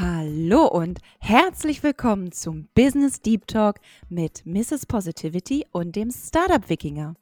Hallo 0.00 0.68
und 0.68 1.00
herzlich 1.18 1.82
willkommen 1.82 2.30
zum 2.30 2.68
Business 2.72 3.20
Deep 3.20 3.48
Talk 3.48 3.80
mit 4.08 4.46
Mrs. 4.46 4.86
Positivity 4.86 5.66
und 5.72 5.96
dem 5.96 6.12
Startup 6.12 6.68
Wikinger. 6.68 7.16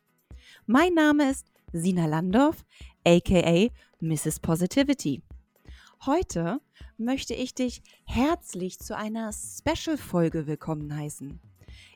Mein 0.66 0.92
Name 0.92 1.30
ist 1.30 1.46
Sina 1.72 2.04
Landorf, 2.04 2.66
aka 3.02 3.68
Mrs. 4.00 4.40
Positivity. 4.40 5.22
Heute 6.04 6.60
möchte 6.98 7.32
ich 7.32 7.54
dich 7.54 7.82
herzlich 8.04 8.78
zu 8.78 8.94
einer 8.94 9.30
Special-Folge 9.32 10.46
willkommen 10.46 10.94
heißen. 10.94 11.40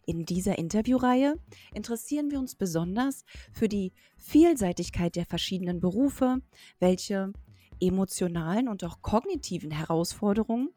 In 0.06 0.24
dieser 0.24 0.56
Interviewreihe 0.56 1.34
interessieren 1.74 2.30
wir 2.30 2.38
uns 2.38 2.54
besonders 2.54 3.26
für 3.52 3.68
die 3.68 3.92
Vielseitigkeit 4.16 5.14
der 5.14 5.26
verschiedenen 5.26 5.78
Berufe, 5.78 6.38
welche 6.78 7.34
emotionalen 7.80 8.68
und 8.68 8.84
auch 8.84 9.02
kognitiven 9.02 9.70
Herausforderungen 9.70 10.70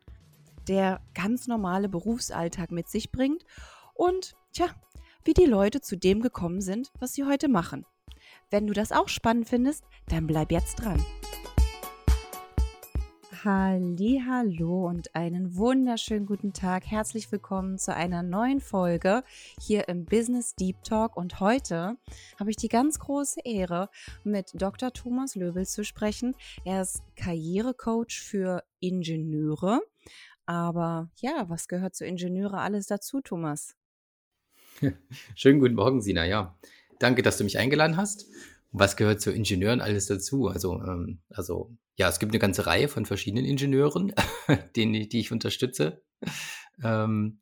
der 0.68 1.02
ganz 1.14 1.48
normale 1.48 1.90
Berufsalltag 1.90 2.72
mit 2.72 2.88
sich 2.88 3.12
bringt 3.12 3.44
und 3.94 4.36
tja, 4.54 4.68
wie 5.26 5.34
die 5.34 5.46
Leute 5.46 5.82
zu 5.82 5.98
dem 5.98 6.22
gekommen 6.22 6.62
sind, 6.62 6.92
was 7.00 7.14
sie 7.14 7.26
heute 7.26 7.48
machen. 7.48 7.86
Wenn 8.50 8.68
du 8.68 8.74
das 8.74 8.92
auch 8.92 9.10
spannend 9.10 9.50
findest, 9.50 9.84
dann 10.08 10.28
bleib 10.28 10.52
jetzt 10.52 10.76
dran. 10.76 11.04
Hallo 13.46 14.88
und 14.88 15.14
einen 15.16 15.58
wunderschönen 15.58 16.26
guten 16.26 16.54
Tag. 16.54 16.86
Herzlich 16.86 17.30
willkommen 17.30 17.78
zu 17.78 17.94
einer 17.94 18.24
neuen 18.24 18.62
Folge 18.62 19.22
hier 19.60 19.90
im 19.90 20.06
Business 20.06 20.56
Deep 20.56 20.82
Talk 20.86 21.18
und 21.18 21.42
heute 21.42 21.98
habe 22.40 22.52
ich 22.52 22.56
die 22.56 22.70
ganz 22.70 23.00
große 23.00 23.42
Ehre 23.44 23.90
mit 24.24 24.52
Dr. 24.54 24.94
Thomas 24.94 25.36
Löbel 25.36 25.66
zu 25.66 25.84
sprechen. 25.84 26.38
Er 26.64 26.84
ist 26.84 27.04
Karrierecoach 27.18 28.22
für 28.22 28.64
Ingenieure. 28.80 29.82
Aber 30.46 31.12
ja, 31.18 31.50
was 31.50 31.68
gehört 31.68 31.96
zu 31.96 32.06
Ingenieure 32.06 32.60
alles 32.60 32.88
dazu, 32.88 33.20
Thomas? 33.20 33.76
Schönen 35.36 35.60
guten 35.60 35.76
Morgen, 35.76 36.02
Sina. 36.02 36.24
Ja, 36.24 36.58
danke, 36.98 37.22
dass 37.24 37.40
du 37.40 37.44
mich 37.44 37.58
eingeladen 37.58 37.98
hast. 37.98 38.26
Was 38.74 38.98
gehört 38.98 39.22
zu 39.22 39.32
Ingenieuren 39.32 39.82
alles 39.82 40.08
dazu? 40.08 40.48
Also, 40.48 40.82
ähm, 40.82 41.22
also 41.30 41.78
ja, 41.96 42.10
es 42.10 42.20
gibt 42.20 42.32
eine 42.32 42.40
ganze 42.40 42.66
Reihe 42.66 42.88
von 42.88 43.06
verschiedenen 43.06 43.46
Ingenieuren, 43.46 44.14
denen, 44.76 44.94
die 44.94 45.20
ich 45.20 45.32
unterstütze. 45.32 46.02
Ähm, 46.84 47.42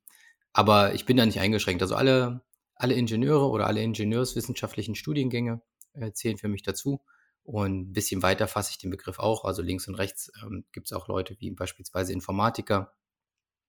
aber 0.54 0.94
ich 0.94 1.06
bin 1.06 1.18
da 1.18 1.26
nicht 1.26 1.40
eingeschränkt. 1.40 1.82
Also 1.82 1.96
alle, 1.96 2.42
alle 2.76 2.96
Ingenieure 2.96 3.50
oder 3.50 3.68
alle 3.68 3.82
ingenieurswissenschaftlichen 3.82 4.96
Studiengänge 4.96 5.62
äh, 5.94 6.12
zählen 6.12 6.38
für 6.38 6.50
mich 6.50 6.64
dazu. 6.64 7.02
Und 7.44 7.90
ein 7.90 7.94
bisschen 7.94 8.22
weiter 8.22 8.48
fasse 8.48 8.72
ich 8.72 8.78
den 8.78 8.92
Begriff 8.92 9.18
auch. 9.18 9.46
Also 9.46 9.62
links 9.62 9.88
und 9.88 9.96
rechts 9.96 10.32
ähm, 10.44 10.66
gibt 10.74 10.88
es 10.88 10.94
auch 10.94 11.08
Leute 11.08 11.36
wie 11.40 11.52
beispielsweise 11.52 12.14
Informatiker, 12.14 12.94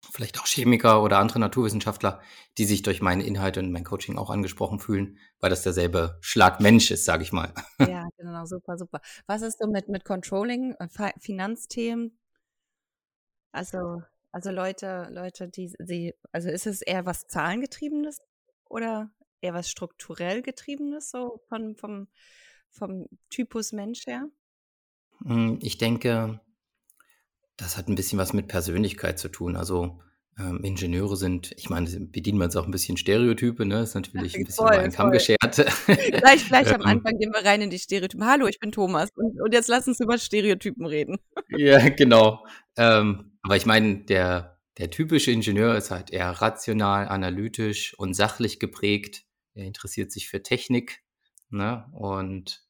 vielleicht 0.00 0.38
auch 0.40 0.46
Chemiker 0.46 1.02
oder 1.02 1.18
andere 1.18 1.38
Naturwissenschaftler, 1.38 2.20
die 2.58 2.64
sich 2.64 2.82
durch 2.82 3.02
meine 3.02 3.24
Inhalte 3.24 3.60
und 3.60 3.72
mein 3.72 3.84
Coaching 3.84 4.18
auch 4.18 4.30
angesprochen 4.30 4.78
fühlen, 4.78 5.18
weil 5.40 5.50
das 5.50 5.62
derselbe 5.62 6.18
Schlag 6.20 6.60
Mensch 6.60 6.90
ist, 6.90 7.04
sage 7.04 7.22
ich 7.22 7.32
mal. 7.32 7.52
Ja, 7.78 8.08
genau, 8.16 8.44
super, 8.46 8.78
super. 8.78 9.00
Was 9.26 9.42
ist 9.42 9.58
so 9.58 9.68
mit, 9.68 9.88
mit 9.88 10.04
Controlling, 10.04 10.74
äh, 10.78 11.12
Finanzthemen? 11.18 12.18
Also, 13.52 14.02
also 14.32 14.50
Leute, 14.50 15.08
Leute, 15.10 15.48
die 15.48 15.72
sie, 15.78 16.14
also 16.32 16.48
ist 16.48 16.66
es 16.66 16.82
eher 16.82 17.06
was 17.06 17.26
Zahlengetriebenes 17.26 18.18
oder 18.68 19.10
eher 19.40 19.54
was 19.54 19.70
strukturell 19.70 20.42
Getriebenes, 20.42 21.10
so 21.10 21.40
von, 21.48 21.76
vom, 21.76 22.08
vom 22.70 23.06
Typus 23.30 23.72
Mensch 23.72 24.06
her? 24.06 24.28
Hm, 25.24 25.58
ich 25.62 25.78
denke, 25.78 26.40
das 27.56 27.76
hat 27.76 27.88
ein 27.88 27.94
bisschen 27.94 28.18
was 28.18 28.32
mit 28.32 28.48
Persönlichkeit 28.48 29.18
zu 29.18 29.28
tun. 29.28 29.56
Also, 29.56 30.00
ähm, 30.38 30.62
Ingenieure 30.62 31.16
sind 31.16 31.52
ich 31.56 31.70
meine, 31.70 31.88
bedienen 31.88 32.38
wir 32.38 32.44
uns 32.44 32.56
auch 32.56 32.66
ein 32.66 32.70
bisschen 32.70 32.98
Stereotype, 32.98 33.64
ne? 33.64 33.80
Ist 33.80 33.94
natürlich 33.94 34.36
ein 34.36 34.44
bisschen 34.44 34.64
über 34.64 34.74
Voll, 34.74 34.82
einen 34.82 34.92
Kamm 34.92 35.06
voll. 35.06 35.12
geschert. 35.12 35.56
Gleich, 35.86 36.46
gleich 36.46 36.74
am 36.74 36.80
Ähm, 36.82 36.86
Anfang 36.86 37.18
gehen 37.18 37.32
wir 37.32 37.44
rein 37.44 37.62
in 37.62 37.70
die 37.70 37.78
Stereotypen. 37.78 38.26
Hallo, 38.26 38.46
ich 38.46 38.58
bin 38.58 38.70
Thomas 38.70 39.08
und, 39.14 39.40
und 39.40 39.54
jetzt 39.54 39.68
lass 39.68 39.88
uns 39.88 39.98
über 40.00 40.18
Stereotypen 40.18 40.84
reden. 40.84 41.16
ja, 41.56 41.88
genau. 41.88 42.44
Ähm, 42.76 43.38
aber 43.42 43.56
ich 43.56 43.64
meine, 43.64 44.04
der 44.04 44.58
der 44.78 44.90
typische 44.90 45.30
Ingenieur 45.30 45.74
ist 45.74 45.90
halt 45.90 46.10
eher 46.10 46.28
rational, 46.30 47.08
analytisch 47.08 47.98
und 47.98 48.12
sachlich 48.12 48.60
geprägt. 48.60 49.24
Er 49.54 49.64
interessiert 49.64 50.12
sich 50.12 50.28
für 50.28 50.42
Technik, 50.42 51.02
ne? 51.48 51.86
Und, 51.94 52.62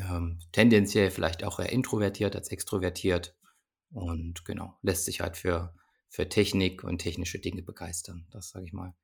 ähm, 0.00 0.38
tendenziell 0.52 1.10
vielleicht 1.10 1.44
auch 1.44 1.58
eher 1.58 1.70
introvertiert 1.70 2.34
als 2.34 2.48
extrovertiert 2.50 3.34
und 3.92 4.44
genau, 4.44 4.78
lässt 4.82 5.04
sich 5.04 5.20
halt 5.20 5.36
für 5.36 5.74
für 6.12 6.28
Technik 6.28 6.84
und 6.84 6.98
technische 6.98 7.38
Dinge 7.38 7.62
begeistern. 7.62 8.26
Das, 8.30 8.50
sage 8.50 8.66
ich 8.66 8.74
mal, 8.74 8.94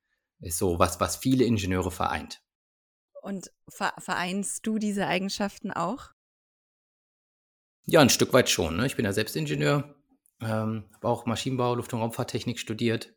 ist 0.41 0.59
so 0.59 0.77
was, 0.77 0.99
was 0.99 1.17
viele 1.17 1.43
Ingenieure 1.43 1.89
vereint. 1.89 2.43
Und 3.23 3.51
ver 3.67 3.93
vereinst 3.97 4.65
du 4.67 4.77
diese 4.77 5.07
Eigenschaften 5.07 5.71
auch? 5.71 6.11
Ja, 7.85 8.01
ein 8.01 8.11
Stück 8.11 8.31
weit 8.31 8.49
schon, 8.49 8.77
ne? 8.77 8.85
Ich 8.85 8.95
bin 8.95 9.05
ja 9.05 9.11
selbst 9.11 9.35
Ingenieur, 9.35 9.95
ähm, 10.39 10.85
habe 10.93 11.07
auch 11.07 11.25
Maschinenbau, 11.25 11.73
Luft 11.73 11.91
und 11.93 11.99
Raumfahrttechnik 11.99 12.59
studiert 12.59 13.11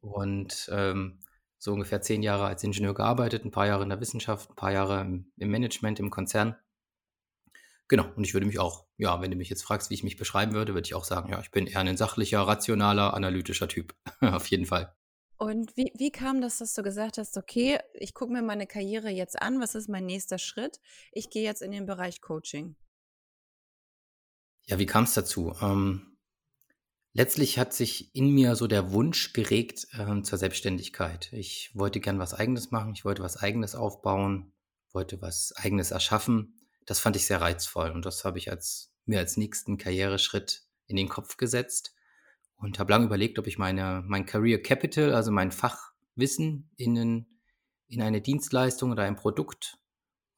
und, 0.00 0.70
ähm, 0.72 1.24
so 1.58 1.72
ungefähr 1.72 2.00
10 2.00 2.22
Jahre 2.22 2.46
als 2.46 2.62
Ingenieur 2.62 2.94
gearbeitet, 2.94 3.44
ein 3.44 3.50
paar 3.50 3.66
Jahre 3.66 3.82
in 3.82 3.88
der 3.88 4.00
Wissenschaft, 4.00 4.50
ein 4.50 4.54
paar 4.54 4.70
Jahre 4.70 5.00
im 5.00 5.32
im 5.36 5.50
Management, 5.50 5.98
im 5.98 6.10
Konzern. 6.10 6.56
Genau, 7.88 8.06
und 8.16 8.24
ich 8.24 8.34
würde 8.34 8.46
mich 8.46 8.58
auch 8.58 8.88
ja, 8.98 9.22
wenn 9.22 9.30
du 9.30 9.36
mich 9.36 9.48
jetzt 9.48 9.62
fragst, 9.62 9.90
wie 9.90 9.94
ich 9.94 10.02
mich 10.02 10.16
beschreiben 10.16 10.52
würde, 10.52 10.74
würde 10.74 10.86
ich 10.86 10.94
auch 10.94 11.04
sagen, 11.04 11.30
ja, 11.30 11.40
ich 11.40 11.52
bin 11.52 11.68
eher 11.68 11.80
ein 11.80 11.96
sachlicher, 11.96 12.40
rationaler, 12.40 13.14
analytischer 13.14 13.68
Typ. 13.68 13.94
Auf 14.20 14.48
jeden 14.48 14.66
Fall. 14.66 14.92
Und 15.36 15.76
wie, 15.76 15.92
wie 15.96 16.10
kam 16.10 16.40
das, 16.40 16.58
dass 16.58 16.74
du 16.74 16.82
gesagt 16.82 17.16
hast, 17.16 17.36
okay, 17.36 17.78
ich 17.94 18.12
gucke 18.12 18.32
mir 18.32 18.42
meine 18.42 18.66
Karriere 18.66 19.08
jetzt 19.08 19.40
an, 19.40 19.60
was 19.60 19.76
ist 19.76 19.88
mein 19.88 20.04
nächster 20.04 20.38
Schritt? 20.38 20.80
Ich 21.12 21.30
gehe 21.30 21.44
jetzt 21.44 21.62
in 21.62 21.70
den 21.70 21.86
Bereich 21.86 22.20
Coaching. 22.20 22.74
Ja, 24.66 24.80
wie 24.80 24.86
kam 24.86 25.04
es 25.04 25.14
dazu? 25.14 25.54
Ähm, 25.62 26.18
letztlich 27.12 27.56
hat 27.56 27.72
sich 27.72 28.12
in 28.16 28.30
mir 28.34 28.56
so 28.56 28.66
der 28.66 28.90
Wunsch 28.90 29.32
geregt, 29.32 29.86
ähm, 29.96 30.24
zur 30.24 30.38
Selbstständigkeit. 30.38 31.32
Ich 31.32 31.70
wollte 31.72 32.00
gern 32.00 32.18
was 32.18 32.34
Eigenes 32.34 32.72
machen, 32.72 32.94
ich 32.94 33.04
wollte 33.04 33.22
was 33.22 33.36
Eigenes 33.36 33.76
aufbauen, 33.76 34.52
wollte 34.92 35.22
was 35.22 35.54
Eigenes 35.56 35.92
erschaffen. 35.92 36.57
Das 36.88 37.00
fand 37.00 37.16
ich 37.16 37.26
sehr 37.26 37.42
reizvoll 37.42 37.90
und 37.90 38.06
das 38.06 38.24
habe 38.24 38.38
ich 38.38 38.50
als 38.50 38.94
mir 39.04 39.18
als 39.18 39.36
nächsten 39.36 39.76
Karriereschritt 39.76 40.62
in 40.86 40.96
den 40.96 41.10
Kopf 41.10 41.36
gesetzt 41.36 41.94
und 42.56 42.78
habe 42.78 42.90
lange 42.90 43.04
überlegt, 43.04 43.38
ob 43.38 43.46
ich 43.46 43.58
meine 43.58 44.02
mein 44.06 44.24
Career 44.24 44.62
Capital, 44.62 45.14
also 45.14 45.30
mein 45.30 45.52
Fachwissen 45.52 46.70
in 46.76 47.26
in 47.88 48.00
eine 48.00 48.22
Dienstleistung 48.22 48.90
oder 48.90 49.02
ein 49.02 49.16
Produkt, 49.16 49.76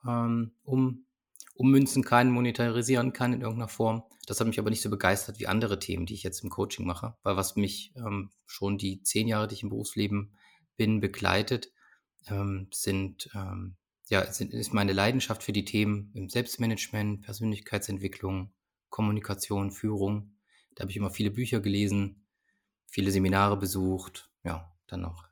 ähm, 0.04 0.56
um 0.64 1.06
ummünzen 1.54 2.02
kann, 2.02 2.30
monetarisieren 2.32 3.12
kann 3.12 3.32
in 3.32 3.42
irgendeiner 3.42 3.68
Form. 3.68 4.02
Das 4.26 4.40
hat 4.40 4.48
mich 4.48 4.58
aber 4.58 4.70
nicht 4.70 4.82
so 4.82 4.90
begeistert 4.90 5.38
wie 5.38 5.46
andere 5.46 5.78
Themen, 5.78 6.04
die 6.04 6.14
ich 6.14 6.24
jetzt 6.24 6.42
im 6.42 6.50
Coaching 6.50 6.84
mache, 6.84 7.16
weil 7.22 7.36
was 7.36 7.54
mich, 7.54 7.92
ähm, 7.94 8.32
schon 8.46 8.76
die 8.76 9.02
10 9.02 9.28
Jahre, 9.28 9.46
die 9.46 9.54
ich 9.54 9.62
im 9.62 9.68
Berufsleben 9.68 10.36
bin, 10.76 10.98
begleitet, 10.98 11.70
ähm, 12.26 12.66
sind, 12.72 13.30
ähm 13.34 13.76
ja, 14.10 14.20
ist 14.22 14.74
meine 14.74 14.92
Leidenschaft 14.92 15.44
für 15.44 15.52
die 15.52 15.64
Themen 15.64 16.10
im 16.14 16.28
Selbstmanagement, 16.28 17.22
Persönlichkeitsentwicklung, 17.22 18.52
Kommunikation, 18.88 19.70
Führung. 19.70 20.34
Da 20.74 20.82
habe 20.82 20.90
ich 20.90 20.96
immer 20.96 21.10
viele 21.10 21.30
Bücher 21.30 21.60
gelesen, 21.60 22.26
viele 22.86 23.12
Seminare 23.12 23.56
besucht, 23.56 24.28
ja, 24.42 24.76
dann 24.88 25.02
noch 25.02 25.28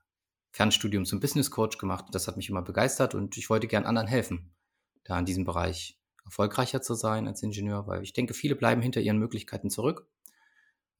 Fernstudium 0.53 1.05
zum 1.05 1.19
Business 1.19 1.51
Coach 1.51 1.79
gemacht. 1.79 2.07
Das 2.13 2.29
hat 2.29 2.37
mich 2.37 2.49
immer 2.49 2.63
begeistert 2.63 3.17
und 3.17 3.37
ich 3.37 3.51
wollte 3.51 3.67
gern 3.67 3.85
anderen 3.85 4.07
helfen, 4.07 4.55
da 5.03 5.19
in 5.19 5.25
diesem 5.25 5.45
Bereich 5.45 5.99
erfolgreicher 6.25 6.81
zu 6.81 6.95
sein 6.95 7.27
als 7.27 7.43
Ingenieur, 7.43 7.89
weil 7.89 8.03
ich 8.05 8.13
denke, 8.13 8.33
viele 8.33 8.55
bleiben 8.55 8.81
hinter 8.81 9.01
ihren 9.01 9.19
Möglichkeiten 9.19 9.71
zurück. 9.71 10.07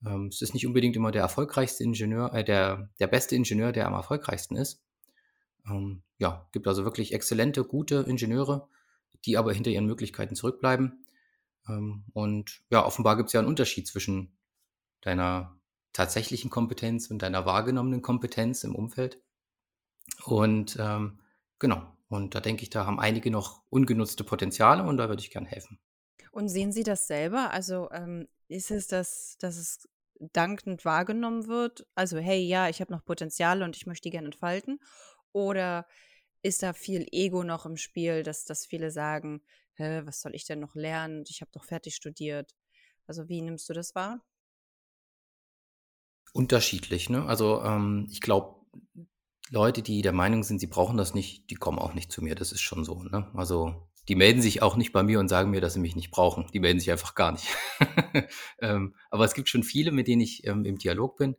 Ähm, 0.05 0.27
es 0.27 0.41
ist 0.41 0.53
nicht 0.53 0.67
unbedingt 0.67 0.97
immer 0.97 1.11
der 1.11 1.21
erfolgreichste 1.21 1.85
Ingenieur, 1.85 2.33
äh, 2.33 2.43
der, 2.43 2.89
der 2.99 3.07
beste 3.07 3.37
Ingenieur, 3.37 3.71
der 3.71 3.87
am 3.87 3.93
erfolgreichsten 3.93 4.57
ist. 4.57 4.83
Ähm, 5.69 6.03
ja, 6.17 6.47
gibt 6.51 6.67
also 6.67 6.83
wirklich 6.83 7.13
exzellente, 7.13 7.63
gute 7.63 8.05
Ingenieure, 8.07 8.67
die 9.25 9.37
aber 9.37 9.53
hinter 9.53 9.71
ihren 9.71 9.85
Möglichkeiten 9.85 10.35
zurückbleiben. 10.35 11.05
Ähm, 11.67 12.05
und 12.13 12.61
ja, 12.69 12.85
offenbar 12.85 13.17
gibt 13.17 13.27
es 13.27 13.33
ja 13.33 13.39
einen 13.39 13.49
Unterschied 13.49 13.87
zwischen 13.87 14.37
deiner 15.01 15.55
tatsächlichen 15.93 16.49
Kompetenz 16.49 17.09
und 17.09 17.21
deiner 17.21 17.45
wahrgenommenen 17.45 18.01
Kompetenz 18.01 18.63
im 18.63 18.75
Umfeld. 18.75 19.21
Und 20.25 20.77
ähm, 20.79 21.19
genau, 21.59 21.83
und 22.09 22.35
da 22.35 22.41
denke 22.41 22.63
ich, 22.63 22.69
da 22.69 22.85
haben 22.85 22.99
einige 22.99 23.31
noch 23.31 23.63
ungenutzte 23.69 24.23
Potenziale 24.23 24.83
und 24.83 24.97
da 24.97 25.09
würde 25.09 25.21
ich 25.21 25.31
gern 25.31 25.45
helfen. 25.45 25.79
Und 26.31 26.49
sehen 26.49 26.71
Sie 26.71 26.83
das 26.83 27.07
selber? 27.07 27.51
Also 27.51 27.89
ähm, 27.91 28.27
ist 28.47 28.71
es 28.71 28.87
das, 28.87 29.37
dass 29.39 29.57
es 29.57 29.87
dankend 30.19 30.85
wahrgenommen 30.85 31.47
wird? 31.47 31.87
Also, 31.95 32.17
hey, 32.17 32.41
ja, 32.41 32.69
ich 32.69 32.81
habe 32.81 32.91
noch 32.91 33.05
Potenziale 33.05 33.63
und 33.63 33.75
ich 33.75 33.85
möchte 33.85 34.03
die 34.03 34.11
gerne 34.11 34.27
entfalten. 34.27 34.79
Oder 35.33 35.87
ist 36.41 36.63
da 36.63 36.73
viel 36.73 37.05
Ego 37.11 37.43
noch 37.43 37.65
im 37.65 37.77
Spiel, 37.77 38.23
dass, 38.23 38.45
dass 38.45 38.65
viele 38.65 38.91
sagen, 38.91 39.41
Hä, 39.79 40.01
was 40.03 40.19
soll 40.19 40.35
ich 40.35 40.43
denn 40.43 40.59
noch 40.59 40.75
lernen? 40.75 41.23
Ich 41.29 41.39
habe 41.39 41.51
doch 41.53 41.63
fertig 41.63 41.95
studiert. 41.95 42.53
Also, 43.07 43.29
wie 43.29 43.41
nimmst 43.41 43.69
du 43.69 43.73
das 43.73 43.95
wahr? 43.95 44.21
Unterschiedlich, 46.33 47.09
ne? 47.09 47.25
Also, 47.25 47.63
ähm, 47.63 48.05
ich 48.11 48.19
glaube, 48.19 48.65
Leute, 49.49 49.81
die 49.81 50.01
der 50.01 50.11
Meinung 50.11 50.43
sind, 50.43 50.59
sie 50.59 50.67
brauchen 50.67 50.97
das 50.97 51.13
nicht, 51.13 51.49
die 51.49 51.55
kommen 51.55 51.79
auch 51.79 51.93
nicht 51.93 52.11
zu 52.11 52.21
mir. 52.21 52.35
Das 52.35 52.51
ist 52.51 52.59
schon 52.59 52.83
so, 52.83 53.03
ne? 53.03 53.31
Also, 53.33 53.89
die 54.09 54.15
melden 54.15 54.41
sich 54.41 54.61
auch 54.61 54.75
nicht 54.75 54.91
bei 54.91 55.01
mir 55.01 55.17
und 55.21 55.29
sagen 55.29 55.49
mir, 55.49 55.61
dass 55.61 55.75
sie 55.75 55.79
mich 55.79 55.95
nicht 55.95 56.11
brauchen. 56.11 56.47
Die 56.53 56.59
melden 56.59 56.81
sich 56.81 56.91
einfach 56.91 57.15
gar 57.15 57.31
nicht. 57.31 57.47
ähm, 58.59 58.95
aber 59.11 59.23
es 59.23 59.33
gibt 59.33 59.47
schon 59.47 59.63
viele, 59.63 59.93
mit 59.93 60.09
denen 60.09 60.21
ich 60.21 60.45
ähm, 60.45 60.65
im 60.65 60.77
Dialog 60.77 61.15
bin, 61.15 61.37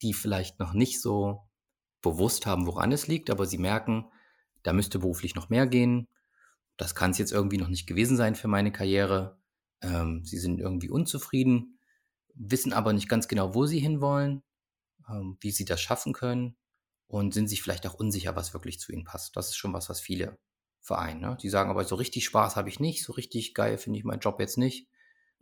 die 0.00 0.14
vielleicht 0.14 0.58
noch 0.58 0.72
nicht 0.72 1.02
so 1.02 1.43
bewusst 2.12 2.46
haben, 2.46 2.66
woran 2.66 2.92
es 2.92 3.06
liegt, 3.08 3.30
aber 3.30 3.46
sie 3.46 3.58
merken, 3.58 4.06
da 4.62 4.72
müsste 4.72 4.98
beruflich 4.98 5.34
noch 5.34 5.48
mehr 5.48 5.66
gehen. 5.66 6.08
Das 6.76 6.94
kann 6.94 7.10
es 7.10 7.18
jetzt 7.18 7.32
irgendwie 7.32 7.58
noch 7.58 7.68
nicht 7.68 7.86
gewesen 7.86 8.16
sein 8.16 8.34
für 8.34 8.48
meine 8.48 8.72
Karriere. 8.72 9.38
Ähm, 9.80 10.24
sie 10.24 10.38
sind 10.38 10.60
irgendwie 10.60 10.90
unzufrieden, 10.90 11.78
wissen 12.34 12.72
aber 12.72 12.92
nicht 12.92 13.08
ganz 13.08 13.28
genau, 13.28 13.54
wo 13.54 13.66
sie 13.66 13.78
hinwollen, 13.78 14.42
ähm, 15.08 15.36
wie 15.40 15.50
sie 15.50 15.64
das 15.64 15.80
schaffen 15.80 16.12
können 16.12 16.56
und 17.06 17.34
sind 17.34 17.48
sich 17.48 17.62
vielleicht 17.62 17.86
auch 17.86 17.94
unsicher, 17.94 18.36
was 18.36 18.54
wirklich 18.54 18.80
zu 18.80 18.92
ihnen 18.92 19.04
passt. 19.04 19.36
Das 19.36 19.48
ist 19.48 19.56
schon 19.56 19.72
was, 19.72 19.88
was 19.88 20.00
viele 20.00 20.38
vereinen. 20.80 21.20
Ne? 21.20 21.36
Die 21.40 21.48
sagen 21.48 21.70
aber, 21.70 21.84
so 21.84 21.94
richtig 21.94 22.24
Spaß 22.24 22.56
habe 22.56 22.68
ich 22.68 22.80
nicht, 22.80 23.04
so 23.04 23.12
richtig 23.12 23.54
geil 23.54 23.78
finde 23.78 23.98
ich 23.98 24.04
meinen 24.04 24.20
Job 24.20 24.40
jetzt 24.40 24.58
nicht. 24.58 24.88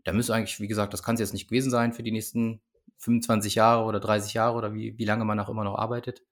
Da 0.05 0.13
müsste 0.13 0.35
eigentlich, 0.35 0.61
wie 0.61 0.69
gesagt, 0.69 0.93
das 0.93 1.03
kann 1.03 1.15
es 1.15 1.21
jetzt 1.21 1.33
nicht 1.33 1.49
gewesen 1.49 1.71
sein 1.71 1.93
für 1.93 2.03
die 2.03 2.13
nächsten 2.13 2.61
25 2.99 3.55
Jahre 3.55 3.85
oder 3.85 4.01
30 4.01 4.35
Jahre 4.35 4.57
oder 4.57 4.75
wie, 4.75 4.97
wie 4.99 5.05
lange 5.05 5.25
man 5.25 5.39
auch 5.41 5.49
immer 5.49 5.65
noch 5.65 5.77
arbeitet. 5.77 6.23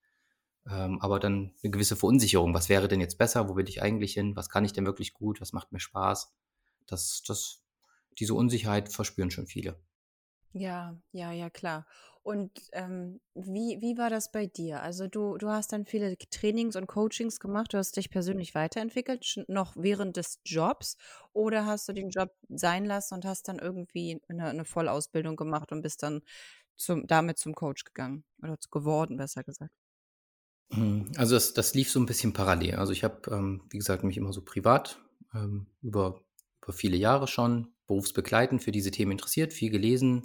Ähm, 0.68 1.00
aber 1.00 1.20
dann 1.20 1.54
eine 1.62 1.70
gewisse 1.70 1.96
Verunsicherung. 1.96 2.54
Was 2.54 2.68
wäre 2.68 2.88
denn 2.88 3.00
jetzt 3.00 3.18
besser? 3.18 3.48
Wo 3.48 3.56
will 3.56 3.68
ich 3.68 3.82
eigentlich 3.82 4.14
hin? 4.14 4.36
Was 4.36 4.48
kann 4.48 4.64
ich 4.64 4.72
denn 4.72 4.86
wirklich 4.86 5.14
gut? 5.14 5.40
Was 5.40 5.52
macht 5.52 5.72
mir 5.72 5.80
Spaß? 5.80 6.34
Das, 6.86 7.22
das, 7.26 7.62
diese 8.18 8.34
Unsicherheit 8.34 8.90
verspüren 8.92 9.30
schon 9.30 9.46
viele. 9.46 9.78
Ja, 10.52 10.96
ja, 11.12 11.30
ja, 11.32 11.48
klar. 11.48 11.86
Und 12.22 12.50
ähm, 12.72 13.20
wie, 13.34 13.78
wie 13.80 13.96
war 13.96 14.10
das 14.10 14.30
bei 14.30 14.46
dir? 14.46 14.82
Also 14.82 15.06
du, 15.06 15.38
du 15.38 15.48
hast 15.48 15.72
dann 15.72 15.86
viele 15.86 16.18
Trainings 16.18 16.76
und 16.76 16.86
Coachings 16.86 17.40
gemacht, 17.40 17.72
du 17.72 17.78
hast 17.78 17.96
dich 17.96 18.10
persönlich 18.10 18.54
weiterentwickelt, 18.54 19.42
noch 19.48 19.74
während 19.76 20.16
des 20.16 20.40
Jobs, 20.44 20.96
oder 21.32 21.64
hast 21.66 21.88
du 21.88 21.92
den 21.94 22.10
Job 22.10 22.34
sein 22.48 22.84
lassen 22.84 23.14
und 23.14 23.24
hast 23.24 23.48
dann 23.48 23.58
irgendwie 23.58 24.20
eine, 24.28 24.48
eine 24.48 24.64
Vollausbildung 24.64 25.36
gemacht 25.36 25.72
und 25.72 25.82
bist 25.82 26.02
dann 26.02 26.20
zum, 26.76 27.06
damit 27.06 27.38
zum 27.38 27.54
Coach 27.54 27.84
gegangen 27.84 28.24
oder 28.42 28.58
geworden, 28.70 29.16
besser 29.16 29.44
gesagt? 29.44 29.72
Hm, 30.72 31.11
also 31.17 31.34
das, 31.34 31.55
das 31.55 31.75
lief 31.75 31.90
so 31.90 32.00
ein 32.00 32.06
bisschen 32.06 32.32
parallel. 32.32 32.76
Also 32.76 32.93
ich 32.93 33.05
habe, 33.05 33.31
ähm, 33.31 33.62
wie 33.70 33.78
gesagt, 33.78 34.05
mich 34.05 34.17
immer 34.17 34.32
so 34.32 34.43
privat 34.43 35.00
ähm, 35.34 35.67
über, 35.82 36.20
über 36.62 36.72
viele 36.72 36.96
Jahre 36.96 37.26
schon 37.28 37.69
berufsbegleitend 37.87 38.62
für 38.62 38.72
diese 38.72 38.90
Themen 38.90 39.12
interessiert, 39.12 39.52
viel 39.52 39.70
gelesen, 39.70 40.22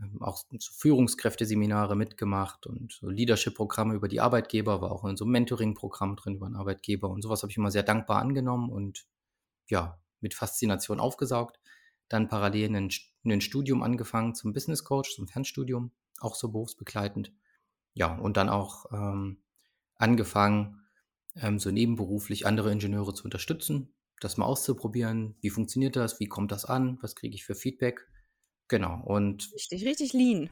ähm, 0.00 0.22
auch 0.22 0.44
so 0.58 0.72
Führungskräfteseminare 0.78 1.94
mitgemacht 1.94 2.66
und 2.66 2.92
so 2.92 3.08
Leadership-Programme 3.08 3.94
über 3.94 4.08
die 4.08 4.20
Arbeitgeber, 4.20 4.80
war 4.80 4.92
auch 4.92 5.04
in 5.04 5.16
so 5.16 5.24
einem 5.24 5.32
Mentoring-Programm 5.32 6.16
drin 6.16 6.36
über 6.36 6.46
einen 6.46 6.56
Arbeitgeber 6.56 7.10
und 7.10 7.22
sowas 7.22 7.42
habe 7.42 7.50
ich 7.50 7.58
immer 7.58 7.70
sehr 7.70 7.82
dankbar 7.82 8.20
angenommen 8.20 8.70
und 8.70 9.06
ja, 9.68 10.00
mit 10.20 10.34
Faszination 10.34 11.00
aufgesaugt. 11.00 11.60
Dann 12.08 12.28
parallel 12.28 12.74
ein, 12.76 12.90
ein 13.24 13.40
Studium 13.40 13.82
angefangen 13.82 14.34
zum 14.34 14.52
Business 14.52 14.84
Coach, 14.84 15.14
zum 15.14 15.28
Fernstudium, 15.28 15.90
auch 16.20 16.34
so 16.34 16.50
berufsbegleitend. 16.50 17.32
Ja, 17.94 18.16
und 18.16 18.36
dann 18.36 18.48
auch 18.48 18.86
ähm, 18.92 19.38
angefangen, 19.96 20.82
ähm, 21.36 21.58
so 21.58 21.70
nebenberuflich 21.70 22.46
andere 22.46 22.72
Ingenieure 22.72 23.14
zu 23.14 23.24
unterstützen, 23.24 23.94
das 24.20 24.36
mal 24.36 24.46
auszuprobieren. 24.46 25.36
Wie 25.40 25.50
funktioniert 25.50 25.96
das? 25.96 26.20
Wie 26.20 26.28
kommt 26.28 26.52
das 26.52 26.64
an? 26.64 26.98
Was 27.02 27.14
kriege 27.14 27.34
ich 27.34 27.44
für 27.44 27.54
Feedback? 27.54 28.06
Genau. 28.68 29.02
Und 29.04 29.50
richtig, 29.54 29.84
richtig 29.84 30.12
lean. 30.12 30.50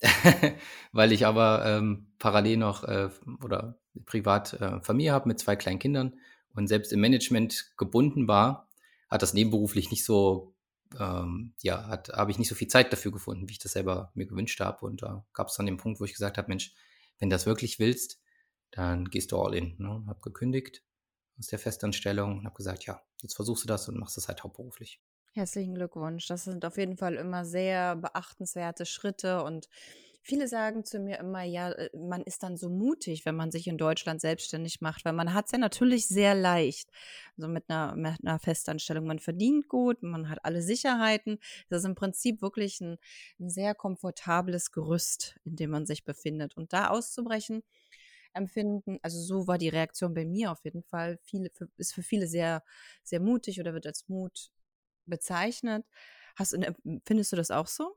weil 0.92 1.12
ich 1.12 1.26
aber 1.26 1.64
ähm, 1.66 2.08
parallel 2.18 2.56
noch 2.56 2.84
äh, 2.84 3.10
oder 3.42 3.78
privat 4.06 4.54
äh, 4.54 4.80
Familie 4.80 5.12
habe 5.12 5.28
mit 5.28 5.38
zwei 5.38 5.56
kleinen 5.56 5.78
Kindern 5.78 6.14
und 6.54 6.68
selbst 6.68 6.92
im 6.92 7.00
Management 7.00 7.72
gebunden 7.76 8.28
war, 8.28 8.68
hat 9.08 9.22
das 9.22 9.34
nebenberuflich 9.34 9.90
nicht 9.90 10.04
so, 10.04 10.54
ähm, 10.98 11.54
ja, 11.62 11.86
hat, 11.86 12.10
habe 12.10 12.30
ich 12.30 12.38
nicht 12.38 12.48
so 12.48 12.54
viel 12.54 12.68
Zeit 12.68 12.92
dafür 12.92 13.12
gefunden, 13.12 13.48
wie 13.48 13.52
ich 13.52 13.58
das 13.58 13.72
selber 13.72 14.10
mir 14.14 14.26
gewünscht 14.26 14.60
habe. 14.60 14.86
Und 14.86 15.02
da 15.02 15.24
gab 15.32 15.48
es 15.48 15.56
dann 15.56 15.66
den 15.66 15.76
Punkt, 15.76 16.00
wo 16.00 16.04
ich 16.04 16.12
gesagt 16.12 16.38
habe, 16.38 16.48
Mensch, 16.48 16.72
wenn 17.18 17.28
du 17.28 17.34
das 17.34 17.46
wirklich 17.46 17.78
willst, 17.78 18.19
dann 18.70 19.06
gehst 19.06 19.32
du 19.32 19.38
all 19.38 19.54
in. 19.54 19.76
Ne? 19.78 20.04
Habe 20.06 20.20
gekündigt 20.20 20.82
aus 21.38 21.48
der 21.48 21.58
Festanstellung 21.58 22.38
und 22.38 22.44
habe 22.44 22.56
gesagt, 22.56 22.84
ja, 22.86 23.02
jetzt 23.22 23.34
versuchst 23.34 23.64
du 23.64 23.68
das 23.68 23.88
und 23.88 23.98
machst 23.98 24.16
das 24.16 24.28
halt 24.28 24.42
hauptberuflich. 24.44 25.00
Herzlichen 25.32 25.74
Glückwunsch. 25.74 26.26
Das 26.26 26.44
sind 26.44 26.64
auf 26.64 26.76
jeden 26.76 26.96
Fall 26.96 27.14
immer 27.14 27.44
sehr 27.44 27.96
beachtenswerte 27.96 28.84
Schritte 28.84 29.44
und 29.44 29.68
viele 30.22 30.48
sagen 30.48 30.84
zu 30.84 30.98
mir 30.98 31.18
immer, 31.18 31.42
ja, 31.42 31.70
äh, 31.70 31.90
man 31.96 32.22
ist 32.22 32.42
dann 32.42 32.56
so 32.56 32.68
mutig, 32.68 33.24
wenn 33.24 33.36
man 33.36 33.50
sich 33.50 33.66
in 33.66 33.78
Deutschland 33.78 34.20
selbstständig 34.20 34.80
macht, 34.80 35.04
weil 35.04 35.12
man 35.12 35.32
hat 35.34 35.46
es 35.46 35.52
ja 35.52 35.58
natürlich 35.58 36.06
sehr 36.06 36.34
leicht. 36.34 36.90
Also 37.36 37.48
mit 37.48 37.64
einer, 37.68 37.96
mit 37.96 38.20
einer 38.22 38.38
Festanstellung, 38.38 39.06
man 39.06 39.18
verdient 39.18 39.68
gut, 39.68 40.02
man 40.02 40.28
hat 40.28 40.44
alle 40.44 40.62
Sicherheiten. 40.62 41.38
Das 41.68 41.80
ist 41.80 41.86
im 41.86 41.94
Prinzip 41.94 42.42
wirklich 42.42 42.80
ein, 42.80 42.98
ein 43.38 43.50
sehr 43.50 43.74
komfortables 43.74 44.72
Gerüst, 44.72 45.38
in 45.44 45.56
dem 45.56 45.70
man 45.70 45.86
sich 45.86 46.04
befindet. 46.04 46.56
Und 46.56 46.72
da 46.72 46.88
auszubrechen, 46.88 47.62
empfinden. 48.32 48.98
Also 49.02 49.20
so 49.20 49.46
war 49.46 49.58
die 49.58 49.68
Reaktion 49.68 50.14
bei 50.14 50.24
mir 50.24 50.52
auf 50.52 50.64
jeden 50.64 50.82
Fall. 50.82 51.18
Viele, 51.22 51.50
für, 51.50 51.68
ist 51.76 51.94
für 51.94 52.02
viele 52.02 52.26
sehr, 52.26 52.62
sehr 53.02 53.20
mutig 53.20 53.60
oder 53.60 53.74
wird 53.74 53.86
als 53.86 54.08
Mut 54.08 54.50
bezeichnet. 55.06 55.84
Hast, 56.36 56.56
findest 57.04 57.32
du 57.32 57.36
das 57.36 57.50
auch 57.50 57.66
so? 57.66 57.96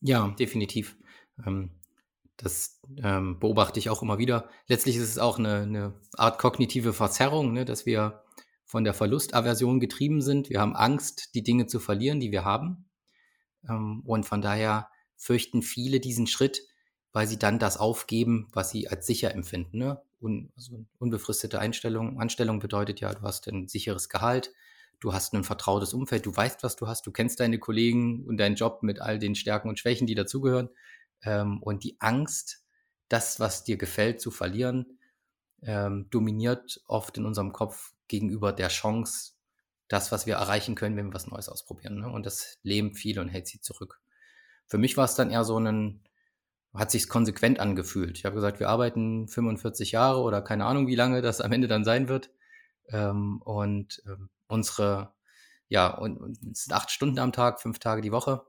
Ja, 0.00 0.28
definitiv. 0.38 0.96
Ähm, 1.44 1.70
das 2.36 2.80
ähm, 3.02 3.38
beobachte 3.40 3.78
ich 3.78 3.88
auch 3.88 4.02
immer 4.02 4.18
wieder. 4.18 4.50
Letztlich 4.68 4.96
ist 4.96 5.08
es 5.08 5.18
auch 5.18 5.38
eine, 5.38 5.62
eine 5.62 6.00
Art 6.14 6.38
kognitive 6.38 6.92
Verzerrung, 6.92 7.52
ne, 7.52 7.64
dass 7.64 7.86
wir 7.86 8.22
von 8.64 8.84
der 8.84 8.94
Verlustaversion 8.94 9.80
getrieben 9.80 10.20
sind. 10.20 10.50
Wir 10.50 10.60
haben 10.60 10.76
Angst, 10.76 11.34
die 11.34 11.42
Dinge 11.42 11.66
zu 11.66 11.80
verlieren, 11.80 12.20
die 12.20 12.32
wir 12.32 12.44
haben. 12.44 12.90
Ähm, 13.68 14.02
und 14.04 14.26
von 14.26 14.42
daher 14.42 14.90
fürchten 15.16 15.62
viele 15.62 16.00
diesen 16.00 16.26
Schritt, 16.26 16.60
weil 17.16 17.26
sie 17.26 17.38
dann 17.38 17.58
das 17.58 17.78
aufgeben, 17.78 18.46
was 18.52 18.68
sie 18.68 18.88
als 18.88 19.06
sicher 19.06 19.32
empfinden. 19.32 19.78
Ne? 19.78 20.02
Un, 20.20 20.52
also 20.54 20.84
unbefristete 20.98 21.58
Einstellung, 21.58 22.20
Anstellung 22.20 22.58
bedeutet 22.58 23.00
ja, 23.00 23.14
du 23.14 23.22
hast 23.22 23.48
ein 23.48 23.68
sicheres 23.68 24.10
Gehalt, 24.10 24.52
du 25.00 25.14
hast 25.14 25.32
ein 25.32 25.42
vertrautes 25.42 25.94
Umfeld, 25.94 26.26
du 26.26 26.36
weißt, 26.36 26.62
was 26.62 26.76
du 26.76 26.88
hast, 26.88 27.06
du 27.06 27.12
kennst 27.12 27.40
deine 27.40 27.58
Kollegen 27.58 28.26
und 28.26 28.36
deinen 28.36 28.54
Job 28.54 28.82
mit 28.82 29.00
all 29.00 29.18
den 29.18 29.34
Stärken 29.34 29.70
und 29.70 29.78
Schwächen, 29.78 30.06
die 30.06 30.14
dazugehören. 30.14 30.68
Ähm, 31.22 31.62
und 31.62 31.84
die 31.84 31.96
Angst, 32.00 32.62
das, 33.08 33.40
was 33.40 33.64
dir 33.64 33.78
gefällt, 33.78 34.20
zu 34.20 34.30
verlieren, 34.30 34.98
ähm, 35.62 36.08
dominiert 36.10 36.82
oft 36.86 37.16
in 37.16 37.24
unserem 37.24 37.54
Kopf 37.54 37.94
gegenüber 38.08 38.52
der 38.52 38.68
Chance, 38.68 39.32
das, 39.88 40.12
was 40.12 40.26
wir 40.26 40.34
erreichen 40.34 40.74
können, 40.74 40.98
wenn 40.98 41.06
wir 41.06 41.14
was 41.14 41.28
Neues 41.28 41.48
ausprobieren. 41.48 41.98
Ne? 41.98 42.10
Und 42.10 42.26
das 42.26 42.58
lähmt 42.62 42.98
viel 42.98 43.18
und 43.18 43.30
hält 43.30 43.46
sie 43.46 43.62
zurück. 43.62 44.02
Für 44.66 44.76
mich 44.76 44.98
war 44.98 45.06
es 45.06 45.14
dann 45.14 45.30
eher 45.30 45.44
so 45.44 45.58
ein, 45.58 46.02
hat 46.76 46.90
sich 46.90 47.08
konsequent 47.08 47.60
angefühlt. 47.60 48.18
Ich 48.18 48.24
habe 48.24 48.34
gesagt, 48.34 48.60
wir 48.60 48.68
arbeiten 48.68 49.28
45 49.28 49.92
Jahre 49.92 50.20
oder 50.20 50.42
keine 50.42 50.64
Ahnung, 50.66 50.86
wie 50.86 50.94
lange 50.94 51.22
das 51.22 51.40
am 51.40 51.52
Ende 51.52 51.68
dann 51.68 51.84
sein 51.84 52.08
wird. 52.08 52.30
Ähm, 52.88 53.40
und 53.42 54.02
ähm, 54.06 54.30
unsere, 54.46 55.14
ja, 55.68 55.88
und, 55.96 56.18
und 56.18 56.38
es 56.52 56.64
sind 56.64 56.74
acht 56.74 56.90
Stunden 56.90 57.18
am 57.18 57.32
Tag, 57.32 57.60
fünf 57.60 57.78
Tage 57.78 58.02
die 58.02 58.12
Woche. 58.12 58.42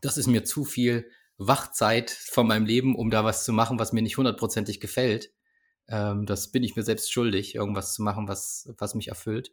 Das 0.00 0.16
ist 0.16 0.26
mir 0.26 0.44
zu 0.44 0.64
viel 0.64 1.08
Wachzeit 1.38 2.10
von 2.10 2.46
meinem 2.46 2.66
Leben, 2.66 2.96
um 2.96 3.10
da 3.10 3.24
was 3.24 3.44
zu 3.44 3.52
machen, 3.52 3.78
was 3.78 3.92
mir 3.92 4.02
nicht 4.02 4.16
hundertprozentig 4.16 4.80
gefällt. 4.80 5.32
Ähm, 5.88 6.26
das 6.26 6.50
bin 6.50 6.62
ich 6.62 6.76
mir 6.76 6.82
selbst 6.82 7.12
schuldig, 7.12 7.54
irgendwas 7.54 7.94
zu 7.94 8.02
machen, 8.02 8.28
was, 8.28 8.72
was 8.78 8.94
mich 8.94 9.08
erfüllt. 9.08 9.52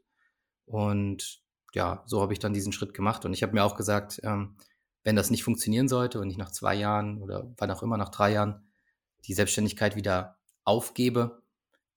Und 0.65 1.41
ja, 1.73 2.03
so 2.05 2.21
habe 2.21 2.33
ich 2.33 2.39
dann 2.39 2.53
diesen 2.53 2.71
Schritt 2.71 2.93
gemacht. 2.93 3.25
Und 3.25 3.33
ich 3.33 3.43
habe 3.43 3.53
mir 3.53 3.63
auch 3.63 3.75
gesagt, 3.75 4.21
ähm, 4.23 4.55
wenn 5.09 5.15
das 5.15 5.31
nicht 5.31 5.43
funktionieren 5.43 5.87
sollte 5.87 6.19
und 6.19 6.29
ich 6.29 6.37
nach 6.37 6.51
zwei 6.51 6.75
Jahren 6.75 7.19
oder 7.23 7.51
wann 7.57 7.71
auch 7.71 7.81
immer 7.81 7.97
nach 7.97 8.09
drei 8.09 8.31
Jahren 8.31 8.69
die 9.25 9.33
Selbstständigkeit 9.33 9.95
wieder 9.95 10.37
aufgebe, 10.65 11.41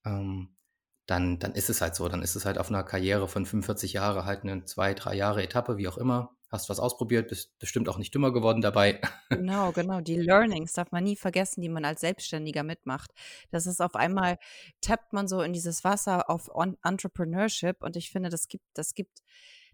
ähm, 0.07 0.57
dann, 1.05 1.39
dann 1.39 1.53
ist 1.53 1.69
es 1.69 1.83
halt 1.83 1.95
so. 1.95 2.09
Dann 2.09 2.23
ist 2.23 2.37
es 2.37 2.47
halt 2.47 2.57
auf 2.57 2.71
einer 2.71 2.85
Karriere 2.85 3.29
von 3.29 3.45
45 3.45 3.93
Jahren 3.93 4.25
halt 4.25 4.45
eine 4.45 4.65
zwei, 4.65 4.95
drei 4.95 5.15
Jahre 5.15 5.43
Etappe, 5.43 5.77
wie 5.77 5.89
auch 5.89 5.99
immer. 5.99 6.35
Hast 6.49 6.71
was 6.71 6.81
ausprobiert, 6.81 7.29
bist 7.29 7.59
bestimmt 7.59 7.87
auch 7.91 7.99
nicht 7.99 8.15
dümmer 8.15 8.33
geworden 8.33 8.63
dabei. 8.63 8.99
Genau, 9.29 9.73
genau. 9.73 10.01
Die 10.01 10.17
Learnings 10.17 10.73
darf 10.73 10.91
man 10.91 11.05
nie 11.05 11.17
vergessen, 11.17 11.61
die 11.61 11.69
man 11.69 11.85
als 11.85 12.01
Selbstständiger 12.01 12.63
mitmacht. 12.63 13.11
Das 13.51 13.67
ist 13.67 13.83
auf 13.83 13.95
einmal, 13.95 14.39
tappt 14.81 15.13
man 15.13 15.29
so 15.29 15.43
in 15.43 15.53
dieses 15.53 15.85
Wasser 15.85 16.31
auf 16.31 16.51
Entrepreneurship 16.83 17.83
und 17.83 17.95
ich 17.97 18.11
finde, 18.11 18.31
das 18.31 18.49
gibt, 18.49 18.65
das 18.73 18.95
gibt, 18.95 19.19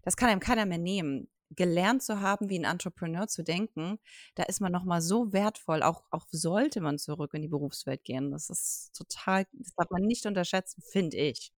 das 0.01 0.17
kann 0.17 0.27
einem 0.27 0.41
keiner 0.41 0.65
mehr 0.65 0.77
nehmen 0.77 1.29
gelernt 1.55 2.03
zu 2.03 2.21
haben, 2.21 2.49
wie 2.49 2.59
ein 2.59 2.63
Entrepreneur 2.63 3.27
zu 3.27 3.43
denken, 3.43 3.99
da 4.35 4.43
ist 4.43 4.61
man 4.61 4.71
nochmal 4.71 5.01
so 5.01 5.33
wertvoll. 5.33 5.83
Auch, 5.83 6.03
auch 6.11 6.27
sollte 6.31 6.81
man 6.81 6.97
zurück 6.97 7.33
in 7.33 7.41
die 7.41 7.47
Berufswelt 7.47 8.03
gehen. 8.03 8.31
Das 8.31 8.49
ist 8.49 8.91
total, 8.95 9.45
das 9.53 9.73
darf 9.75 9.89
man 9.89 10.03
nicht 10.03 10.25
unterschätzen, 10.25 10.81
finde 10.81 11.17
ich. 11.17 11.51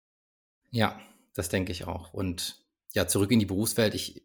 Ja, 0.70 1.00
das 1.34 1.48
denke 1.48 1.72
ich 1.72 1.86
auch. 1.86 2.12
Und 2.12 2.64
ja, 2.94 3.06
zurück 3.06 3.30
in 3.30 3.38
die 3.38 3.46
Berufswelt. 3.46 3.94
Ich 3.94 4.24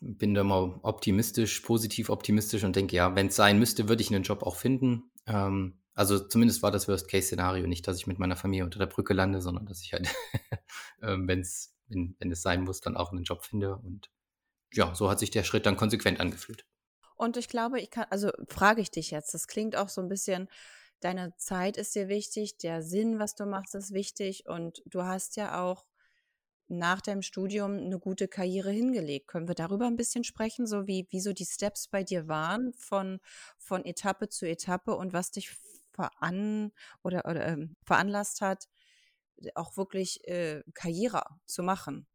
bin 0.00 0.34
da 0.34 0.42
immer 0.42 0.80
optimistisch, 0.82 1.60
positiv 1.60 2.10
optimistisch 2.10 2.64
und 2.64 2.76
denke, 2.76 2.96
ja, 2.96 3.14
wenn 3.14 3.28
es 3.28 3.36
sein 3.36 3.58
müsste, 3.58 3.88
würde 3.88 4.02
ich 4.02 4.12
einen 4.12 4.24
Job 4.24 4.42
auch 4.42 4.56
finden. 4.56 5.10
Ähm, 5.26 5.80
also 5.94 6.18
zumindest 6.18 6.62
war 6.62 6.70
das 6.70 6.88
Worst-Case-Szenario 6.88 7.66
nicht, 7.66 7.86
dass 7.86 7.98
ich 7.98 8.06
mit 8.06 8.18
meiner 8.18 8.36
Familie 8.36 8.64
unter 8.64 8.78
der 8.78 8.86
Brücke 8.86 9.14
lande, 9.14 9.40
sondern 9.40 9.66
dass 9.66 9.80
ich 9.82 9.92
halt, 9.92 10.08
ähm, 11.02 11.28
wenn's, 11.28 11.76
wenn, 11.88 12.16
wenn 12.18 12.32
es 12.32 12.42
sein 12.42 12.64
muss, 12.64 12.80
dann 12.80 12.96
auch 12.96 13.12
einen 13.12 13.24
Job 13.24 13.44
finde. 13.44 13.76
Und 13.76 14.10
ja, 14.76 14.94
so 14.94 15.10
hat 15.10 15.18
sich 15.18 15.30
der 15.30 15.44
Schritt 15.44 15.66
dann 15.66 15.76
konsequent 15.76 16.20
angefühlt. 16.20 16.64
Und 17.16 17.36
ich 17.36 17.48
glaube, 17.48 17.80
ich 17.80 17.90
kann, 17.90 18.06
also 18.10 18.30
frage 18.48 18.80
ich 18.80 18.90
dich 18.90 19.10
jetzt, 19.10 19.34
das 19.34 19.46
klingt 19.46 19.76
auch 19.76 19.88
so 19.88 20.00
ein 20.00 20.08
bisschen, 20.08 20.48
deine 21.00 21.36
Zeit 21.36 21.76
ist 21.76 21.94
dir 21.94 22.08
wichtig, 22.08 22.58
der 22.58 22.82
Sinn, 22.82 23.18
was 23.18 23.34
du 23.34 23.46
machst, 23.46 23.74
ist 23.74 23.92
wichtig 23.92 24.48
und 24.48 24.82
du 24.86 25.02
hast 25.02 25.36
ja 25.36 25.62
auch 25.62 25.86
nach 26.68 27.00
deinem 27.00 27.22
Studium 27.22 27.76
eine 27.78 27.98
gute 27.98 28.26
Karriere 28.26 28.70
hingelegt. 28.70 29.28
Können 29.28 29.48
wir 29.48 29.54
darüber 29.54 29.86
ein 29.86 29.96
bisschen 29.96 30.24
sprechen, 30.24 30.66
so 30.66 30.86
wie, 30.86 31.06
wie 31.10 31.20
so 31.20 31.32
die 31.32 31.44
Steps 31.44 31.88
bei 31.88 32.02
dir 32.02 32.26
waren 32.26 32.72
von, 32.74 33.20
von 33.58 33.84
Etappe 33.84 34.28
zu 34.28 34.46
Etappe 34.48 34.96
und 34.96 35.12
was 35.12 35.30
dich 35.30 35.50
veran 35.92 36.72
oder, 37.02 37.26
oder 37.26 37.46
ähm, 37.46 37.76
veranlasst 37.84 38.40
hat, 38.40 38.68
auch 39.54 39.76
wirklich 39.76 40.26
äh, 40.26 40.62
Karriere 40.72 41.24
zu 41.46 41.62
machen? 41.62 42.06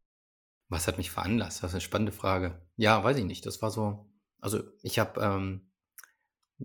Was 0.70 0.88
hat 0.88 0.96
mich 0.96 1.10
veranlasst? 1.10 1.62
Das 1.62 1.70
ist 1.70 1.74
eine 1.74 1.80
spannende 1.82 2.12
Frage. 2.12 2.66
Ja, 2.76 3.04
weiß 3.04 3.18
ich 3.18 3.24
nicht. 3.24 3.44
Das 3.44 3.60
war 3.60 3.70
so, 3.70 4.08
also 4.40 4.62
ich 4.82 4.98
habe 4.98 5.20
ähm, 5.20 5.70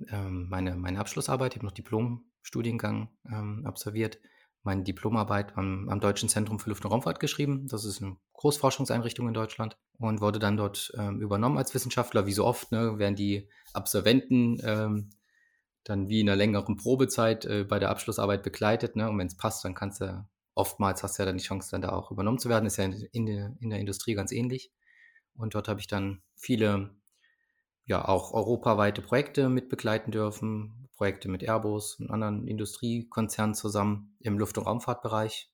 ähm, 0.07 0.47
meine, 0.47 0.75
meine 0.75 0.99
Abschlussarbeit, 0.99 1.53
ich 1.53 1.57
habe 1.57 1.65
noch 1.65 1.73
Diplomstudiengang 1.73 3.09
ähm, 3.29 3.65
absolviert 3.65 4.19
meine 4.65 4.83
Diplomarbeit 4.83 5.55
am, 5.57 5.87
am 5.89 5.99
Deutschen 5.99 6.27
Zentrum 6.27 6.59
für 6.59 6.69
Luft- 6.69 6.83
und 6.83 6.91
Raumfahrt 6.91 7.19
geschrieben. 7.19 7.67
Das 7.69 7.85
ist 7.85 8.01
eine 8.01 8.17
Großforschungseinrichtung 8.33 9.27
in 9.27 9.33
Deutschland 9.33 9.77
und 9.99 10.21
wurde 10.21 10.39
dann 10.39 10.57
dort 10.57 10.91
ähm, 10.97 11.21
übernommen 11.21 11.57
als 11.57 11.73
Wissenschaftler. 11.73 12.25
Wie 12.25 12.33
so 12.33 12.45
oft 12.45 12.71
ne, 12.71 12.97
werden 12.97 13.15
die 13.15 13.47
Absolventen 13.73 14.59
ähm, 14.63 15.11
dann 15.83 16.09
wie 16.09 16.21
in 16.21 16.27
einer 16.27 16.35
längeren 16.35 16.77
Probezeit 16.77 17.45
äh, 17.45 17.63
bei 17.63 17.77
der 17.77 17.91
Abschlussarbeit 17.91 18.41
begleitet. 18.41 18.95
Ne? 18.95 19.07
Und 19.07 19.19
wenn 19.19 19.27
es 19.27 19.37
passt, 19.37 19.63
dann 19.63 19.75
kannst 19.75 20.01
du 20.01 20.27
oftmals 20.55 21.03
hast 21.03 21.17
du 21.17 21.21
ja 21.21 21.27
dann 21.27 21.37
die 21.37 21.43
Chance, 21.43 21.69
dann 21.71 21.81
da 21.81 21.89
auch 21.89 22.11
übernommen 22.11 22.39
zu 22.39 22.49
werden. 22.49 22.65
Ist 22.65 22.77
ja 22.77 22.85
in, 22.85 23.25
der, 23.25 23.55
in 23.59 23.69
der 23.69 23.79
Industrie 23.79 24.15
ganz 24.15 24.31
ähnlich. 24.31 24.71
Und 25.35 25.53
dort 25.53 25.67
habe 25.67 25.79
ich 25.81 25.87
dann 25.87 26.23
viele, 26.35 26.95
ja, 27.85 28.07
auch 28.07 28.33
europaweite 28.33 29.01
Projekte 29.01 29.49
mitbegleiten 29.49 30.11
dürfen, 30.11 30.89
Projekte 30.95 31.27
mit 31.27 31.43
Airbus 31.43 31.99
und 31.99 32.09
anderen 32.09 32.47
Industriekonzernen 32.47 33.53
zusammen 33.53 34.15
im 34.21 34.39
Luft- 34.39 34.57
und 34.57 34.65
Raumfahrtbereich 34.65 35.51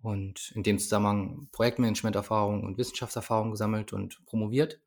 und 0.00 0.52
in 0.54 0.62
dem 0.62 0.78
Zusammenhang 0.78 1.48
Projektmanagement-Erfahrung 1.50 2.62
und 2.62 2.78
Wissenschaftserfahrung 2.78 3.50
gesammelt 3.50 3.92
und 3.92 4.24
promoviert. 4.26 4.80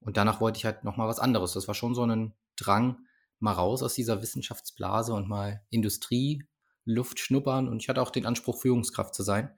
Und 0.00 0.16
danach 0.16 0.40
wollte 0.40 0.58
ich 0.58 0.64
halt 0.64 0.82
nochmal 0.82 1.06
was 1.06 1.20
anderes. 1.20 1.52
Das 1.52 1.68
war 1.68 1.74
schon 1.74 1.94
so 1.94 2.04
ein 2.04 2.34
Drang, 2.56 2.98
mal 3.38 3.52
raus 3.52 3.82
aus 3.82 3.94
dieser 3.94 4.20
Wissenschaftsblase 4.20 5.12
und 5.12 5.28
mal 5.28 5.62
Industrie, 5.70 6.44
Luft 6.84 7.18
schnuppern. 7.18 7.68
Und 7.68 7.82
ich 7.82 7.88
hatte 7.88 8.02
auch 8.02 8.10
den 8.10 8.26
Anspruch, 8.26 8.60
Führungskraft 8.60 9.14
zu 9.14 9.22
sein. 9.22 9.54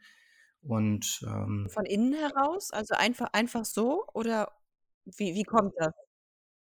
Und 0.62 1.20
ähm, 1.26 1.68
von 1.70 1.86
innen 1.86 2.14
heraus, 2.14 2.70
also 2.72 2.94
einfach 2.94 3.28
einfach 3.32 3.64
so 3.64 4.04
oder 4.14 4.52
wie, 5.04 5.34
wie 5.34 5.44
kommt 5.44 5.74
das? 5.78 5.92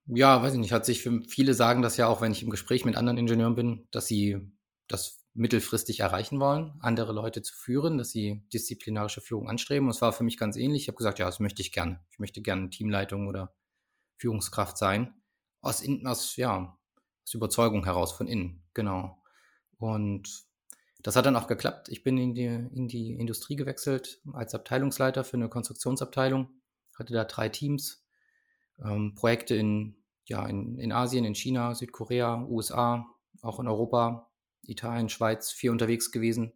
Ja, 0.08 0.41
weiß 0.41 0.53
ich 0.53 0.60
nicht, 0.60 0.74
hat 0.74 0.86
sich 0.86 1.01
für 1.01 1.22
viele 1.29 1.53
sagen 1.53 1.82
das 1.82 1.96
ja 1.96 2.08
auch, 2.08 2.20
wenn 2.20 2.34
ich 2.34 2.43
im 2.43 2.50
Gespräch 2.50 2.84
mit 2.84 2.98
anderen 2.98 3.17
Ingenieuren 3.17 3.55
bin, 3.55 3.88
dass 3.91 4.08
sie 4.08 4.51
das 4.89 5.24
mittelfristig 5.34 6.01
erreichen 6.01 6.39
wollen, 6.39 6.74
andere 6.82 7.13
Leute 7.13 7.41
zu 7.41 7.55
führen, 7.55 7.98
dass 7.98 8.12
sie 8.12 8.46
disziplinarische 8.51 9.22
Führung 9.22 9.50
anstreben. 9.50 9.88
Und 9.88 9.96
es 9.96 10.01
war 10.01 10.13
für 10.13 10.24
mich 10.24 10.38
ganz 10.38 10.58
ähnlich. 10.58 10.84
Ich 10.84 10.88
habe 10.89 10.98
gesagt, 10.98 11.20
ja, 11.20 11.25
das 11.25 11.39
möchte 11.39 11.62
ich 11.62 11.72
gerne. 11.72 12.01
Ich 12.12 12.20
möchte 12.20 12.41
gerne 12.41 12.70
Teamleitung 12.70 13.27
oder 13.27 13.55
Führungskraft 14.17 14.77
sein. 14.77 15.15
Aus, 15.62 15.82
in, 15.82 16.05
aus, 16.05 16.36
ja, 16.36 16.77
aus 17.24 17.34
Überzeugung 17.34 17.86
heraus, 17.86 18.12
von 18.12 18.27
innen, 18.27 18.63
genau. 18.74 19.24
Und 19.77 20.46
das 21.04 21.18
hat 21.18 21.26
dann 21.26 21.36
auch 21.36 21.48
geklappt. 21.48 21.90
Ich 21.90 22.02
bin 22.02 22.18
in 22.18 22.34
die, 22.34 22.46
in 22.46 22.88
die 22.88 23.14
Industrie 23.14 23.58
gewechselt 23.58 24.22
als 24.32 24.56
Abteilungsleiter 24.56 25.24
für 25.26 25.36
eine 25.36 25.50
Konstruktionsabteilung, 25.50 26.50
hatte 26.98 27.14
da 27.14 27.26
drei 27.26 27.50
Teams, 27.50 28.06
ähm, 28.84 29.14
Projekte 29.14 29.56
in, 29.56 29.98
ja, 30.26 30.46
in, 30.48 30.80
in 30.80 30.94
Asien, 30.94 31.26
in 31.26 31.36
China, 31.36 31.76
Südkorea, 31.76 32.46
USA, 32.50 33.06
auch 33.42 33.60
in 33.60 33.68
Europa, 33.68 34.32
Italien, 34.62 35.10
Schweiz, 35.10 35.52
viel 35.52 35.72
unterwegs 35.72 36.12
gewesen. 36.12 36.54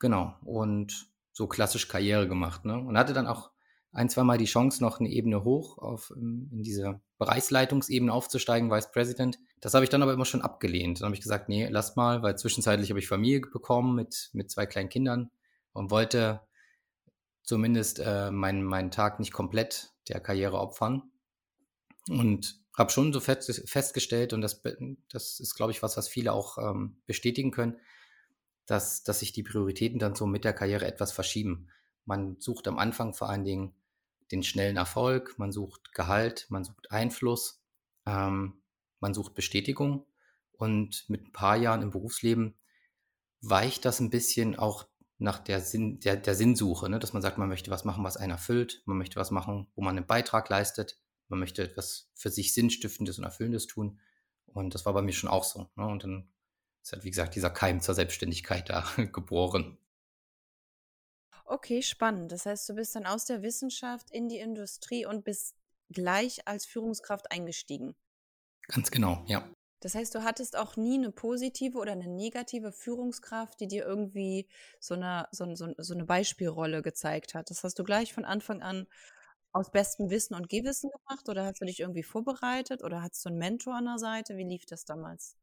Genau. 0.00 0.34
Und 0.42 1.06
so 1.30 1.46
klassisch 1.46 1.86
Karriere 1.86 2.26
gemacht. 2.26 2.64
Ne? 2.64 2.76
Und 2.76 2.98
hatte 2.98 3.12
dann 3.12 3.28
auch 3.28 3.51
ein, 3.92 4.08
zwei 4.08 4.24
Mal 4.24 4.38
die 4.38 4.46
Chance, 4.46 4.82
noch 4.82 5.00
eine 5.00 5.10
Ebene 5.10 5.44
hoch 5.44 5.78
auf, 5.78 6.12
ähm, 6.16 6.48
in 6.50 6.62
diese 6.62 7.00
Bereichsleitungsebene 7.18 8.12
aufzusteigen, 8.12 8.70
Vice 8.70 8.90
President. 8.90 9.38
Das 9.60 9.74
habe 9.74 9.84
ich 9.84 9.90
dann 9.90 10.02
aber 10.02 10.14
immer 10.14 10.24
schon 10.24 10.42
abgelehnt. 10.42 11.00
Dann 11.00 11.06
habe 11.06 11.14
ich 11.14 11.20
gesagt, 11.20 11.48
nee, 11.48 11.68
lass 11.68 11.94
mal, 11.94 12.22
weil 12.22 12.36
zwischenzeitlich 12.36 12.90
habe 12.90 12.98
ich 12.98 13.08
Familie 13.08 13.40
bekommen 13.40 13.94
mit, 13.94 14.30
mit 14.32 14.50
zwei 14.50 14.66
kleinen 14.66 14.88
Kindern 14.88 15.30
und 15.72 15.90
wollte 15.90 16.40
zumindest 17.42 17.98
äh, 17.98 18.30
meinen, 18.30 18.64
meinen 18.64 18.90
Tag 18.90 19.20
nicht 19.20 19.32
komplett 19.32 19.92
der 20.08 20.20
Karriere 20.20 20.58
opfern. 20.58 21.02
Und 22.08 22.60
habe 22.76 22.90
schon 22.90 23.12
so 23.12 23.20
fest, 23.20 23.62
festgestellt, 23.68 24.32
und 24.32 24.40
das, 24.40 24.62
das 25.10 25.38
ist, 25.38 25.54
glaube 25.54 25.72
ich, 25.72 25.82
was, 25.82 25.96
was 25.96 26.08
viele 26.08 26.32
auch 26.32 26.58
ähm, 26.58 26.96
bestätigen 27.06 27.50
können, 27.50 27.76
dass, 28.66 29.02
dass 29.02 29.20
sich 29.20 29.32
die 29.32 29.42
Prioritäten 29.42 29.98
dann 29.98 30.14
so 30.14 30.26
mit 30.26 30.44
der 30.44 30.54
Karriere 30.54 30.86
etwas 30.86 31.12
verschieben. 31.12 31.68
Man 32.06 32.40
sucht 32.40 32.66
am 32.68 32.78
Anfang 32.78 33.12
vor 33.14 33.28
allen 33.28 33.44
Dingen 33.44 33.74
den 34.32 34.42
schnellen 34.42 34.76
Erfolg, 34.76 35.38
man 35.38 35.52
sucht 35.52 35.92
Gehalt, 35.92 36.46
man 36.48 36.64
sucht 36.64 36.90
Einfluss, 36.90 37.62
ähm, 38.06 38.62
man 38.98 39.14
sucht 39.14 39.34
Bestätigung. 39.34 40.06
Und 40.52 41.04
mit 41.08 41.26
ein 41.26 41.32
paar 41.32 41.56
Jahren 41.56 41.82
im 41.82 41.90
Berufsleben 41.90 42.54
weicht 43.40 43.84
das 43.84 44.00
ein 44.00 44.10
bisschen 44.10 44.56
auch 44.56 44.86
nach 45.18 45.38
der, 45.38 45.60
Sinn, 45.60 46.00
der, 46.00 46.16
der 46.16 46.34
Sinnsuche, 46.34 46.88
ne? 46.88 46.98
dass 46.98 47.12
man 47.12 47.22
sagt, 47.22 47.38
man 47.38 47.48
möchte 47.48 47.70
was 47.70 47.84
machen, 47.84 48.04
was 48.04 48.16
einen 48.16 48.32
erfüllt, 48.32 48.82
man 48.86 48.98
möchte 48.98 49.16
was 49.16 49.30
machen, 49.30 49.68
wo 49.74 49.82
man 49.82 49.96
einen 49.96 50.06
Beitrag 50.06 50.48
leistet, 50.48 50.98
man 51.28 51.38
möchte 51.38 51.62
etwas 51.62 52.10
für 52.14 52.30
sich 52.30 52.54
Sinnstiftendes 52.54 53.18
und 53.18 53.24
Erfüllendes 53.24 53.66
tun. 53.66 54.00
Und 54.46 54.74
das 54.74 54.84
war 54.84 54.92
bei 54.92 55.02
mir 55.02 55.12
schon 55.12 55.30
auch 55.30 55.44
so. 55.44 55.70
Ne? 55.76 55.86
Und 55.86 56.04
dann 56.04 56.28
ist 56.82 56.92
halt, 56.92 57.04
wie 57.04 57.10
gesagt, 57.10 57.34
dieser 57.34 57.50
Keim 57.50 57.80
zur 57.80 57.94
Selbstständigkeit 57.94 58.68
da 58.68 58.86
geboren. 59.12 59.78
Okay, 61.52 61.82
spannend. 61.82 62.32
Das 62.32 62.46
heißt, 62.46 62.66
du 62.70 62.74
bist 62.76 62.96
dann 62.96 63.04
aus 63.04 63.26
der 63.26 63.42
Wissenschaft 63.42 64.10
in 64.10 64.30
die 64.30 64.38
Industrie 64.38 65.04
und 65.04 65.22
bist 65.22 65.54
gleich 65.90 66.48
als 66.48 66.64
Führungskraft 66.64 67.30
eingestiegen. 67.30 67.94
Ganz 68.68 68.90
genau, 68.90 69.22
ja. 69.26 69.46
Das 69.80 69.94
heißt, 69.94 70.14
du 70.14 70.24
hattest 70.24 70.56
auch 70.56 70.76
nie 70.76 70.94
eine 70.94 71.12
positive 71.12 71.76
oder 71.76 71.92
eine 71.92 72.08
negative 72.08 72.72
Führungskraft, 72.72 73.60
die 73.60 73.68
dir 73.68 73.84
irgendwie 73.84 74.48
so 74.80 74.94
eine, 74.94 75.28
so, 75.30 75.54
so, 75.54 75.74
so 75.76 75.92
eine 75.92 76.06
Beispielrolle 76.06 76.80
gezeigt 76.80 77.34
hat. 77.34 77.50
Das 77.50 77.62
hast 77.64 77.78
du 77.78 77.84
gleich 77.84 78.14
von 78.14 78.24
Anfang 78.24 78.62
an 78.62 78.86
aus 79.52 79.70
bestem 79.70 80.08
Wissen 80.08 80.34
und 80.34 80.48
Gewissen 80.48 80.88
gemacht 80.88 81.28
oder 81.28 81.44
hast 81.44 81.60
du 81.60 81.66
dich 81.66 81.80
irgendwie 81.80 82.02
vorbereitet 82.02 82.82
oder 82.82 83.02
hattest 83.02 83.26
du 83.26 83.28
einen 83.28 83.36
Mentor 83.36 83.74
an 83.74 83.84
der 83.84 83.98
Seite? 83.98 84.38
Wie 84.38 84.48
lief 84.48 84.64
das 84.64 84.86
damals? 84.86 85.36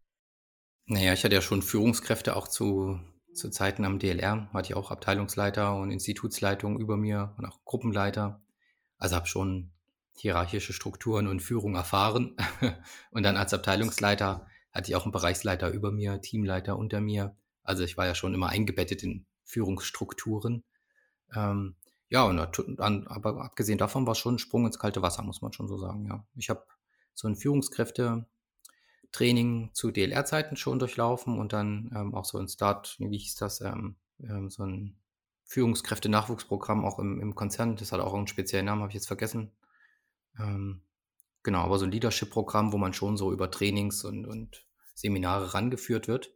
Naja, 0.88 1.14
ich 1.14 1.24
hatte 1.24 1.36
ja 1.36 1.42
schon 1.42 1.62
Führungskräfte 1.62 2.36
auch 2.36 2.48
zu, 2.48 3.00
zu 3.40 3.50
Zeiten 3.50 3.86
am 3.86 4.00
DLR, 4.00 4.50
hatte 4.54 4.70
ich 4.70 4.76
auch 4.76 4.92
Abteilungsleiter 4.92 5.76
und 5.76 5.92
Institutsleitung 5.92 6.80
über 6.80 6.98
mir 6.98 7.34
und 7.38 7.46
auch 7.46 7.64
Gruppenleiter. 7.66 8.42
Also 8.98 9.16
habe 9.16 9.28
schon 9.28 9.72
hierarchische 10.16 10.74
Strukturen 10.74 11.28
und 11.28 11.42
Führung 11.42 11.76
erfahren. 11.76 12.36
und 13.12 13.24
dann 13.24 13.38
als 13.38 13.54
Abteilungsleiter 13.54 14.46
hatte 14.72 14.92
ich 14.92 14.96
auch 14.96 15.04
einen 15.04 15.12
Bereichsleiter 15.12 15.72
über 15.72 15.92
mir, 15.92 16.22
Teamleiter 16.22 16.78
unter 16.78 17.02
mir. 17.02 17.36
Also 17.64 17.84
ich 17.84 17.98
war 17.98 18.06
ja 18.06 18.16
schon 18.16 18.34
immer 18.34 18.50
eingebettet 18.50 19.02
in 19.04 19.26
Führungsstrukturen. 19.46 20.64
Ähm, 21.34 21.76
ja, 22.10 22.24
und 22.24 22.38
dann, 22.80 23.08
aber 23.08 23.44
abgesehen 23.44 23.78
davon 23.78 24.06
war 24.06 24.12
es 24.12 24.18
schon 24.18 24.36
ein 24.36 24.40
Sprung 24.40 24.66
ins 24.66 24.80
kalte 24.80 25.02
Wasser, 25.02 25.24
muss 25.24 25.42
man 25.42 25.54
schon 25.54 25.68
so 25.68 25.78
sagen, 25.78 26.06
ja. 26.06 26.26
Ich 26.36 26.50
habe 26.50 26.66
so 27.14 27.28
ein 27.28 27.36
Führungskräfte-Training 29.12 29.72
zu 29.74 29.92
DLR-Zeiten 29.92 30.56
schon 30.56 30.80
durchlaufen 30.80 31.40
und 31.40 31.54
dann 31.54 31.92
ähm, 31.96 32.16
auch 32.16 32.26
so 32.26 32.38
ein 32.38 32.48
Start, 32.48 32.96
wie 33.00 33.18
hieß 33.18 33.36
das, 33.36 33.62
ähm, 33.62 33.96
ähm, 34.22 34.50
so 34.50 34.64
ein 34.64 34.98
Führungskräfte-Nachwuchsprogramm 35.46 36.86
auch 36.86 37.00
im, 37.00 37.20
im 37.20 37.36
Konzern. 37.36 37.76
Das 37.76 37.92
hat 37.92 38.02
auch 38.02 38.14
einen 38.14 38.28
speziellen 38.28 38.68
Namen, 38.68 38.82
habe 38.82 38.92
ich 38.92 38.96
jetzt 38.96 39.08
vergessen. 39.08 39.52
Ähm, 40.40 40.82
genau, 41.44 41.60
aber 41.60 41.80
so 41.80 41.86
ein 41.86 41.92
Leadership-Programm, 41.92 42.72
wo 42.72 42.78
man 42.78 42.94
schon 42.94 43.18
so 43.18 43.32
über 43.32 43.50
Trainings 43.50 44.04
und, 44.04 44.26
und 44.26 44.66
Seminare 44.94 45.54
rangeführt 45.54 46.08
wird. 46.08 46.32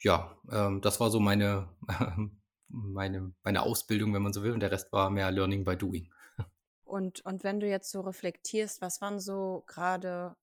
Ja, 0.00 0.36
ähm, 0.50 0.80
das 0.80 0.98
war 0.98 1.10
so 1.10 1.20
meine 1.20 1.68
meine, 2.68 3.34
meine 3.44 3.62
Ausbildung, 3.62 4.14
wenn 4.14 4.22
man 4.22 4.32
so 4.32 4.42
will, 4.42 4.52
und 4.52 4.60
der 4.60 4.70
Rest 4.70 4.92
war 4.92 5.10
mehr 5.10 5.30
Learning 5.30 5.62
by 5.64 5.76
Doing. 5.76 6.10
Und, 6.84 7.24
und 7.24 7.44
wenn 7.44 7.60
du 7.60 7.68
jetzt 7.68 7.90
so 7.90 8.00
reflektierst, 8.00 8.80
was 8.80 9.00
waren 9.00 9.20
so 9.20 9.64
gerade 9.66 10.36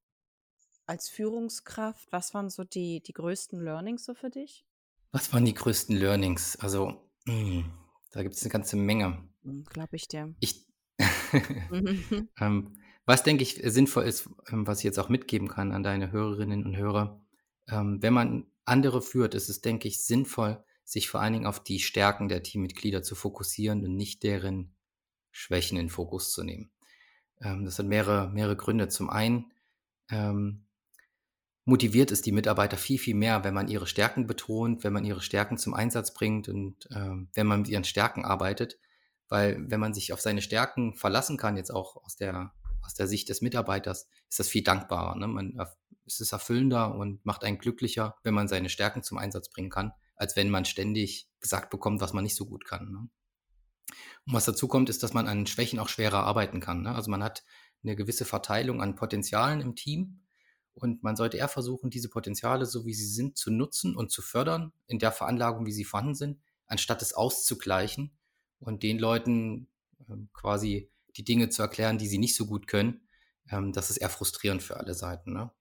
als 0.89 1.07
Führungskraft, 1.07 2.11
was 2.11 2.33
waren 2.33 2.49
so 2.49 2.63
die, 2.63 3.01
die 3.01 3.13
größten 3.13 3.61
Learnings 3.63 4.03
so 4.05 4.15
für 4.15 4.31
dich? 4.31 4.65
Was 5.11 5.31
waren 5.31 5.45
die 5.45 5.53
größten 5.53 5.95
Learnings? 5.95 6.55
Also, 6.57 7.09
mh, 7.25 7.33
hm, 7.33 7.71
da 8.11 8.23
gibt 8.23 8.35
es 8.35 8.41
eine 8.41 8.51
ganze 8.51 8.75
Menge. 8.75 9.23
Hm, 9.43 9.65
Glaube 9.65 9.95
ich 9.95 10.07
dir. 10.07 10.33
Ich, 10.39 10.65
ähm, 12.39 12.79
Was, 13.05 13.23
denke 13.23 13.43
ich, 13.43 13.61
sinnvoll 13.63 14.03
ist, 14.05 14.29
ähm, 14.49 14.65
was 14.65 14.79
ich 14.79 14.83
jetzt 14.83 14.99
auch 14.99 15.09
mitgeben 15.09 15.47
kann 15.47 15.71
an 15.71 15.83
deine 15.83 16.11
Hörerinnen 16.11 16.65
und 16.65 16.75
Hörer, 16.75 17.23
ähm, 17.67 18.01
wenn 18.01 18.13
man 18.13 18.47
andere 18.65 19.03
führt, 19.03 19.35
ist 19.35 19.49
es, 19.49 19.61
denke 19.61 19.87
ich, 19.87 20.03
sinnvoll, 20.03 20.63
sich 20.83 21.07
vor 21.07 21.21
allen 21.21 21.33
Dingen 21.33 21.45
auf 21.45 21.63
die 21.63 21.79
Stärken 21.79 22.29
der 22.29 22.41
Teammitglieder 22.41 23.03
zu 23.03 23.13
fokussieren 23.13 23.85
und 23.85 23.95
nicht 23.95 24.23
deren 24.23 24.75
Schwächen 25.29 25.77
in 25.77 25.89
Fokus 25.89 26.31
zu 26.31 26.43
nehmen. 26.43 26.71
Ähm, 27.41 27.63
das 27.63 27.77
hat 27.77 27.85
mehrere, 27.85 28.29
mehrere 28.29 28.57
Gründe. 28.57 28.87
Zum 28.87 29.11
einen 29.11 29.51
ähm, 30.09 30.65
motiviert 31.65 32.11
es 32.11 32.21
die 32.21 32.31
Mitarbeiter 32.31 32.77
viel, 32.77 32.99
viel 32.99 33.15
mehr, 33.15 33.43
wenn 33.43 33.53
man 33.53 33.67
ihre 33.67 33.87
Stärken 33.87 34.27
betont, 34.27 34.83
wenn 34.83 34.93
man 34.93 35.05
ihre 35.05 35.21
Stärken 35.21 35.57
zum 35.57 35.73
Einsatz 35.73 36.13
bringt 36.13 36.49
und 36.49 36.87
ähm, 36.91 37.29
wenn 37.33 37.47
man 37.47 37.61
mit 37.61 37.69
ihren 37.69 37.83
Stärken 37.83 38.25
arbeitet. 38.25 38.79
Weil 39.27 39.63
wenn 39.69 39.79
man 39.79 39.93
sich 39.93 40.11
auf 40.11 40.21
seine 40.21 40.41
Stärken 40.41 40.95
verlassen 40.95 41.37
kann, 41.37 41.57
jetzt 41.57 41.71
auch 41.71 41.97
aus 41.97 42.15
der, 42.15 42.51
aus 42.83 42.95
der 42.95 43.07
Sicht 43.07 43.29
des 43.29 43.41
Mitarbeiters, 43.41 44.09
ist 44.27 44.39
das 44.39 44.49
viel 44.49 44.63
dankbarer. 44.63 45.15
Ne? 45.15 45.27
Man, 45.27 45.57
es 46.07 46.19
ist 46.19 46.31
erfüllender 46.31 46.95
und 46.95 47.23
macht 47.25 47.43
einen 47.43 47.59
glücklicher, 47.59 48.15
wenn 48.23 48.33
man 48.33 48.47
seine 48.47 48.69
Stärken 48.69 49.03
zum 49.03 49.19
Einsatz 49.19 49.49
bringen 49.49 49.69
kann, 49.69 49.93
als 50.15 50.35
wenn 50.35 50.49
man 50.49 50.65
ständig 50.65 51.29
gesagt 51.39 51.69
bekommt, 51.69 52.01
was 52.01 52.13
man 52.13 52.23
nicht 52.23 52.35
so 52.35 52.47
gut 52.47 52.65
kann. 52.65 52.91
Ne? 52.91 53.09
Und 54.25 54.33
was 54.33 54.45
dazu 54.45 54.67
kommt, 54.67 54.89
ist, 54.89 55.03
dass 55.03 55.13
man 55.13 55.27
an 55.27 55.45
Schwächen 55.45 55.79
auch 55.79 55.89
schwerer 55.89 56.23
arbeiten 56.23 56.59
kann. 56.59 56.81
Ne? 56.81 56.95
Also 56.95 57.11
man 57.11 57.23
hat 57.23 57.43
eine 57.83 57.95
gewisse 57.95 58.25
Verteilung 58.25 58.81
an 58.81 58.95
Potenzialen 58.95 59.61
im 59.61 59.75
Team 59.75 60.21
und 60.79 61.03
man 61.03 61.15
sollte 61.15 61.37
eher 61.37 61.47
versuchen, 61.47 61.89
diese 61.89 62.09
Potenziale, 62.09 62.65
so 62.65 62.85
wie 62.85 62.93
sie 62.93 63.07
sind, 63.07 63.37
zu 63.37 63.51
nutzen 63.51 63.95
und 63.95 64.11
zu 64.11 64.21
fördern 64.21 64.71
in 64.87 64.99
der 64.99 65.11
Veranlagung, 65.11 65.65
wie 65.65 65.71
sie 65.71 65.85
vorhanden 65.85 66.15
sind, 66.15 66.39
anstatt 66.67 67.01
es 67.01 67.13
auszugleichen 67.13 68.11
und 68.59 68.83
den 68.83 68.99
Leuten 68.99 69.67
ähm, 70.09 70.29
quasi 70.33 70.89
die 71.17 71.23
Dinge 71.23 71.49
zu 71.49 71.61
erklären, 71.61 71.97
die 71.97 72.07
sie 72.07 72.17
nicht 72.17 72.35
so 72.35 72.45
gut 72.45 72.67
können. 72.67 73.01
Ähm, 73.49 73.73
das 73.73 73.89
ist 73.89 73.97
eher 73.97 74.09
frustrierend 74.09 74.63
für 74.63 74.77
alle 74.77 74.93
Seiten. 74.93 75.33
Ne? 75.33 75.51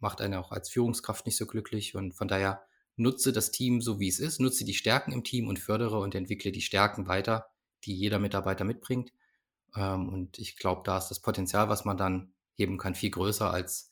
Macht 0.00 0.20
einen 0.20 0.34
auch 0.34 0.52
als 0.52 0.68
Führungskraft 0.68 1.26
nicht 1.26 1.36
so 1.36 1.46
glücklich 1.46 1.94
und 1.94 2.12
von 2.12 2.28
daher 2.28 2.62
nutze 2.96 3.32
das 3.32 3.50
Team 3.52 3.80
so, 3.80 4.00
wie 4.00 4.08
es 4.08 4.18
ist, 4.18 4.40
nutze 4.40 4.64
die 4.64 4.74
Stärken 4.74 5.12
im 5.12 5.24
Team 5.24 5.48
und 5.48 5.58
fördere 5.58 5.98
und 5.98 6.14
entwickle 6.14 6.52
die 6.52 6.60
Stärken 6.60 7.06
weiter, 7.06 7.46
die 7.84 7.94
jeder 7.94 8.18
Mitarbeiter 8.18 8.64
mitbringt. 8.64 9.12
Ähm, 9.74 10.08
und 10.08 10.38
ich 10.38 10.56
glaube, 10.56 10.82
da 10.84 10.98
ist 10.98 11.08
das 11.08 11.20
Potenzial, 11.20 11.68
was 11.68 11.84
man 11.84 11.96
dann 11.96 12.32
heben 12.54 12.76
kann, 12.76 12.94
viel 12.94 13.10
größer 13.10 13.50
als 13.50 13.87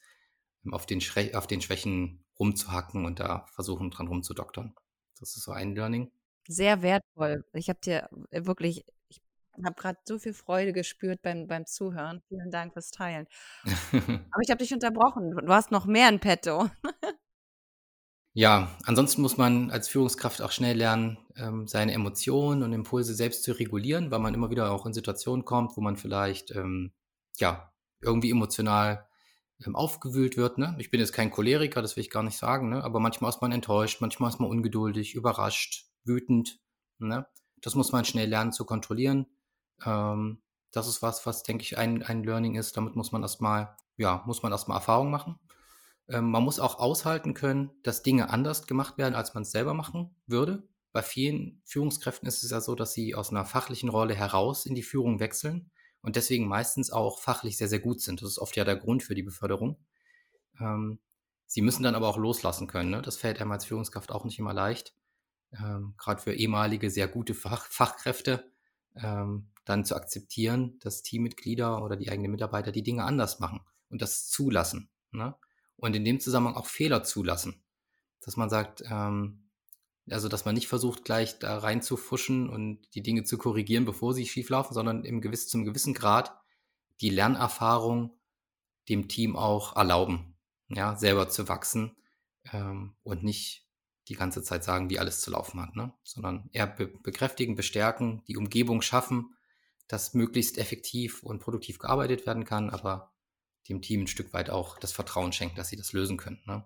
auf 0.73 0.87
den, 0.87 1.01
auf 1.35 1.47
den 1.47 1.61
Schwächen 1.61 2.25
rumzuhacken 2.39 3.05
und 3.05 3.21
da 3.21 3.47
versuchen 3.53 3.91
dran 3.91 4.09
rumzudoktern. 4.09 4.75
Das 5.19 5.37
ist 5.37 5.45
so 5.45 5.53
ein 5.53 5.75
Learning. 5.75 6.11
Sehr 6.49 6.83
wertvoll. 6.83 7.45
Ich 7.55 7.69
habe 7.69 7.81
dir 7.83 8.09
wirklich, 8.31 8.85
ich 9.09 9.21
habe 9.65 9.75
gerade 9.75 9.99
so 10.05 10.19
viel 10.19 10.35
Freude 10.35 10.73
gespürt 10.73 11.23
beim, 11.23 11.47
beim 11.47 11.67
Zuhören. 11.67 12.23
Vielen 12.29 12.51
Dank 12.51 12.75
fürs 12.75 12.91
Teilen. 12.91 13.27
Aber 13.93 14.43
ich 14.43 14.51
habe 14.51 14.59
dich 14.59 14.73
unterbrochen. 14.73 15.31
Du 15.31 15.53
hast 15.53 15.71
noch 15.71 15.87
mehr 15.87 16.09
in 16.09 16.21
petto. 16.21 16.69
ja, 18.35 18.71
ansonsten 18.85 19.23
muss 19.23 19.37
man 19.37 19.71
als 19.71 19.89
Führungskraft 19.89 20.43
auch 20.43 20.53
schnell 20.53 20.77
lernen, 20.77 21.19
ähm, 21.37 21.67
seine 21.67 21.93
Emotionen 21.93 22.63
und 22.63 22.73
Impulse 22.73 23.15
selbst 23.15 23.43
zu 23.43 23.53
regulieren, 23.53 24.11
weil 24.11 24.21
man 24.21 24.35
immer 24.35 24.51
wieder 24.51 24.71
auch 24.71 24.87
in 24.87 24.93
Situationen 24.93 25.45
kommt, 25.45 25.77
wo 25.77 25.81
man 25.81 25.97
vielleicht 25.97 26.51
ähm, 26.53 26.93
ja 27.39 27.73
irgendwie 28.03 28.31
emotional 28.31 29.09
aufgewühlt 29.73 30.37
wird. 30.37 30.59
Ne? 30.59 30.77
Ich 30.79 30.91
bin 30.91 31.01
jetzt 31.01 31.13
kein 31.13 31.31
Choleriker, 31.31 31.83
das 31.83 31.97
will 31.97 32.03
ich 32.03 32.11
gar 32.11 32.23
nicht 32.23 32.37
sagen, 32.37 32.69
ne? 32.69 32.85
aber 32.85 33.01
manchmal 33.01 33.31
ist 33.31 33.41
man 33.41 33.53
enttäuscht, 33.53 34.01
manchmal 34.01 34.31
ist 34.31 34.39
man 34.39 34.51
ungeduldig, 34.51 35.15
überrascht, 35.15 35.87
wütend. 36.05 36.61
Ne? 36.99 37.27
Das 37.63 37.75
muss 37.75 37.93
man 37.93 38.05
schnell 38.05 38.29
lernen 38.29 38.53
zu 38.53 38.65
kontrollieren. 38.65 39.27
Ähm, 39.85 40.43
das 40.73 40.89
ist 40.89 41.02
was, 41.02 41.25
was 41.26 41.43
denke 41.43 41.63
ich 41.63 41.78
ein, 41.78 42.02
ein 42.02 42.23
Learning 42.23 42.54
ist. 42.54 42.76
Damit 42.76 42.97
muss 42.97 43.13
man 43.13 43.23
erstmal, 43.23 43.76
ja, 43.97 44.23
muss 44.26 44.43
man 44.43 44.52
erstmal 44.52 44.76
Erfahrung 44.76 45.11
machen. 45.11 45.39
Ähm, 46.09 46.30
man 46.30 46.43
muss 46.43 46.61
auch 46.61 46.78
aushalten 46.78 47.35
können, 47.35 47.71
dass 47.83 48.02
Dinge 48.02 48.30
anders 48.30 48.67
gemacht 48.67 48.99
werden, 48.99 49.15
als 49.15 49.35
man 49.35 49.43
es 49.43 49.50
selber 49.50 49.75
machen 49.75 50.15
würde. 50.26 50.69
Bei 50.93 51.02
vielen 51.02 51.61
Führungskräften 51.65 52.28
ist 52.28 52.43
es 52.43 52.50
ja 52.50 52.61
so, 52.61 52.75
dass 52.75 52.93
sie 52.93 53.15
aus 53.15 53.30
einer 53.30 53.45
fachlichen 53.45 53.89
Rolle 53.89 54.15
heraus 54.15 54.67
in 54.67 54.75
die 54.75 54.83
Führung 54.83 55.19
wechseln 55.19 55.71
und 56.02 56.17
deswegen 56.17 56.47
meistens 56.47 56.91
auch 56.91 57.21
fachlich 57.21 57.56
sehr, 57.56 57.69
sehr 57.69 57.80
gut 57.80 58.00
sind. 58.00 58.23
Das 58.23 58.28
ist 58.28 58.39
oft 58.39 58.56
ja 58.56 58.65
der 58.65 58.76
Grund 58.76 59.02
für 59.02 59.15
die 59.15 59.23
Beförderung. 59.23 59.76
Ähm, 60.61 60.99
sie 61.47 61.63
müssen 61.63 61.82
dann 61.82 61.95
aber 61.95 62.09
auch 62.09 62.19
loslassen 62.19 62.67
können. 62.67 62.91
Ne? 62.91 63.02
Das 63.02 63.17
fällt 63.17 63.41
einem 63.41 63.52
als 63.52 63.65
Führungskraft 63.65 64.13
auch 64.13 64.25
nicht 64.25 64.39
immer 64.39 64.54
leicht. 64.54 64.95
Ähm, 65.52 65.95
Gerade 65.99 66.23
für 66.23 66.32
ehemalige, 66.32 66.91
sehr 66.91 67.09
gute 67.09 67.35
Fach 67.35 67.67
Fachkräfte, 67.67 68.50
ähm, 68.95 69.49
dann 69.65 69.85
zu 69.85 69.97
akzeptieren, 69.97 70.78
dass 70.80 71.02
Teammitglieder 71.02 71.82
oder 71.82 71.97
die 71.97 72.11
eigenen 72.11 72.30
Mitarbeiter 72.30 72.73
die 72.73 72.82
Dinge 72.82 73.04
anders 73.04 73.41
machen 73.41 73.61
und 73.89 74.02
das 74.02 74.28
zulassen. 74.28 74.91
Ne? 75.11 75.35
Und 75.76 75.95
in 75.97 76.04
dem 76.04 76.21
Zusammenhang 76.21 76.56
auch 76.56 76.67
Fehler 76.67 77.02
zulassen. 77.02 77.63
Dass 78.21 78.37
man 78.37 78.50
sagt, 78.50 78.82
ähm, 78.91 79.46
also, 80.10 80.28
dass 80.28 80.45
man 80.45 80.54
nicht 80.54 80.69
versucht, 80.69 81.04
gleich 81.04 81.38
da 81.38 81.58
reinzufuschen 81.58 82.49
und 82.49 82.80
die 82.95 83.02
Dinge 83.02 83.25
zu 83.25 83.38
korrigieren, 83.38 83.84
bevor 83.84 84.14
sie 84.14 84.26
schief 84.26 84.49
laufen, 84.50 84.75
sondern 84.75 85.04
im 85.04 85.21
gewiss, 85.21 85.49
zum 85.49 85.64
gewissen 85.64 85.95
Grad 85.95 86.32
die 87.00 87.10
Lernerfahrung 87.10 88.16
dem 88.88 89.08
Team 89.08 89.36
auch 89.36 89.76
erlauben, 89.76 90.36
ja, 90.69 90.97
selber 90.97 91.28
zu 91.28 91.49
wachsen 91.49 91.97
ähm, 92.52 92.95
und 93.02 93.25
nicht 93.25 93.66
die 94.08 94.14
ganze 94.14 94.42
Zeit 94.42 94.62
sagen, 94.62 94.90
wie 94.90 95.00
alles 95.00 95.21
zu 95.21 95.32
laufen 95.32 95.60
hat, 95.60 95.75
ne? 95.75 95.92
sondern 96.04 96.49
eher 96.52 96.69
be 96.69 96.86
bekräftigen, 96.86 97.56
bestärken, 97.56 98.23
die 98.28 98.36
Umgebung 98.36 98.82
schaffen, 98.82 99.34
dass 99.88 100.14
möglichst 100.14 100.58
effektiv 100.58 101.23
und 101.23 101.40
produktiv 101.40 101.78
gearbeitet 101.78 102.26
werden 102.26 102.45
kann, 102.45 102.71
aber 102.71 103.12
dem 103.69 103.82
Team 103.82 104.02
ein 104.02 104.06
Stück 104.06 104.32
weit 104.32 104.50
auch 104.50 104.78
das 104.78 104.92
Vertrauen 104.92 105.32
schenken, 105.32 105.56
dass 105.56 105.69
sie 105.69 105.76
das 105.76 105.92
lösen 105.92 106.16
können. 106.16 106.40
Ne? 106.47 106.64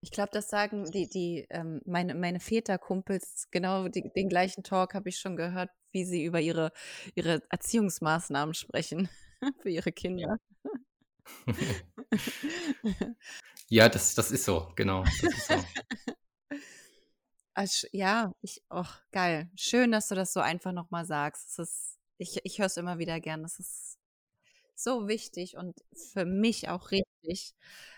Ich 0.00 0.12
glaube, 0.12 0.30
das 0.32 0.48
sagen 0.48 0.90
die, 0.90 1.08
die 1.08 1.46
ähm, 1.50 1.80
meine, 1.84 2.14
meine 2.14 2.38
Väterkumpels, 2.38 3.48
genau 3.50 3.88
die, 3.88 4.10
den 4.14 4.28
gleichen 4.28 4.62
Talk 4.62 4.94
habe 4.94 5.08
ich 5.08 5.18
schon 5.18 5.36
gehört, 5.36 5.70
wie 5.90 6.04
sie 6.04 6.24
über 6.24 6.40
ihre, 6.40 6.72
ihre 7.14 7.42
Erziehungsmaßnahmen 7.50 8.54
sprechen 8.54 9.08
für 9.62 9.70
ihre 9.70 9.90
Kinder. 9.90 10.38
ja, 13.68 13.88
das, 13.88 14.14
das 14.14 14.30
ist 14.30 14.44
so, 14.44 14.72
genau. 14.76 15.02
Das 15.04 15.22
ist 15.22 15.46
so. 15.48 15.54
Also, 17.54 17.88
ja, 17.90 18.32
ich, 18.40 18.62
oh, 18.70 18.84
geil. 19.10 19.50
Schön, 19.56 19.90
dass 19.90 20.06
du 20.06 20.14
das 20.14 20.32
so 20.32 20.38
einfach 20.38 20.70
nochmal 20.70 21.04
sagst. 21.04 21.58
Ist, 21.58 21.98
ich 22.16 22.38
ich 22.44 22.60
höre 22.60 22.66
es 22.66 22.76
immer 22.76 22.98
wieder 22.98 23.18
gern. 23.18 23.42
Das 23.42 23.58
ist 23.58 23.97
so 24.78 25.08
wichtig 25.08 25.56
und 25.56 25.76
für 26.12 26.24
mich 26.24 26.68
auch 26.68 26.90
richtig. 26.90 27.54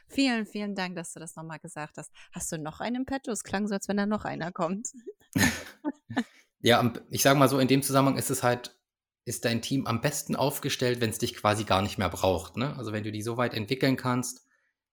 Vielen, 0.08 0.46
vielen 0.46 0.74
Dank, 0.74 0.96
dass 0.96 1.12
du 1.12 1.20
das 1.20 1.36
nochmal 1.36 1.60
gesagt 1.60 1.98
hast. 1.98 2.10
Hast 2.32 2.50
du 2.50 2.58
noch 2.58 2.80
einen 2.80 3.04
Petto? 3.04 3.30
Es 3.30 3.44
klang 3.44 3.68
so, 3.68 3.74
als 3.74 3.86
wenn 3.88 3.98
da 3.98 4.06
noch 4.06 4.24
einer 4.24 4.50
kommt. 4.50 4.88
ja, 6.60 6.92
ich 7.10 7.22
sage 7.22 7.38
mal 7.38 7.48
so, 7.48 7.58
in 7.58 7.68
dem 7.68 7.82
Zusammenhang 7.82 8.16
ist 8.16 8.30
es 8.30 8.42
halt, 8.42 8.76
ist 9.24 9.44
dein 9.44 9.62
Team 9.62 9.86
am 9.86 10.00
besten 10.00 10.34
aufgestellt, 10.34 11.00
wenn 11.00 11.10
es 11.10 11.18
dich 11.18 11.36
quasi 11.36 11.64
gar 11.64 11.82
nicht 11.82 11.98
mehr 11.98 12.08
braucht. 12.08 12.56
Ne? 12.56 12.76
Also 12.76 12.92
wenn 12.92 13.04
du 13.04 13.12
die 13.12 13.22
so 13.22 13.36
weit 13.36 13.54
entwickeln 13.54 13.96
kannst, 13.96 14.46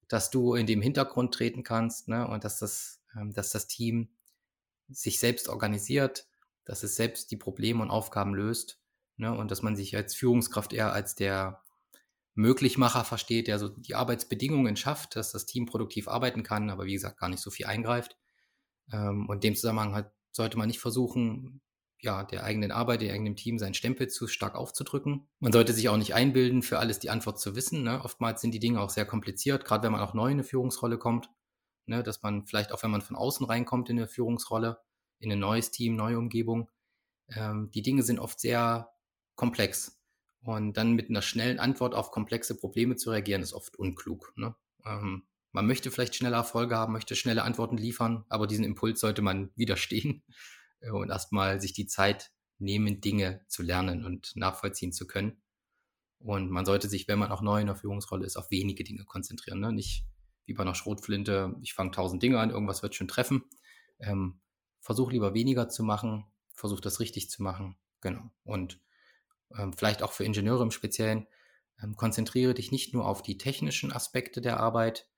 dass 0.07 0.29
du 0.29 0.53
in 0.53 0.67
dem 0.67 0.81
Hintergrund 0.81 1.33
treten 1.33 1.63
kannst 1.63 2.09
ne? 2.09 2.27
und 2.27 2.43
dass 2.43 2.59
das, 2.59 3.01
ähm, 3.15 3.33
dass 3.33 3.49
das 3.49 3.67
Team 3.67 4.09
sich 4.89 5.19
selbst 5.19 5.49
organisiert, 5.49 6.27
dass 6.65 6.83
es 6.83 6.95
selbst 6.95 7.31
die 7.31 7.37
Probleme 7.37 7.81
und 7.81 7.89
Aufgaben 7.89 8.35
löst 8.35 8.79
ne? 9.15 9.35
und 9.35 9.49
dass 9.51 9.63
man 9.63 9.75
sich 9.75 9.95
als 9.95 10.15
Führungskraft 10.15 10.73
eher 10.73 10.93
als 10.93 11.15
der 11.15 11.63
Möglichmacher 12.37 13.03
versteht, 13.03 13.47
der 13.47 13.57
so 13.57 13.67
die 13.67 13.95
Arbeitsbedingungen 13.95 14.77
schafft, 14.77 15.15
dass 15.15 15.31
das 15.31 15.47
Team 15.47 15.65
produktiv 15.65 16.07
arbeiten 16.07 16.43
kann, 16.43 16.69
aber 16.69 16.85
wie 16.85 16.93
gesagt 16.93 17.19
gar 17.19 17.29
nicht 17.29 17.41
so 17.41 17.49
viel 17.49 17.65
eingreift. 17.65 18.15
Ähm, 18.91 19.27
und 19.27 19.43
dem 19.43 19.55
Zusammenhang 19.55 19.95
hat, 19.95 20.13
sollte 20.31 20.57
man 20.57 20.67
nicht 20.67 20.79
versuchen, 20.79 21.61
ja, 21.99 22.23
der 22.23 22.43
eigenen 22.43 22.71
Arbeit, 22.71 23.01
der 23.01 23.11
eigenen 23.11 23.35
Team 23.35 23.57
seinen 23.57 23.73
Stempel 23.73 24.07
zu 24.07 24.27
stark 24.27 24.53
aufzudrücken. 24.53 25.27
Man 25.39 25.51
sollte 25.51 25.73
sich 25.73 25.89
auch 25.89 25.97
nicht 25.97 26.13
einbilden, 26.13 26.61
für 26.61 26.77
alles 26.77 26.99
die 26.99 27.09
Antwort 27.09 27.39
zu 27.39 27.55
wissen. 27.55 27.81
Ne? 27.81 28.03
Oftmals 28.03 28.41
sind 28.41 28.53
die 28.53 28.59
Dinge 28.59 28.81
auch 28.81 28.91
sehr 28.91 29.05
kompliziert, 29.05 29.65
gerade 29.65 29.83
wenn 29.83 29.93
man 29.93 30.01
auch 30.01 30.13
neu 30.13 30.27
in 30.27 30.33
eine 30.33 30.43
Führungsrolle 30.43 30.99
kommt. 30.99 31.31
Ne? 31.87 32.03
Dass 32.03 32.21
man 32.21 32.45
vielleicht 32.45 32.71
auch, 32.71 32.83
wenn 32.83 32.91
man 32.91 33.01
von 33.01 33.15
außen 33.15 33.47
reinkommt 33.47 33.89
in 33.89 33.97
eine 33.97 34.07
Führungsrolle, 34.07 34.79
in 35.17 35.31
ein 35.31 35.39
neues 35.39 35.71
Team, 35.71 35.95
neue 35.95 36.19
Umgebung, 36.19 36.69
ähm, 37.29 37.71
die 37.73 37.81
Dinge 37.81 38.03
sind 38.03 38.19
oft 38.19 38.39
sehr 38.39 38.91
komplex. 39.35 39.96
Und 40.47 40.77
dann 40.77 40.93
mit 40.93 41.09
einer 41.09 41.21
schnellen 41.21 41.59
Antwort 41.59 41.93
auf 41.93 42.09
komplexe 42.09 42.55
Probleme 42.55 42.95
zu 42.95 43.11
reagieren, 43.11 43.41
ist 43.41 43.51
oft 43.51 43.75
unklug. 43.75 44.31
Ne? 44.37 44.55
Ähm, 44.85 45.23
man 45.51 45.67
möchte 45.67 45.91
vielleicht 45.91 46.15
schnelle 46.15 46.37
Erfolge 46.37 46.77
haben, 46.77 46.93
möchte 46.93 47.17
schnelle 47.17 47.43
Antworten 47.43 47.75
liefern, 47.75 48.23
aber 48.29 48.47
diesen 48.47 48.63
Impuls 48.63 49.01
sollte 49.01 49.21
man 49.21 49.51
widerstehen 49.57 50.23
äh, 50.79 50.91
und 50.91 51.09
erstmal 51.09 51.59
sich 51.59 51.73
die 51.73 51.85
Zeit 51.85 52.31
nehmen, 52.59 53.01
Dinge 53.01 53.41
zu 53.49 53.61
lernen 53.61 54.05
und 54.05 54.37
nachvollziehen 54.37 54.93
zu 54.93 55.05
können. 55.05 55.41
Und 56.17 56.49
man 56.49 56.65
sollte 56.65 56.87
sich, 56.87 57.09
wenn 57.09 57.19
man 57.19 57.33
auch 57.33 57.41
neu 57.41 57.59
in 57.59 57.67
der 57.67 57.75
Führungsrolle 57.75 58.25
ist, 58.25 58.37
auf 58.37 58.49
wenige 58.49 58.85
Dinge 58.85 59.03
konzentrieren. 59.03 59.59
Ne? 59.59 59.73
Nicht 59.73 60.05
wie 60.45 60.53
bei 60.53 60.63
einer 60.63 60.75
Schrotflinte, 60.75 61.57
ich 61.61 61.73
fange 61.73 61.91
tausend 61.91 62.23
Dinge 62.23 62.39
an, 62.39 62.51
irgendwas 62.51 62.83
wird 62.83 62.95
schon 62.95 63.09
treffen. 63.09 63.43
Ähm, 63.99 64.39
versuch 64.79 65.11
lieber 65.11 65.33
weniger 65.33 65.67
zu 65.67 65.83
machen, 65.83 66.23
versuch 66.53 66.79
das 66.79 67.01
richtig 67.01 67.29
zu 67.29 67.43
machen. 67.43 67.75
Genau. 67.99 68.31
Und 68.45 68.79
vielleicht 69.75 70.03
auch 70.03 70.11
für 70.11 70.23
Ingenieure 70.23 70.63
im 70.63 70.71
Speziellen, 70.71 71.27
ähm, 71.81 71.95
konzentriere 71.95 72.53
dich 72.53 72.71
nicht 72.71 72.93
nur 72.93 73.05
auf 73.05 73.21
die 73.21 73.37
technischen 73.37 73.91
Aspekte 73.91 74.41
der 74.41 74.59
Arbeit, 74.59 75.09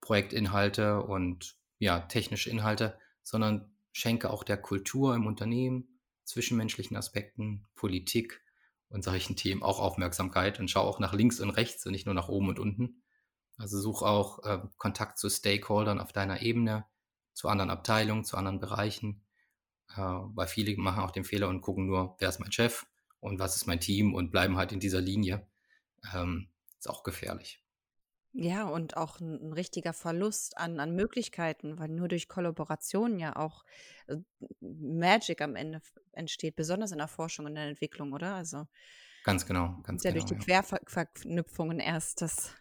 Projektinhalte 0.00 1.02
und 1.02 1.56
ja, 1.78 2.00
technische 2.00 2.50
Inhalte, 2.50 2.98
sondern 3.22 3.74
schenke 3.92 4.30
auch 4.30 4.44
der 4.44 4.58
Kultur 4.58 5.14
im 5.14 5.26
Unternehmen, 5.26 6.00
zwischenmenschlichen 6.24 6.96
Aspekten, 6.96 7.66
Politik 7.74 8.42
und 8.88 9.02
solchen 9.02 9.36
Themen 9.36 9.62
auch 9.62 9.80
Aufmerksamkeit 9.80 10.60
und 10.60 10.70
schau 10.70 10.82
auch 10.82 10.98
nach 10.98 11.12
links 11.12 11.40
und 11.40 11.50
rechts 11.50 11.84
und 11.86 11.92
nicht 11.92 12.06
nur 12.06 12.14
nach 12.14 12.28
oben 12.28 12.48
und 12.48 12.58
unten. 12.58 13.02
Also 13.56 13.80
such 13.80 14.02
auch 14.02 14.42
äh, 14.44 14.60
Kontakt 14.76 15.18
zu 15.18 15.28
Stakeholdern 15.28 16.00
auf 16.00 16.12
deiner 16.12 16.42
Ebene, 16.42 16.86
zu 17.32 17.48
anderen 17.48 17.70
Abteilungen, 17.70 18.24
zu 18.24 18.36
anderen 18.36 18.60
Bereichen, 18.60 19.24
äh, 19.90 20.00
weil 20.00 20.48
viele 20.48 20.76
machen 20.76 21.02
auch 21.02 21.12
den 21.12 21.24
Fehler 21.24 21.48
und 21.48 21.60
gucken 21.60 21.86
nur, 21.86 22.16
wer 22.18 22.28
ist 22.28 22.40
mein 22.40 22.52
Chef 22.52 22.86
und 23.24 23.38
was 23.38 23.56
ist 23.56 23.66
mein 23.66 23.80
Team 23.80 24.14
und 24.14 24.30
bleiben 24.30 24.58
halt 24.58 24.70
in 24.70 24.80
dieser 24.80 25.00
Linie. 25.00 25.46
Ähm, 26.14 26.50
ist 26.78 26.90
auch 26.90 27.02
gefährlich. 27.02 27.64
Ja, 28.32 28.64
und 28.64 28.98
auch 28.98 29.18
ein, 29.18 29.40
ein 29.40 29.52
richtiger 29.54 29.94
Verlust 29.94 30.58
an, 30.58 30.78
an 30.78 30.94
Möglichkeiten, 30.94 31.78
weil 31.78 31.88
nur 31.88 32.08
durch 32.08 32.28
Kollaboration 32.28 33.18
ja 33.18 33.34
auch 33.36 33.64
äh, 34.08 34.16
Magic 34.60 35.40
am 35.40 35.56
Ende 35.56 35.80
entsteht, 36.12 36.54
besonders 36.54 36.92
in 36.92 36.98
der 36.98 37.08
Forschung 37.08 37.46
und 37.46 37.54
der 37.54 37.64
Entwicklung, 37.64 38.12
oder? 38.12 38.34
Also 38.34 38.66
ganz 39.24 39.46
genau, 39.46 39.78
ganz 39.84 40.04
ja 40.04 40.10
genau. 40.10 40.26
durch 40.26 40.30
die 40.30 40.50
ja. 40.50 40.60
Querverknüpfungen 40.60 41.80
erst 41.80 42.20
das, 42.20 42.54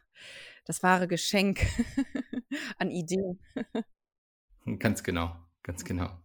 das 0.64 0.82
wahre 0.82 1.10
Geschenk 1.10 1.60
an 2.78 2.90
Ideen. 2.90 3.42
ganz 4.80 5.04
genau, 5.04 5.36
ganz 5.62 5.84
genau. 5.84 6.23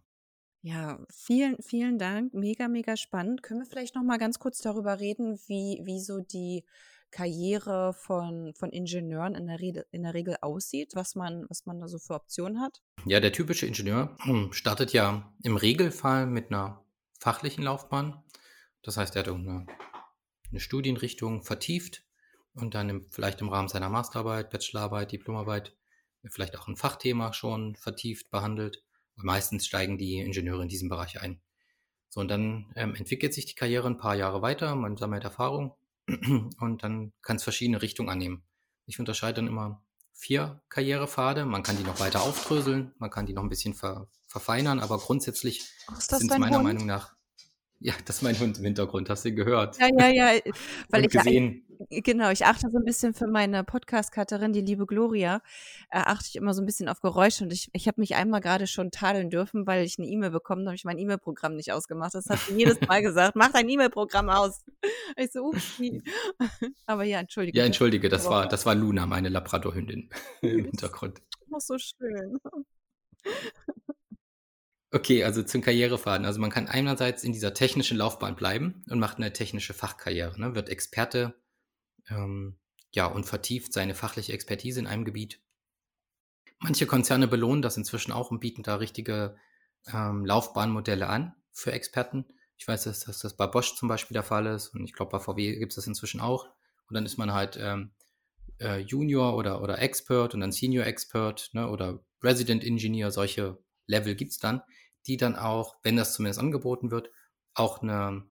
Ja, 0.61 0.99
vielen, 1.09 1.61
vielen 1.61 1.97
Dank. 1.97 2.33
Mega, 2.33 2.67
mega 2.67 2.97
spannend. 2.97 3.43
Können 3.43 3.61
wir 3.61 3.65
vielleicht 3.65 3.95
noch 3.95 4.03
mal 4.03 4.17
ganz 4.17 4.39
kurz 4.39 4.59
darüber 4.59 4.99
reden, 4.99 5.39
wie, 5.47 5.79
wie 5.83 6.01
so 6.01 6.19
die 6.19 6.65
Karriere 7.11 7.93
von, 7.93 8.53
von 8.53 8.69
Ingenieuren 8.71 9.35
in 9.35 9.47
der, 9.47 9.59
Regel, 9.59 9.85
in 9.91 10.03
der 10.03 10.13
Regel 10.13 10.35
aussieht, 10.41 10.91
was 10.95 11.15
man, 11.15 11.45
was 11.49 11.65
man 11.65 11.79
da 11.79 11.87
so 11.87 11.97
für 11.97 12.13
Optionen 12.13 12.61
hat? 12.61 12.81
Ja, 13.05 13.19
der 13.19 13.31
typische 13.31 13.65
Ingenieur 13.65 14.15
hm, 14.21 14.51
startet 14.53 14.93
ja 14.93 15.33
im 15.43 15.55
Regelfall 15.55 16.27
mit 16.27 16.51
einer 16.51 16.83
fachlichen 17.19 17.63
Laufbahn. 17.63 18.21
Das 18.83 18.97
heißt, 18.97 19.15
er 19.15 19.23
hat 19.23 19.29
eine, 19.29 19.65
eine 20.51 20.59
Studienrichtung 20.59 21.41
vertieft 21.41 22.03
und 22.53 22.75
dann 22.75 22.89
im, 22.89 23.07
vielleicht 23.11 23.41
im 23.41 23.49
Rahmen 23.49 23.69
seiner 23.69 23.89
Masterarbeit, 23.89 24.49
Bachelorarbeit, 24.49 25.11
Diplomarbeit 25.11 25.75
vielleicht 26.27 26.57
auch 26.59 26.67
ein 26.67 26.75
Fachthema 26.75 27.33
schon 27.33 27.75
vertieft 27.75 28.29
behandelt. 28.29 28.83
Und 29.19 29.25
meistens 29.25 29.67
steigen 29.67 29.97
die 29.97 30.19
Ingenieure 30.19 30.63
in 30.63 30.69
diesem 30.69 30.87
Bereich 30.87 31.21
ein. 31.21 31.41
So, 32.09 32.21
und 32.21 32.29
dann 32.29 32.71
ähm, 32.75 32.95
entwickelt 32.95 33.33
sich 33.33 33.45
die 33.45 33.55
Karriere 33.55 33.87
ein 33.87 33.97
paar 33.97 34.15
Jahre 34.15 34.41
weiter, 34.41 34.75
man 34.75 34.97
sammelt 34.97 35.23
Erfahrung 35.23 35.75
und 36.07 36.83
dann 36.83 37.11
kann 37.21 37.35
es 37.35 37.43
verschiedene 37.43 37.81
Richtungen 37.81 38.09
annehmen. 38.09 38.43
Ich 38.87 38.97
unterscheide 38.97 39.35
dann 39.35 39.47
immer 39.47 39.83
vier 40.13 40.61
Karrierepfade. 40.69 41.45
Man 41.45 41.63
kann 41.63 41.77
die 41.77 41.83
noch 41.83 41.99
weiter 41.99 42.23
aufdröseln, 42.23 42.93
man 42.97 43.11
kann 43.11 43.25
die 43.25 43.33
noch 43.33 43.43
ein 43.43 43.49
bisschen 43.49 43.73
ver 43.73 44.07
verfeinern, 44.27 44.79
aber 44.79 44.99
grundsätzlich 44.99 45.63
sind 45.97 46.31
es 46.31 46.37
meiner 46.37 46.57
Hund? 46.57 46.63
Meinung 46.63 46.85
nach. 46.85 47.15
Ja, 47.79 47.93
das 48.05 48.17
ist 48.17 48.21
mein 48.21 48.39
Hund 48.39 48.59
im 48.59 48.63
Hintergrund, 48.63 49.09
hast 49.09 49.25
du 49.25 49.29
ihn 49.29 49.35
gehört? 49.35 49.77
Ja, 49.79 49.87
ja, 49.97 50.09
ja. 50.09 50.41
Weil 50.89 51.05
ich 51.05 51.11
gesehen. 51.11 51.65
Genau, 51.87 52.29
ich 52.29 52.45
achte 52.45 52.69
so 52.69 52.77
ein 52.77 52.83
bisschen 52.83 53.13
für 53.13 53.27
meine 53.27 53.63
Podcast-Cutterin, 53.63 54.51
die 54.51 54.59
liebe 54.59 54.85
Gloria, 54.85 55.41
äh, 55.89 55.99
achte 55.99 56.25
ich 56.27 56.35
immer 56.35 56.53
so 56.53 56.61
ein 56.61 56.65
bisschen 56.65 56.89
auf 56.89 56.99
Geräusche 56.99 57.45
und 57.45 57.53
ich, 57.53 57.69
ich 57.71 57.87
habe 57.87 58.01
mich 58.01 58.15
einmal 58.15 58.41
gerade 58.41 58.67
schon 58.67 58.91
tadeln 58.91 59.29
dürfen, 59.29 59.65
weil 59.65 59.85
ich 59.85 59.97
eine 59.97 60.07
E-Mail 60.07 60.31
bekommen 60.31 60.65
habe, 60.65 60.75
ich 60.75 60.83
mein 60.83 60.97
E-Mail-Programm 60.97 61.55
nicht 61.55 61.71
ausgemacht. 61.71 62.15
Das 62.15 62.25
hat 62.25 62.39
sie 62.39 62.55
jedes 62.55 62.81
Mal 62.87 63.01
gesagt, 63.01 63.37
mach 63.37 63.53
dein 63.53 63.69
E-Mail-Programm 63.69 64.29
aus. 64.29 64.65
Ich 65.15 65.31
so, 65.31 65.45
upsie. 65.45 66.03
Aber 66.85 67.05
ja, 67.05 67.21
entschuldige. 67.21 67.57
Ja, 67.57 67.65
entschuldige, 67.65 68.09
das 68.09 68.25
war, 68.25 68.49
das 68.49 68.65
war 68.65 68.75
Luna, 68.75 69.05
meine 69.05 69.29
Labrador-Hündin 69.29 70.09
im 70.41 70.65
Hintergrund. 70.65 71.21
Noch 71.47 71.61
so 71.61 71.77
schön. 71.77 72.39
Okay, 74.91 75.23
also 75.23 75.43
zum 75.43 75.61
Karrierefaden. 75.61 76.25
Also 76.25 76.41
man 76.41 76.49
kann 76.49 76.67
einerseits 76.67 77.23
in 77.23 77.31
dieser 77.31 77.53
technischen 77.53 77.97
Laufbahn 77.97 78.35
bleiben 78.35 78.83
und 78.89 78.99
macht 78.99 79.17
eine 79.17 79.31
technische 79.31 79.73
Fachkarriere, 79.73 80.37
ne? 80.37 80.55
wird 80.55 80.67
Experte 80.67 81.35
ähm, 82.09 82.57
ja, 82.91 83.05
und 83.05 83.25
vertieft 83.25 83.73
seine 83.73 83.95
fachliche 83.95 84.33
Expertise 84.33 84.79
in 84.79 84.87
einem 84.87 85.05
Gebiet. 85.05 85.39
Manche 86.59 86.87
Konzerne 86.87 87.27
belohnen 87.27 87.61
das 87.61 87.77
inzwischen 87.77 88.11
auch 88.11 88.31
und 88.31 88.39
bieten 88.39 88.63
da 88.63 88.75
richtige 88.75 89.37
ähm, 89.87 90.25
Laufbahnmodelle 90.25 91.07
an 91.07 91.35
für 91.51 91.71
Experten. 91.71 92.25
Ich 92.57 92.67
weiß, 92.67 92.83
dass, 92.83 93.01
dass, 93.01 93.19
das 93.19 93.37
bei 93.37 93.47
Bosch 93.47 93.75
zum 93.75 93.87
Beispiel 93.87 94.15
der 94.15 94.23
Fall 94.23 94.45
ist 94.47 94.69
und 94.69 94.83
ich 94.83 94.93
glaube, 94.93 95.11
bei 95.11 95.19
VW 95.19 95.57
gibt 95.57 95.71
es 95.71 95.77
das 95.77 95.87
inzwischen 95.87 96.19
auch. 96.19 96.45
Und 96.89 96.95
dann 96.95 97.05
ist 97.05 97.17
man 97.17 97.33
halt 97.33 97.57
ähm, 97.61 97.91
äh, 98.59 98.79
Junior 98.79 99.35
oder, 99.35 99.61
oder 99.61 99.79
Expert 99.79 100.33
und 100.33 100.41
dann 100.41 100.51
Senior 100.51 100.85
Expert 100.85 101.49
ne, 101.53 101.69
oder 101.69 102.03
Resident 102.21 102.63
Engineer. 102.63 103.11
Solche 103.11 103.57
Level 103.85 104.15
gibt 104.15 104.31
es 104.31 104.39
dann, 104.39 104.61
die 105.07 105.17
dann 105.17 105.35
auch, 105.35 105.77
wenn 105.83 105.95
das 105.95 106.13
zumindest 106.13 106.39
angeboten 106.39 106.91
wird, 106.91 107.11
auch 107.53 107.81
eine 107.81 108.23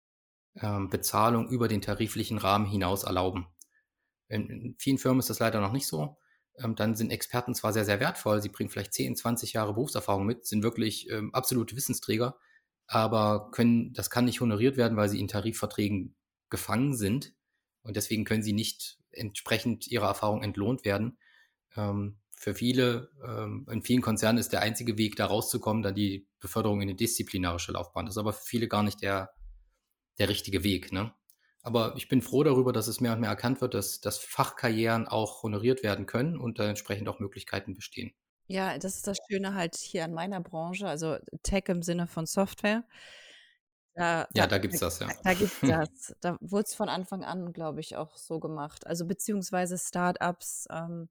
ähm, 0.57 0.91
Bezahlung 0.91 1.49
über 1.49 1.69
den 1.69 1.81
tariflichen 1.81 2.39
Rahmen 2.39 2.67
hinaus 2.67 3.05
erlauben. 3.05 3.47
In, 4.29 4.77
vielen 4.79 4.99
Firmen 4.99 5.21
ist 5.21 5.31
das 5.31 5.39
leider 5.39 5.61
noch 5.61 5.73
nicht 5.73 5.87
so. 5.87 6.19
Ähm, 6.57 6.75
dann 6.75 6.95
sind 6.97 7.11
Experten 7.11 7.55
zwar 7.55 7.73
sehr, 7.73 7.85
sehr 7.85 8.01
wertvoll, 8.01 8.43
sie 8.43 8.49
bringen 8.49 8.71
vielleicht 8.71 8.93
10, 8.95 9.17
20 9.17 9.53
Jahre 9.53 9.75
Berufserfahrung 9.75 10.27
mit, 10.27 10.47
sind 10.47 10.63
wirklich 10.63 11.09
ähm, 11.11 11.35
absolute 11.35 11.77
Wissensträger, 11.77 12.37
aber 12.87 13.51
können, 13.53 13.93
das 13.93 14.11
kann 14.11 14.25
nicht 14.25 14.41
honoriert 14.41 14.77
werden, 14.77 14.97
weil 14.97 15.09
sie 15.09 15.21
in 15.21 15.29
Tarifverträgen 15.29 16.17
gefangen 16.51 16.95
sind 16.95 17.35
und 17.83 17.97
deswegen 17.97 18.25
können 18.25 18.43
sie 18.43 18.53
nicht 18.53 18.99
entsprechend 19.11 19.87
ihrer 19.87 20.09
Erfahrung 20.09 20.43
entlohnt 20.43 20.85
werden. 20.85 21.19
Ähm, 21.77 22.19
für 22.35 22.55
viele, 22.55 23.11
ähm, 23.27 23.67
in 23.71 23.83
vielen 23.83 24.01
Konzernen 24.03 24.39
ist 24.39 24.53
der 24.53 24.61
einzige 24.61 24.97
Weg, 24.97 25.17
da 25.17 25.27
rauszukommen, 25.27 25.83
dann 25.83 25.95
die 25.95 26.29
Beförderung 26.41 26.81
in 26.81 26.89
eine 26.89 26.97
disziplinarische 26.97 27.73
Laufbahn. 27.73 28.07
Das 28.07 28.15
ist 28.15 28.19
aber 28.19 28.33
für 28.33 28.45
viele 28.45 28.69
gar 28.69 28.83
nicht 28.83 29.03
der, 29.03 29.33
der 30.19 30.29
richtige 30.29 30.63
Weg. 30.63 30.93
Ne? 30.93 31.13
Aber 31.69 31.93
ich 31.97 32.09
bin 32.09 32.23
froh 32.23 32.43
darüber, 32.45 32.73
dass 32.73 32.89
es 32.89 32.99
mehr 32.99 33.13
und 33.13 33.21
mehr 33.21 33.29
erkannt 33.29 33.61
wird, 33.61 33.75
dass, 33.75 34.01
dass 34.01 34.17
Fachkarrieren 34.17 35.07
auch 35.07 35.43
honoriert 35.43 35.83
werden 35.83 36.07
können 36.07 36.39
und 36.39 36.59
da 36.59 36.67
entsprechend 36.67 37.11
auch 37.11 37.19
Möglichkeiten 37.19 37.75
bestehen. 37.75 38.15
Ja, 38.47 38.79
das 38.79 38.97
ist 38.97 39.07
das 39.07 39.19
Schöne 39.29 39.53
halt 39.53 39.77
hier 39.77 40.03
an 40.05 40.15
meiner 40.15 40.41
Branche, 40.41 40.89
also 40.89 41.19
Tech 41.43 41.65
im 41.67 41.83
Sinne 41.83 42.07
von 42.07 42.25
Software. 42.25 42.85
Da, 43.95 44.21
ja, 44.33 44.45
da, 44.45 44.47
da 44.47 44.59
gibt 44.59 44.73
es 44.73 44.81
das, 44.81 44.99
ja. 45.01 45.09
Da 45.23 45.35
gibt 45.35 45.53
es 45.53 45.61
das. 45.69 46.17
Da 46.23 46.39
wurde 46.41 46.65
es 46.65 46.75
von 46.75 46.89
Anfang 46.89 47.23
an, 47.23 47.53
glaube 47.53 47.81
ich, 47.81 47.97
auch 47.97 48.17
so 48.17 48.41
gemacht. 48.41 48.87
Also 48.87 49.05
beziehungsweise 49.05 49.77
Startups, 49.77 50.69
ähm, 50.71 51.11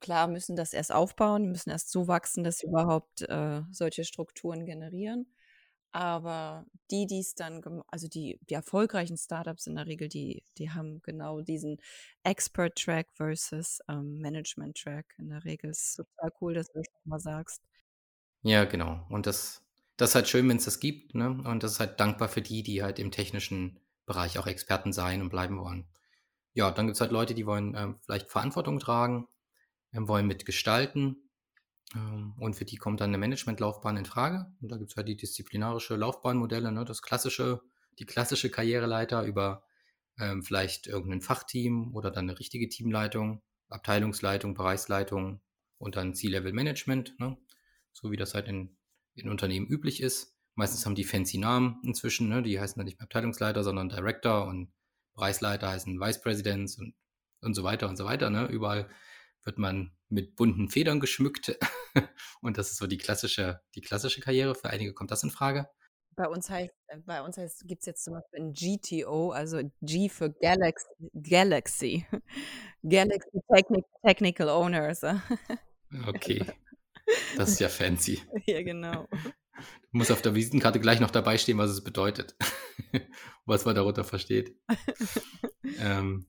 klar, 0.00 0.26
müssen 0.26 0.56
das 0.56 0.72
erst 0.72 0.90
aufbauen, 0.90 1.50
müssen 1.50 1.68
erst 1.68 1.90
so 1.90 2.08
wachsen, 2.08 2.44
dass 2.44 2.60
sie 2.60 2.68
überhaupt 2.68 3.28
äh, 3.28 3.60
solche 3.72 4.04
Strukturen 4.04 4.64
generieren. 4.64 5.26
Aber 5.92 6.66
die, 6.90 7.06
die 7.06 7.20
es 7.20 7.34
dann, 7.34 7.62
also 7.88 8.08
die, 8.08 8.38
die 8.48 8.54
erfolgreichen 8.54 9.16
Startups 9.16 9.66
in 9.66 9.76
der 9.76 9.86
Regel, 9.86 10.08
die, 10.08 10.44
die 10.58 10.70
haben 10.70 11.00
genau 11.02 11.40
diesen 11.40 11.78
Expert-Track 12.24 13.08
versus 13.14 13.80
ähm, 13.88 14.18
Management-Track 14.18 15.14
in 15.18 15.30
der 15.30 15.44
Regel. 15.44 15.70
Es 15.70 15.90
ist 15.90 15.96
total 15.96 16.32
cool, 16.40 16.54
dass 16.54 16.68
du 16.68 16.78
das 16.78 16.86
nochmal 17.00 17.20
sagst. 17.20 17.62
Ja, 18.42 18.64
genau. 18.64 19.04
Und 19.08 19.26
das, 19.26 19.62
das 19.96 20.10
ist 20.10 20.14
halt 20.14 20.28
schön, 20.28 20.48
wenn 20.48 20.58
es 20.58 20.66
das 20.66 20.78
gibt. 20.78 21.14
Ne? 21.14 21.30
Und 21.30 21.62
das 21.62 21.72
ist 21.72 21.80
halt 21.80 21.98
dankbar 22.00 22.28
für 22.28 22.42
die, 22.42 22.62
die 22.62 22.82
halt 22.82 22.98
im 22.98 23.10
technischen 23.10 23.80
Bereich 24.04 24.38
auch 24.38 24.46
Experten 24.46 24.92
sein 24.92 25.22
und 25.22 25.30
bleiben 25.30 25.58
wollen. 25.58 25.86
Ja, 26.52 26.70
dann 26.70 26.86
gibt 26.86 26.96
es 26.96 27.00
halt 27.00 27.12
Leute, 27.12 27.34
die 27.34 27.46
wollen 27.46 27.74
ähm, 27.74 27.98
vielleicht 28.04 28.30
Verantwortung 28.30 28.78
tragen, 28.78 29.26
ähm, 29.92 30.08
wollen 30.08 30.26
mitgestalten 30.26 31.27
und 31.94 32.54
für 32.54 32.64
die 32.64 32.76
kommt 32.76 33.00
dann 33.00 33.10
eine 33.10 33.18
Managementlaufbahn 33.18 33.96
in 33.96 34.04
Frage. 34.04 34.52
Und 34.60 34.70
da 34.70 34.76
gibt 34.76 34.90
es 34.90 34.96
halt 34.96 35.08
die 35.08 35.16
disziplinarische 35.16 35.96
Laufbahnmodelle, 35.96 36.70
ne? 36.70 36.84
das 36.84 37.02
klassische, 37.02 37.62
die 37.98 38.04
klassische 38.04 38.50
Karriereleiter 38.50 39.22
über 39.24 39.64
ähm, 40.18 40.42
vielleicht 40.42 40.86
irgendein 40.86 41.22
Fachteam 41.22 41.94
oder 41.94 42.10
dann 42.10 42.28
eine 42.28 42.38
richtige 42.38 42.68
Teamleitung, 42.68 43.42
Abteilungsleitung, 43.68 44.54
Bereichsleitung 44.54 45.40
und 45.78 45.96
dann 45.96 46.14
C-Level-Management, 46.14 47.18
ne? 47.20 47.38
so 47.92 48.10
wie 48.10 48.16
das 48.16 48.34
halt 48.34 48.48
in, 48.48 48.76
in 49.14 49.28
Unternehmen 49.28 49.66
üblich 49.66 50.02
ist. 50.02 50.34
Meistens 50.54 50.84
haben 50.84 50.94
die 50.94 51.04
fancy 51.04 51.38
Namen 51.38 51.80
inzwischen, 51.84 52.28
ne? 52.28 52.42
die 52.42 52.60
heißen 52.60 52.78
dann 52.78 52.84
nicht 52.84 52.98
mehr 52.98 53.04
Abteilungsleiter, 53.04 53.64
sondern 53.64 53.88
Director 53.88 54.46
und 54.46 54.72
Bereichsleiter 55.14 55.70
heißen 55.70 55.98
Vice 55.98 56.20
Presidents 56.20 56.78
und, 56.78 56.94
und 57.40 57.54
so 57.54 57.64
weiter 57.64 57.88
und 57.88 57.96
so 57.96 58.04
weiter. 58.04 58.28
Ne? 58.28 58.46
Überall 58.46 58.90
wird 59.44 59.58
man 59.58 59.96
mit 60.08 60.36
bunten 60.36 60.68
Federn 60.68 61.00
geschmückt. 61.00 61.58
und 62.40 62.58
das 62.58 62.70
ist 62.70 62.78
so 62.78 62.86
die 62.86 62.98
klassische, 62.98 63.60
die 63.74 63.80
klassische 63.80 64.20
Karriere. 64.20 64.54
Für 64.54 64.70
einige 64.70 64.94
kommt 64.94 65.10
das 65.10 65.22
in 65.22 65.30
Frage. 65.30 65.68
Bei 66.16 66.26
uns 66.26 66.50
heißt, 66.50 66.74
bei 67.06 67.22
uns 67.22 67.38
heißt, 67.38 67.68
gibt 67.68 67.82
es 67.82 67.86
jetzt 67.86 68.04
zum 68.04 68.14
Beispiel 68.14 68.40
ein 68.40 68.52
GTO, 68.52 69.30
also 69.30 69.60
G 69.82 70.08
für 70.08 70.30
Galaxy, 70.30 70.88
Galaxy. 71.14 72.06
Galaxy 72.82 73.40
Technic, 73.54 73.84
Technical 74.04 74.48
Owners. 74.48 75.02
okay. 76.06 76.44
Das 77.36 77.50
ist 77.50 77.60
ja 77.60 77.68
fancy. 77.68 78.20
Ja, 78.46 78.62
genau. 78.62 79.06
Muss 79.92 80.10
auf 80.10 80.20
der 80.22 80.34
Visitenkarte 80.34 80.80
gleich 80.80 81.00
noch 81.00 81.10
dabei 81.10 81.38
stehen, 81.38 81.58
was 81.58 81.70
es 81.70 81.84
bedeutet. 81.84 82.36
was 83.46 83.64
man 83.64 83.74
darunter 83.74 84.04
versteht. 84.04 84.60
ähm, 85.78 86.26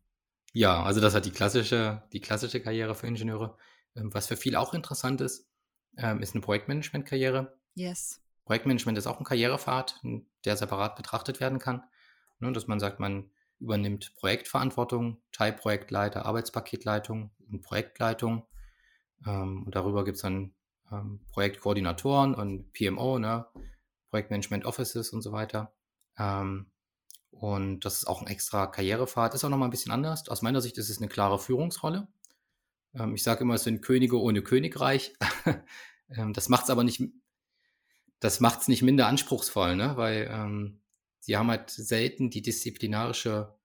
Ja, 0.54 0.84
also 0.84 1.00
das 1.00 1.14
hat 1.14 1.26
die 1.26 1.32
klassische, 1.32 2.04
die 2.12 2.22
klassische 2.22 2.62
Karriere 2.62 2.96
für 2.96 3.08
Ingenieure. 3.08 3.58
Ähm, 3.96 4.14
was 4.14 4.28
für 4.28 4.38
viele 4.38 4.60
auch 4.60 4.74
interessant 4.74 5.22
ist, 5.22 5.48
ähm, 5.98 6.22
ist 6.22 6.34
eine 6.34 6.42
Projektmanagement-Karriere. 6.42 7.58
Yes. 7.76 8.22
Projektmanagement 8.46 8.98
ist 8.98 9.08
auch 9.08 9.20
ein 9.20 9.26
Karrierepfad, 9.26 10.02
der 10.46 10.58
separat 10.58 10.96
betrachtet 10.96 11.40
werden 11.40 11.60
kann. 11.60 11.84
Ne, 12.40 12.52
dass 12.52 12.68
man 12.68 12.80
sagt, 12.80 13.00
man 13.00 13.30
übernimmt 13.60 14.16
Projektverantwortung, 14.16 15.22
Teilprojektleiter, 15.32 16.26
Arbeitspaketleitung 16.26 17.32
und 17.52 17.62
Projektleitung. 17.62 18.48
Ähm, 19.26 19.64
und 19.66 19.76
darüber 19.76 20.06
gibt 20.06 20.16
es 20.16 20.22
dann 20.22 20.54
ähm, 20.92 21.26
Projektkoordinatoren 21.32 22.34
und 22.34 22.72
PMO, 22.74 23.20
ne, 23.20 23.46
Projektmanagement 24.10 24.66
Offices 24.66 25.10
und 25.12 25.22
so 25.22 25.32
weiter. 25.32 25.74
Ähm, 26.18 26.72
und 27.32 27.86
das 27.86 27.98
ist 27.98 28.08
auch 28.08 28.22
ein 28.22 28.28
extra 28.28 28.68
Karrierepfad. 28.68 29.34
Ist 29.34 29.44
auch 29.44 29.50
nochmal 29.50 29.68
ein 29.68 29.72
bisschen 29.72 29.92
anders. 29.92 30.28
Aus 30.30 30.42
meiner 30.42 30.62
Sicht 30.62 30.78
ist 30.78 30.90
es 30.90 30.98
eine 30.98 31.08
klare 31.08 31.40
Führungsrolle. 31.40 32.08
Ähm, 32.94 33.16
ich 33.16 33.24
sage 33.24 33.42
immer, 33.42 33.56
es 33.56 33.64
sind 33.64 33.82
Könige 33.82 34.20
ohne 34.20 34.42
Königreich. 34.42 35.14
ähm, 36.10 36.34
das 36.34 36.50
macht 36.50 36.66
es 36.66 36.70
aber 36.70 36.84
nicht, 36.84 37.02
das 38.20 38.40
macht 38.40 38.62
es 38.62 38.68
nicht 38.68 38.82
minder 38.82 39.08
anspruchsvoll, 39.08 39.76
ne? 39.76 39.96
weil 39.96 40.30
ähm, 40.32 40.82
sie 41.20 41.38
haben 41.38 41.50
halt 41.50 41.70
selten 41.70 42.30
die 42.30 42.42
disziplinarische 42.42 43.56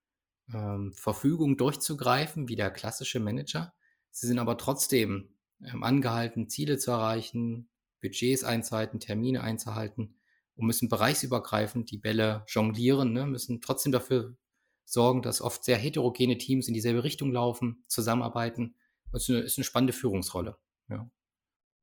ähm, 0.52 0.92
Verfügung 0.92 1.56
durchzugreifen, 1.56 2.48
wie 2.48 2.56
der 2.56 2.70
klassische 2.70 3.20
Manager. 3.20 3.74
Sie 4.10 4.26
sind 4.26 4.38
aber 4.38 4.58
trotzdem 4.58 5.34
ähm, 5.62 5.82
angehalten, 5.82 6.48
Ziele 6.48 6.78
zu 6.78 6.90
erreichen, 6.90 7.68
Budgets 8.00 8.44
einzuhalten, 8.44 9.00
Termine 9.00 9.42
einzuhalten 9.42 10.16
und 10.56 10.66
müssen 10.66 10.88
bereichsübergreifend 10.88 11.90
die 11.90 11.98
Bälle 11.98 12.44
jonglieren, 12.46 13.12
ne? 13.12 13.26
müssen 13.26 13.60
trotzdem 13.60 13.92
dafür 13.92 14.36
sorgen, 14.84 15.22
dass 15.22 15.40
oft 15.40 15.64
sehr 15.64 15.78
heterogene 15.78 16.38
Teams 16.38 16.68
in 16.68 16.74
dieselbe 16.74 17.04
Richtung 17.04 17.32
laufen, 17.32 17.82
zusammenarbeiten. 17.88 18.74
Das 19.12 19.22
ist 19.22 19.30
eine, 19.30 19.38
ist 19.40 19.58
eine 19.58 19.64
spannende 19.64 19.92
Führungsrolle. 19.92 20.56
Ja. 20.88 21.10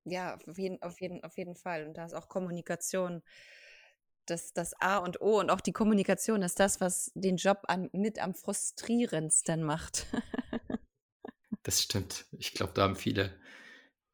Ja, 0.04 0.38
auf 0.48 0.58
jeden, 0.58 0.82
auf, 0.82 1.00
jeden, 1.00 1.24
auf 1.24 1.38
jeden 1.38 1.56
Fall. 1.56 1.88
Und 1.88 1.96
da 1.96 2.06
ist 2.06 2.14
auch 2.14 2.28
Kommunikation 2.28 3.22
das, 4.26 4.54
das 4.54 4.74
A 4.80 4.98
und 4.98 5.22
O 5.22 5.40
und 5.40 5.50
auch 5.50 5.62
die 5.62 5.74
Kommunikation 5.74 6.42
ist 6.42 6.60
das, 6.60 6.82
was 6.82 7.12
den 7.16 7.38
Job 7.38 7.62
an, 7.68 7.90
mit 7.94 8.20
am 8.20 8.34
frustrierendsten 8.34 9.64
macht. 9.64 10.08
das 11.64 11.82
stimmt. 11.82 12.26
Ich 12.32 12.54
glaube, 12.54 12.74
da 12.74 12.84
haben 12.84 12.96
viele, 12.96 13.38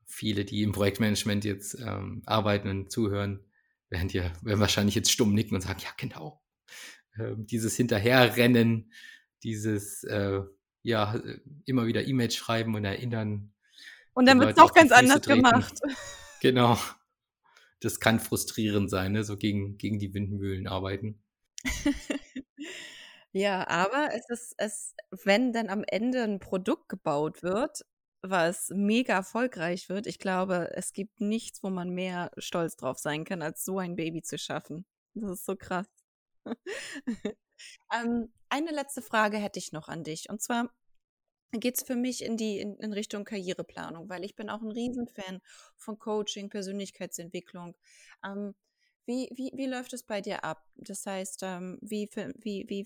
viele, 0.06 0.46
die 0.46 0.64
im 0.64 0.72
Projektmanagement 0.72 1.46
jetzt 1.46 1.76
ähm, 1.80 2.24
arbeiten 2.26 2.70
und 2.70 2.92
zuhören, 2.92 3.46
werden 3.90 4.10
ja 4.10 4.32
werden 4.42 4.60
wahrscheinlich 4.60 4.96
jetzt 4.96 5.12
stumm 5.12 5.34
nicken 5.34 5.56
und 5.56 5.62
sagen, 5.62 5.80
ja 5.82 5.92
genau, 5.98 6.44
ähm, 7.18 7.46
dieses 7.46 7.76
Hinterherrennen, 7.76 8.92
dieses 9.44 10.04
äh, 10.04 10.42
ja 10.88 11.20
immer 11.66 11.86
wieder 11.86 12.08
E-Mails 12.08 12.36
schreiben 12.36 12.74
und 12.76 12.86
erinnern. 12.86 13.54
Und 14.14 14.26
dann 14.26 14.40
wird 14.40 14.52
es 14.52 14.56
doch 14.56 14.74
ganz 14.74 14.92
anders 14.92 15.22
treten. 15.22 15.44
gemacht. 15.44 15.80
Genau. 16.40 16.78
Das 17.80 18.00
kann 18.00 18.20
frustrierend 18.20 18.92
sein, 18.92 19.14
ne? 19.14 19.24
so 19.24 19.38
gegen, 19.38 19.80
gegen 19.80 19.98
die 19.98 20.14
Windmühlen 20.14 20.68
arbeiten. 20.68 21.20
ja, 23.32 23.68
aber 23.68 24.10
es 24.14 24.30
ist, 24.30 24.54
es, 24.60 24.94
wenn 25.24 25.52
dann 25.52 25.68
am 25.70 25.84
Ende 25.84 26.22
ein 26.22 26.40
Produkt 26.40 26.90
gebaut 26.90 27.42
wird, 27.42 27.82
was 28.22 28.70
mega 28.70 29.14
erfolgreich 29.14 29.90
wird. 29.90 30.06
Ich 30.06 30.20
glaube, 30.20 30.70
es 30.76 30.94
gibt 30.94 31.22
nichts, 31.22 31.64
wo 31.64 31.72
man 31.72 31.90
mehr 31.90 32.30
stolz 32.38 32.76
drauf 32.76 33.00
sein 33.00 33.26
kann, 33.26 33.42
als 33.42 33.66
so 33.66 33.80
ein 33.80 33.96
Baby 33.96 34.22
zu 34.22 34.38
schaffen. 34.38 34.86
Das 35.16 35.32
ist 35.32 35.46
so 35.46 35.56
krass. 35.56 35.88
ähm, 37.92 38.32
eine 38.50 38.72
letzte 38.72 39.02
Frage 39.02 39.38
hätte 39.38 39.60
ich 39.60 39.72
noch 39.72 39.88
an 39.88 40.04
dich. 40.04 40.30
Und 40.30 40.42
zwar 40.42 40.70
geht 41.52 41.78
es 41.78 41.84
für 41.84 41.96
mich 41.96 42.24
in 42.24 42.38
die 42.38 42.60
in, 42.60 42.76
in, 42.78 42.94
Richtung 42.94 43.24
Karriereplanung, 43.24 44.10
weil 44.10 44.24
ich 44.26 44.36
bin 44.36 44.50
auch 44.50 44.62
ein 44.62 44.72
Riesenfan 44.72 45.42
von 45.78 45.98
Coaching, 45.98 46.50
Persönlichkeitsentwicklung. 46.50 47.76
Ähm, 48.26 48.54
wie, 49.06 49.30
wie, 49.34 49.52
wie 49.56 49.68
läuft 49.68 49.94
es 49.94 50.04
bei 50.04 50.20
dir 50.20 50.44
ab? 50.44 50.62
Das 50.76 51.06
heißt, 51.06 51.40
ähm, 51.44 51.80
wie, 51.82 52.10
wie, 52.40 52.66
wie 52.68 52.86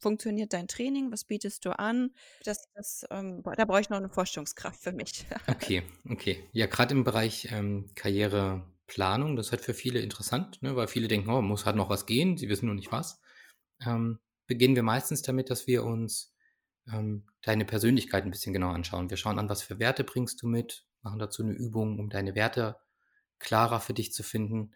funktioniert 0.00 0.54
dein 0.54 0.68
Training? 0.68 1.12
Was 1.12 1.24
bietest 1.24 1.66
du 1.66 1.78
an? 1.78 2.14
Das, 2.44 2.64
das, 2.74 3.04
ähm, 3.10 3.42
da 3.42 3.66
brauche 3.66 3.82
ich 3.82 3.90
noch 3.90 3.98
eine 3.98 4.08
Forschungskraft 4.08 4.80
für 4.82 4.92
mich. 4.92 5.26
okay, 5.48 5.82
okay. 6.08 6.48
Ja, 6.52 6.66
gerade 6.66 6.94
im 6.94 7.04
Bereich 7.04 7.48
ähm, 7.52 7.90
Karriereplanung, 7.94 9.36
das 9.36 9.46
ist 9.46 9.52
halt 9.52 9.60
für 9.60 9.74
viele 9.74 10.00
interessant, 10.00 10.62
ne, 10.62 10.74
weil 10.76 10.88
viele 10.88 11.08
denken, 11.08 11.28
oh, 11.28 11.42
muss 11.42 11.66
halt 11.66 11.76
noch 11.76 11.90
was 11.90 12.06
gehen, 12.06 12.38
sie 12.38 12.48
wissen 12.48 12.64
nur 12.64 12.74
nicht 12.74 12.90
was. 12.90 13.20
Ähm, 13.84 14.18
beginnen 14.50 14.74
wir 14.74 14.82
meistens 14.82 15.22
damit, 15.22 15.48
dass 15.48 15.68
wir 15.68 15.84
uns 15.84 16.34
ähm, 16.92 17.24
deine 17.42 17.64
Persönlichkeit 17.64 18.24
ein 18.24 18.32
bisschen 18.32 18.52
genauer 18.52 18.74
anschauen. 18.74 19.08
Wir 19.08 19.16
schauen 19.16 19.38
an, 19.38 19.48
was 19.48 19.62
für 19.62 19.78
Werte 19.78 20.02
bringst 20.02 20.42
du 20.42 20.48
mit, 20.48 20.84
machen 21.02 21.20
dazu 21.20 21.44
eine 21.44 21.52
Übung, 21.52 22.00
um 22.00 22.10
deine 22.10 22.34
Werte 22.34 22.76
klarer 23.38 23.78
für 23.78 23.94
dich 23.94 24.12
zu 24.12 24.24
finden. 24.24 24.74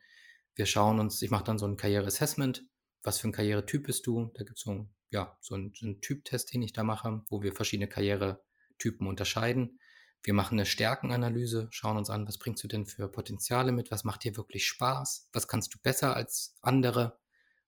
Wir 0.55 0.67
schauen 0.67 1.01
uns, 1.01 1.21
ich 1.23 1.33
mache 1.33 1.43
dann 1.43 1.59
so 1.59 1.67
ein 1.67 1.77
Karriere-Assessment, 1.77 2.63
was 3.03 3.19
für 3.19 3.27
ein 3.27 3.33
Karrieretyp 3.33 3.85
bist 3.85 4.07
du. 4.07 4.31
Da 4.35 4.45
gibt 4.45 4.59
es 4.59 4.63
so, 4.63 4.89
ja, 5.11 5.37
so 5.41 5.57
einen, 5.57 5.73
einen 5.83 6.01
Typtest, 6.01 6.55
den 6.55 6.63
ich 6.63 6.73
da 6.73 6.85
mache, 6.85 7.23
wo 7.29 7.43
wir 7.43 7.53
verschiedene 7.53 7.89
Karrieretypen 7.89 9.09
unterscheiden. 9.09 9.81
Wir 10.23 10.35
machen 10.35 10.55
eine 10.57 10.67
Stärkenanalyse, 10.67 11.67
schauen 11.73 11.97
uns 11.97 12.11
an, 12.11 12.29
was 12.29 12.39
bringst 12.39 12.63
du 12.63 12.69
denn 12.69 12.87
für 12.87 13.09
Potenziale 13.09 13.73
mit, 13.73 13.91
was 13.91 14.05
macht 14.05 14.23
dir 14.23 14.37
wirklich 14.37 14.69
Spaß, 14.69 15.31
was 15.33 15.49
kannst 15.49 15.75
du 15.75 15.79
besser 15.83 16.15
als 16.15 16.57
andere, 16.63 17.19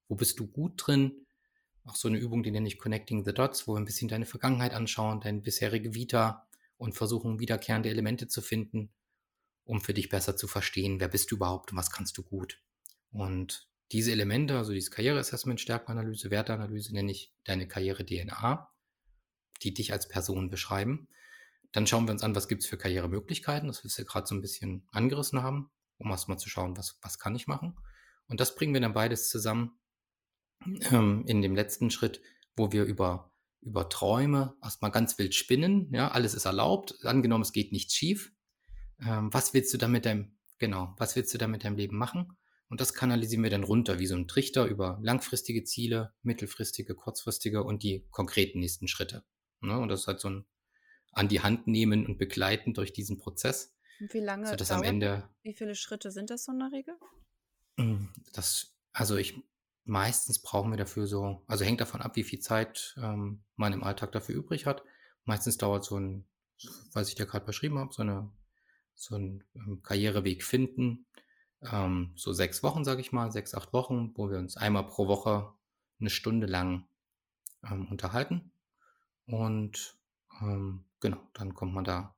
wo 0.07 0.15
bist 0.15 0.39
du 0.39 0.47
gut 0.47 0.75
drin. 0.87 1.26
Auch 1.87 1.95
so 1.95 2.09
eine 2.09 2.19
Übung, 2.19 2.43
die 2.43 2.51
nenne 2.51 2.67
ich 2.67 2.79
Connecting 2.79 3.25
the 3.25 3.33
Dots, 3.33 3.69
wo 3.69 3.75
wir 3.75 3.81
ein 3.81 3.85
bisschen 3.85 4.09
deine 4.09 4.27
Vergangenheit 4.27 4.75
anschauen, 4.75 5.21
deine 5.21 5.41
bisherige 5.41 5.95
Vita 5.95 6.49
und 6.79 6.95
versuchen, 6.95 7.39
wiederkehrende 7.39 7.89
Elemente 7.89 8.27
zu 8.27 8.43
finden, 8.43 8.93
um 9.65 9.81
für 9.81 9.95
dich 9.95 10.09
besser 10.09 10.37
zu 10.37 10.49
verstehen, 10.49 10.99
wer 10.99 11.09
bist 11.09 11.31
du 11.31 11.37
überhaupt 11.37 11.71
und 11.71 11.79
was 11.79 11.93
kannst 11.93 12.19
du 12.19 12.25
gut. 12.25 12.61
Und 13.11 13.69
diese 13.93 14.11
Elemente, 14.11 14.59
also 14.59 14.73
dieses 14.73 14.91
Karriereassessment, 14.91 15.61
Stärkenanalyse, 15.61 16.31
Werteanalyse, 16.31 16.93
nenne 16.93 17.13
ich 17.13 17.33
deine 17.45 17.69
Karriere-DNA, 17.69 18.69
die 19.63 19.73
dich 19.73 19.93
als 19.93 20.09
Person 20.09 20.51
beschreiben. 20.51 21.09
Dann 21.71 21.87
schauen 21.87 22.07
wir 22.09 22.13
uns 22.13 22.25
an, 22.25 22.35
was 22.35 22.49
gibt 22.49 22.63
es 22.63 22.69
für 22.69 22.79
Karrieremöglichkeiten, 22.79 23.69
das 23.69 23.85
wir 23.85 24.05
gerade 24.05 24.27
so 24.27 24.35
ein 24.35 24.43
bisschen 24.43 24.89
angerissen 24.91 25.43
haben, 25.43 25.71
um 25.99 26.11
erstmal 26.11 26.39
zu 26.39 26.49
schauen, 26.49 26.77
was, 26.77 26.99
was 27.01 27.21
kann 27.21 27.37
ich 27.37 27.47
machen. 27.47 27.79
Und 28.27 28.41
das 28.41 28.57
bringen 28.57 28.75
wir 28.75 28.81
dann 28.81 28.93
beides 28.93 29.29
zusammen 29.29 29.79
ähm, 30.91 31.25
in 31.27 31.43
dem 31.43 31.55
letzten 31.55 31.91
Schritt, 31.91 32.21
wo 32.57 32.73
wir 32.73 32.85
über, 32.85 33.33
über 33.61 33.89
Träume 33.89 34.57
erstmal 34.63 34.91
ganz 34.91 35.19
wild 35.19 35.35
spinnen. 35.35 35.93
Ja, 35.93 36.11
alles 36.11 36.35
ist 36.35 36.45
erlaubt, 36.45 37.05
angenommen, 37.05 37.43
es 37.43 37.53
geht 37.53 37.73
nichts 37.73 37.95
schief. 37.95 38.33
Ähm, 39.01 39.33
was 39.33 39.55
willst 39.55 39.73
du 39.75 39.79
da 39.79 39.89
mit 39.89 40.07
deinem, 40.07 40.37
genau, 40.59 40.95
was 40.99 41.17
willst 41.17 41.35
du 41.35 41.39
da 41.39 41.49
mit 41.49 41.65
deinem 41.65 41.77
Leben 41.77 41.97
machen? 41.97 42.37
Und 42.69 42.81
das 42.81 42.95
kanalisieren 42.95 43.45
wir 43.45 43.51
dann 43.51 43.63
runter 43.63 43.99
wie 44.01 44.07
so 44.07 44.17
ein 44.17 44.27
Trichter 44.27 44.65
über 44.67 44.99
langfristige 45.01 45.63
Ziele, 45.63 46.15
mittelfristige, 46.23 46.95
kurzfristige 46.95 47.63
und 47.63 47.83
die 47.83 48.07
konkreten 48.11 48.59
nächsten 48.59 48.89
Schritte. 48.89 49.25
Ne? 49.61 49.79
Und 49.79 49.89
das 49.89 50.01
ist 50.01 50.07
halt 50.09 50.21
so 50.21 50.31
ein 50.31 50.47
an 51.17 51.29
die 51.29 51.41
Hand 51.41 51.67
nehmen 51.67 52.07
und 52.07 52.19
begleiten 52.19 52.75
durch 52.75 52.93
diesen 52.93 53.17
Prozess. 53.17 53.75
wie 53.99 54.21
lange 54.21 54.47
sodass 54.47 54.71
am 54.71 54.83
Ende, 54.83 55.29
Wie 55.43 55.55
viele 55.55 55.75
Schritte 55.75 56.11
sind 56.11 56.31
das 56.31 56.45
so 56.45 56.53
in 56.53 56.59
der 56.59 56.73
Regel? 56.73 56.95
Hm, 57.79 58.13
das, 58.33 58.77
also 58.93 59.17
ich 59.17 59.43
meistens 59.87 60.41
brauchen 60.41 60.71
wir 60.71 60.77
dafür 60.77 61.07
so, 61.07 61.43
also 61.47 61.65
hängt 61.65 61.81
davon 61.81 62.03
ab, 62.03 62.17
wie 62.17 62.25
viel 62.25 62.41
Zeit 62.41 62.95
ähm, 62.99 63.43
man 63.57 63.73
im 63.73 63.85
Alltag 63.85 64.13
dafür 64.13 64.35
übrig 64.35 64.67
hat. 64.67 64.83
Meistens 65.25 65.57
dauert 65.57 65.85
so 65.85 65.99
ein, 65.99 66.25
was 66.93 67.09
ich 67.09 67.15
dir 67.15 67.27
gerade 67.27 67.47
beschrieben 67.47 67.79
habe, 67.79 67.93
so 67.93 68.03
eine 68.03 68.31
so 68.97 69.15
ein 69.15 69.45
ähm, 69.55 69.83
Karriereweg 69.83 70.43
finden, 70.43 71.07
ähm, 71.71 72.13
so 72.17 72.33
sechs 72.33 72.63
Wochen, 72.63 72.85
sage 72.85 73.01
ich 73.01 73.13
mal, 73.13 73.31
sechs, 73.31 73.55
acht 73.55 73.73
Wochen, 73.73 74.13
wo 74.17 74.31
wir 74.31 74.39
uns 74.39 74.57
einmal 74.57 74.87
pro 74.87 75.07
Woche 75.07 75.53
eine 76.01 76.11
Stunde 76.11 76.47
lang 76.47 76.87
ähm, 77.63 77.87
unterhalten. 77.89 78.51
Und 79.27 79.97
ähm, 80.41 80.85
genau, 81.01 81.21
dann 81.35 81.55
kommt 81.55 81.75
man 81.75 81.85
da 81.85 82.16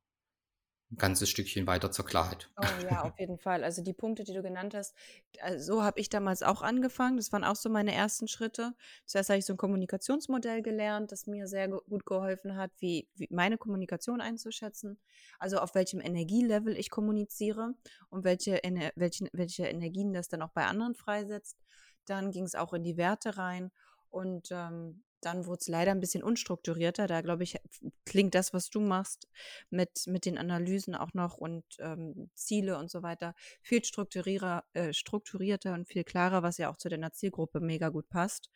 ein 0.90 0.96
ganzes 0.96 1.29
Stückchen 1.29 1.66
weiter 1.66 1.90
zur 1.90 2.07
Klarheit. 2.07 2.51
Oh 2.57 2.64
ja, 2.83 3.03
auf 3.03 3.18
jeden 3.18 3.38
Fall. 3.38 3.62
Also 3.62 3.83
die 3.83 3.92
Punkte, 3.92 4.24
die 4.24 4.33
du 4.33 4.42
genannt 4.42 4.74
hast, 4.74 4.94
also 5.40 5.74
so 5.74 5.83
habe 5.83 6.01
ich 6.01 6.09
damals 6.09 6.42
auch 6.42 6.62
angefangen. 6.62 7.18
Das 7.18 7.31
waren 7.31 7.44
auch 7.44 7.57
so 7.57 7.68
meine 7.68 7.92
ersten 7.92 8.27
Schritte. 8.27 8.72
Zuerst 9.05 9.29
habe 9.29 9.38
ich 9.38 9.44
so 9.44 9.53
ein 9.53 9.59
Kommunikationsmodell 9.59 10.62
gelernt, 10.62 11.12
das 11.12 11.27
mir 11.27 11.46
sehr 11.46 11.68
gut 11.68 12.07
geholfen 12.07 12.57
hat, 12.57 12.70
wie, 12.79 13.07
wie 13.16 13.29
meine 13.31 13.59
Kommunikation 13.59 14.22
einzuschätzen. 14.22 14.98
Also 15.38 15.59
auf 15.59 15.74
welchem 15.74 16.01
Energielevel 16.01 16.74
ich 16.79 16.88
kommuniziere 16.88 17.74
und 18.09 18.24
welche, 18.24 18.61
welche, 18.96 19.29
welche 19.33 19.66
Energien 19.66 20.14
das 20.14 20.29
dann 20.29 20.40
auch 20.40 20.53
bei 20.53 20.64
anderen 20.64 20.94
freisetzt. 20.94 21.59
Dann 22.07 22.31
ging 22.31 22.44
es 22.44 22.55
auch 22.55 22.72
in 22.72 22.83
die 22.83 22.96
Werte 22.96 23.37
rein. 23.37 23.70
Und 24.09 24.48
ähm, 24.53 25.03
dann 25.21 25.47
wurde 25.47 25.59
es 25.61 25.69
leider 25.69 25.91
ein 25.91 26.01
bisschen 26.01 26.23
unstrukturierter. 26.23 27.07
Da 27.07 27.21
glaube 27.21 27.43
ich, 27.43 27.57
klingt 28.05 28.35
das, 28.35 28.53
was 28.53 28.71
du 28.71 28.81
machst, 28.81 29.29
mit, 29.71 30.07
mit 30.07 30.25
den 30.25 30.39
Analysen 30.39 30.95
auch 30.95 31.15
noch 31.15 31.37
und 31.37 31.65
ähm, 31.79 32.31
Ziele 32.35 32.79
und 32.79 32.91
so 32.91 33.03
weiter, 33.03 33.35
viel 33.63 33.85
strukturierter, 33.85 34.65
äh, 34.75 34.93
strukturierter 34.93 35.75
und 35.75 35.87
viel 35.89 36.05
klarer, 36.05 36.43
was 36.43 36.59
ja 36.59 36.71
auch 36.71 36.77
zu 36.77 36.89
deiner 36.89 37.13
Zielgruppe 37.13 37.61
mega 37.61 37.89
gut 37.89 38.09
passt. 38.09 38.51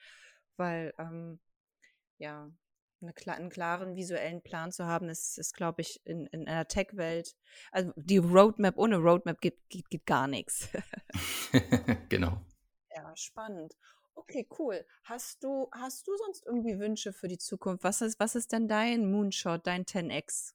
Weil, 0.57 0.95
ähm, 0.99 1.41
ja, 2.19 2.51
eine, 3.03 3.13
einen 3.37 3.51
klaren 3.51 3.97
visuellen 3.97 4.43
Plan 4.43 4.73
zu 4.73 4.87
haben, 4.87 5.09
ist, 5.09 5.39
ist 5.39 5.55
glaube 5.55 5.83
ich, 5.83 6.01
in, 6.05 6.27
in 6.27 6.47
einer 6.47 6.69
Tech-Welt, 6.69 7.35
also 7.73 7.93
die 7.97 8.19
Roadmap, 8.19 8.79
ohne 8.79 8.97
Roadmap 8.97 9.41
geht, 9.41 9.59
geht, 9.69 9.89
geht 9.91 10.07
gar 10.07 10.29
nichts. 10.29 10.69
genau. 12.09 12.41
Ja, 12.95 13.17
spannend. 13.17 13.75
Okay, 14.15 14.47
cool. 14.59 14.85
Hast 15.05 15.43
du, 15.43 15.69
hast 15.73 16.07
du 16.07 16.17
sonst 16.17 16.47
irgendwie 16.47 16.79
Wünsche 16.79 17.13
für 17.13 17.29
die 17.29 17.39
Zukunft? 17.39 17.85
Was 17.85 18.01
ist, 18.01 18.21
was 18.21 18.35
ist 18.35 18.53
denn 18.53 18.69
dein 18.69 19.11
Moonshot, 19.11 19.67
dein 19.67 19.85
10x? 19.85 20.53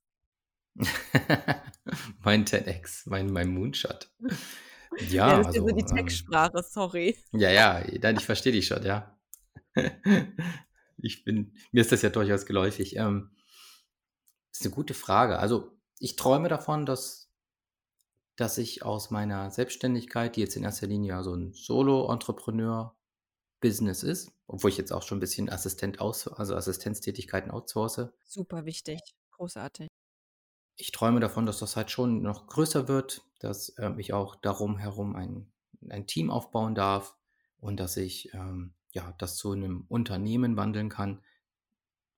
mein 2.23 2.45
10x, 2.45 3.03
mein, 3.09 3.31
mein 3.31 3.49
Moonshot. 3.49 4.11
Ja, 5.09 5.27
ja 5.27 5.37
das 5.37 5.47
also, 5.47 5.67
ist 5.67 5.69
so 5.69 5.75
die 5.75 5.81
ähm, 5.81 5.95
Textsprache, 5.97 6.63
sorry. 6.63 7.17
Ja, 7.33 7.51
ja, 7.51 7.83
nein, 8.01 8.15
ich 8.17 8.25
verstehe 8.25 8.53
dich 8.53 8.67
schon, 8.67 8.83
ja. 8.83 9.19
ich 10.97 11.23
bin, 11.25 11.53
mir 11.71 11.81
ist 11.81 11.91
das 11.91 12.01
ja 12.01 12.09
durchaus 12.09 12.45
geläufig. 12.45 12.95
Ähm, 12.95 13.29
das 14.49 14.61
ist 14.61 14.65
eine 14.65 14.75
gute 14.75 14.93
Frage. 14.93 15.39
Also, 15.39 15.77
ich 15.99 16.15
träume 16.15 16.47
davon, 16.49 16.85
dass, 16.85 17.29
dass 18.37 18.57
ich 18.57 18.83
aus 18.83 19.11
meiner 19.11 19.51
Selbstständigkeit, 19.51 20.35
die 20.35 20.41
jetzt 20.41 20.55
in 20.55 20.63
erster 20.63 20.87
Linie 20.87 21.21
so 21.23 21.35
ein 21.35 21.53
Solo-Entrepreneur-Business 23.61 24.03
ist, 24.03 24.31
obwohl 24.47 24.69
ich 24.69 24.77
jetzt 24.77 24.91
auch 24.91 25.03
schon 25.03 25.17
ein 25.17 25.21
bisschen 25.21 25.49
Assistent 25.49 25.99
aus, 25.99 26.27
also 26.27 26.55
Assistenztätigkeiten 26.55 27.51
outsource. 27.51 28.09
Super 28.23 28.65
wichtig, 28.65 28.99
großartig. 29.31 29.87
Ich 30.75 30.91
träume 30.91 31.19
davon, 31.19 31.45
dass 31.45 31.59
das 31.59 31.75
halt 31.75 31.89
schon 31.89 32.21
noch 32.21 32.47
größer 32.47 32.87
wird, 32.87 33.23
dass 33.39 33.73
ähm, 33.79 33.97
ich 33.99 34.13
auch 34.13 34.35
darum 34.35 34.77
herum 34.77 35.15
ein, 35.15 35.51
ein 35.89 36.05
Team 36.05 36.29
aufbauen 36.29 36.75
darf 36.75 37.15
und 37.59 37.79
dass 37.79 37.97
ich 37.97 38.33
ähm, 38.33 38.75
ja, 38.91 39.13
das 39.17 39.37
zu 39.37 39.51
einem 39.51 39.85
Unternehmen 39.89 40.55
wandeln 40.55 40.89
kann, 40.89 41.23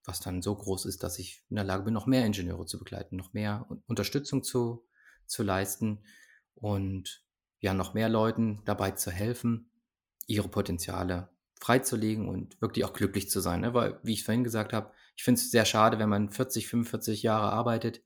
was 0.04 0.19
dann 0.19 0.41
so 0.41 0.56
groß 0.56 0.86
ist, 0.86 1.04
dass 1.04 1.19
ich 1.19 1.43
in 1.49 1.56
der 1.56 1.65
Lage 1.65 1.84
bin, 1.84 1.93
noch 1.93 2.06
mehr 2.06 2.25
Ingenieure 2.25 2.65
zu 2.65 2.80
begleiten, 2.80 3.15
noch 3.15 3.34
mehr 3.34 3.65
Unterstützung 3.88 4.43
zu, 4.43 4.86
zu 5.25 5.43
leisten 5.43 6.04
und 6.56 7.23
ja, 7.62 7.73
noch 7.73 7.93
mehr 7.93 8.10
Leuten 8.10 8.62
dabei 8.65 8.91
zu 8.91 9.12
helfen, 9.12 9.68
ihre 10.29 10.47
Potenziale 10.47 11.29
freizulegen 11.59 12.29
und 12.29 12.61
wirklich 12.61 12.85
auch 12.85 12.93
glücklich 12.93 13.29
zu 13.29 13.41
sein. 13.41 13.61
Ne? 13.61 13.73
Weil, 13.73 13.99
wie 14.03 14.13
ich 14.13 14.23
vorhin 14.23 14.43
gesagt 14.43 14.71
habe, 14.71 14.91
ich 15.15 15.23
finde 15.23 15.41
es 15.41 15.51
sehr 15.51 15.65
schade, 15.65 15.99
wenn 15.99 16.09
man 16.09 16.29
40, 16.29 16.67
45 16.67 17.23
Jahre 17.23 17.51
arbeitet 17.51 18.01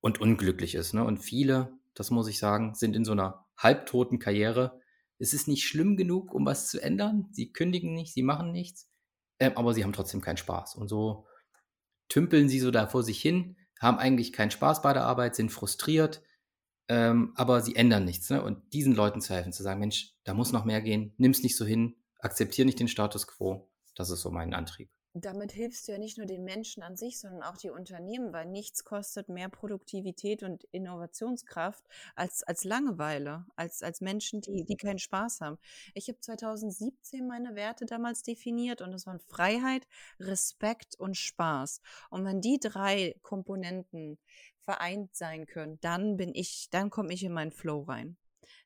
und 0.00 0.20
unglücklich 0.20 0.76
ist. 0.76 0.94
Ne? 0.94 1.04
Und 1.04 1.18
viele, 1.18 1.72
das 1.94 2.10
muss 2.10 2.28
ich 2.28 2.38
sagen, 2.38 2.74
sind 2.74 2.94
in 2.94 3.04
so 3.04 3.12
einer 3.12 3.46
halbtoten 3.56 4.18
Karriere 4.18 4.80
es 5.22 5.32
ist 5.32 5.46
nicht 5.46 5.68
schlimm 5.68 5.96
genug, 5.96 6.34
um 6.34 6.44
was 6.44 6.68
zu 6.68 6.82
ändern. 6.82 7.28
Sie 7.30 7.52
kündigen 7.52 7.94
nicht, 7.94 8.12
sie 8.12 8.24
machen 8.24 8.50
nichts, 8.50 8.90
äh, 9.38 9.52
aber 9.54 9.72
sie 9.72 9.84
haben 9.84 9.92
trotzdem 9.92 10.20
keinen 10.20 10.36
Spaß. 10.36 10.74
Und 10.74 10.88
so 10.88 11.26
tümpeln 12.08 12.48
sie 12.48 12.58
so 12.58 12.72
da 12.72 12.88
vor 12.88 13.04
sich 13.04 13.22
hin, 13.22 13.56
haben 13.80 13.98
eigentlich 13.98 14.32
keinen 14.32 14.50
Spaß 14.50 14.82
bei 14.82 14.92
der 14.92 15.04
Arbeit, 15.04 15.36
sind 15.36 15.52
frustriert, 15.52 16.24
ähm, 16.92 17.32
aber 17.36 17.62
sie 17.62 17.74
ändern 17.74 18.04
nichts. 18.04 18.28
Ne? 18.28 18.42
Und 18.42 18.74
diesen 18.74 18.94
Leuten 18.94 19.22
zu 19.22 19.32
helfen, 19.32 19.52
zu 19.54 19.62
sagen, 19.62 19.80
Mensch, 19.80 20.14
da 20.24 20.34
muss 20.34 20.52
noch 20.52 20.66
mehr 20.66 20.82
gehen, 20.82 21.14
nimm 21.16 21.30
es 21.30 21.42
nicht 21.42 21.56
so 21.56 21.64
hin, 21.64 21.96
akzeptiere 22.18 22.66
nicht 22.66 22.78
den 22.78 22.88
Status 22.88 23.26
quo. 23.26 23.70
Das 23.94 24.10
ist 24.10 24.20
so 24.20 24.30
mein 24.30 24.52
Antrieb 24.52 24.90
damit 25.14 25.52
hilfst 25.52 25.86
du 25.86 25.92
ja 25.92 25.98
nicht 25.98 26.16
nur 26.16 26.26
den 26.26 26.42
Menschen 26.42 26.82
an 26.82 26.96
sich, 26.96 27.20
sondern 27.20 27.42
auch 27.42 27.58
die 27.58 27.68
Unternehmen, 27.68 28.32
weil 28.32 28.46
nichts 28.46 28.82
kostet 28.84 29.28
mehr 29.28 29.50
Produktivität 29.50 30.42
und 30.42 30.64
Innovationskraft 30.70 31.84
als, 32.14 32.42
als 32.44 32.64
Langeweile, 32.64 33.44
als, 33.54 33.82
als 33.82 34.00
Menschen, 34.00 34.40
die, 34.40 34.64
die 34.64 34.76
keinen 34.76 34.98
Spaß 34.98 35.42
haben. 35.42 35.58
Ich 35.94 36.08
habe 36.08 36.18
2017 36.18 37.26
meine 37.26 37.54
Werte 37.54 37.84
damals 37.84 38.22
definiert 38.22 38.80
und 38.80 38.92
das 38.92 39.06
waren 39.06 39.20
Freiheit, 39.20 39.86
Respekt 40.18 40.98
und 40.98 41.16
Spaß. 41.16 41.82
Und 42.08 42.24
wenn 42.24 42.40
die 42.40 42.58
drei 42.58 43.14
Komponenten 43.20 44.18
vereint 44.62 45.14
sein 45.14 45.46
können, 45.46 45.78
dann 45.80 46.16
bin 46.16 46.34
ich, 46.34 46.68
dann 46.70 46.90
komme 46.90 47.12
ich 47.12 47.24
in 47.24 47.32
meinen 47.32 47.52
Flow 47.52 47.82
rein. 47.82 48.16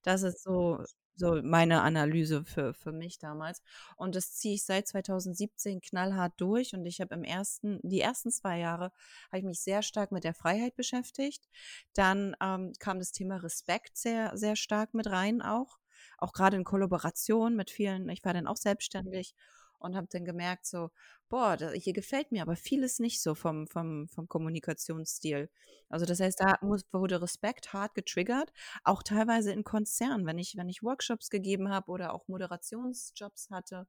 Das 0.02 0.22
ist 0.22 0.42
so, 0.42 0.84
so 1.16 1.40
meine 1.42 1.82
Analyse 1.82 2.44
für, 2.44 2.74
für 2.74 2.92
mich 2.92 3.18
damals. 3.18 3.62
Und 3.96 4.14
das 4.14 4.34
ziehe 4.34 4.54
ich 4.54 4.64
seit 4.64 4.86
2017 4.86 5.80
knallhart 5.80 6.34
durch. 6.36 6.74
Und 6.74 6.84
ich 6.86 7.00
habe 7.00 7.14
im 7.14 7.24
ersten, 7.24 7.80
die 7.82 8.00
ersten 8.00 8.30
zwei 8.30 8.58
Jahre 8.58 8.92
habe 9.28 9.38
ich 9.38 9.44
mich 9.44 9.60
sehr 9.60 9.82
stark 9.82 10.12
mit 10.12 10.24
der 10.24 10.34
Freiheit 10.34 10.76
beschäftigt. 10.76 11.48
Dann 11.94 12.36
ähm, 12.40 12.72
kam 12.78 12.98
das 12.98 13.12
Thema 13.12 13.36
Respekt 13.36 13.96
sehr, 13.96 14.36
sehr 14.36 14.56
stark 14.56 14.94
mit 14.94 15.08
rein 15.08 15.42
auch. 15.42 15.78
Auch 16.18 16.32
gerade 16.32 16.56
in 16.56 16.64
Kollaboration 16.64 17.56
mit 17.56 17.70
vielen, 17.70 18.08
ich 18.10 18.24
war 18.24 18.34
dann 18.34 18.46
auch 18.46 18.56
selbstständig 18.56 19.34
und 19.78 19.96
habe 19.96 20.08
dann 20.10 20.24
gemerkt, 20.24 20.66
so, 20.66 20.90
boah, 21.28 21.56
hier 21.74 21.92
gefällt 21.92 22.32
mir 22.32 22.42
aber 22.42 22.56
vieles 22.56 22.98
nicht 22.98 23.20
so 23.20 23.34
vom, 23.34 23.66
vom, 23.66 24.08
vom 24.08 24.28
Kommunikationsstil. 24.28 25.50
Also 25.88 26.06
das 26.06 26.20
heißt, 26.20 26.40
da 26.40 26.58
muss, 26.62 26.84
wurde 26.92 27.20
Respekt 27.20 27.72
hart 27.72 27.94
getriggert, 27.94 28.52
auch 28.84 29.02
teilweise 29.02 29.52
in 29.52 29.64
Konzernen, 29.64 30.26
wenn 30.26 30.38
ich, 30.38 30.56
wenn 30.56 30.68
ich 30.68 30.82
Workshops 30.82 31.30
gegeben 31.30 31.68
habe 31.68 31.90
oder 31.90 32.14
auch 32.14 32.28
Moderationsjobs 32.28 33.50
hatte. 33.50 33.86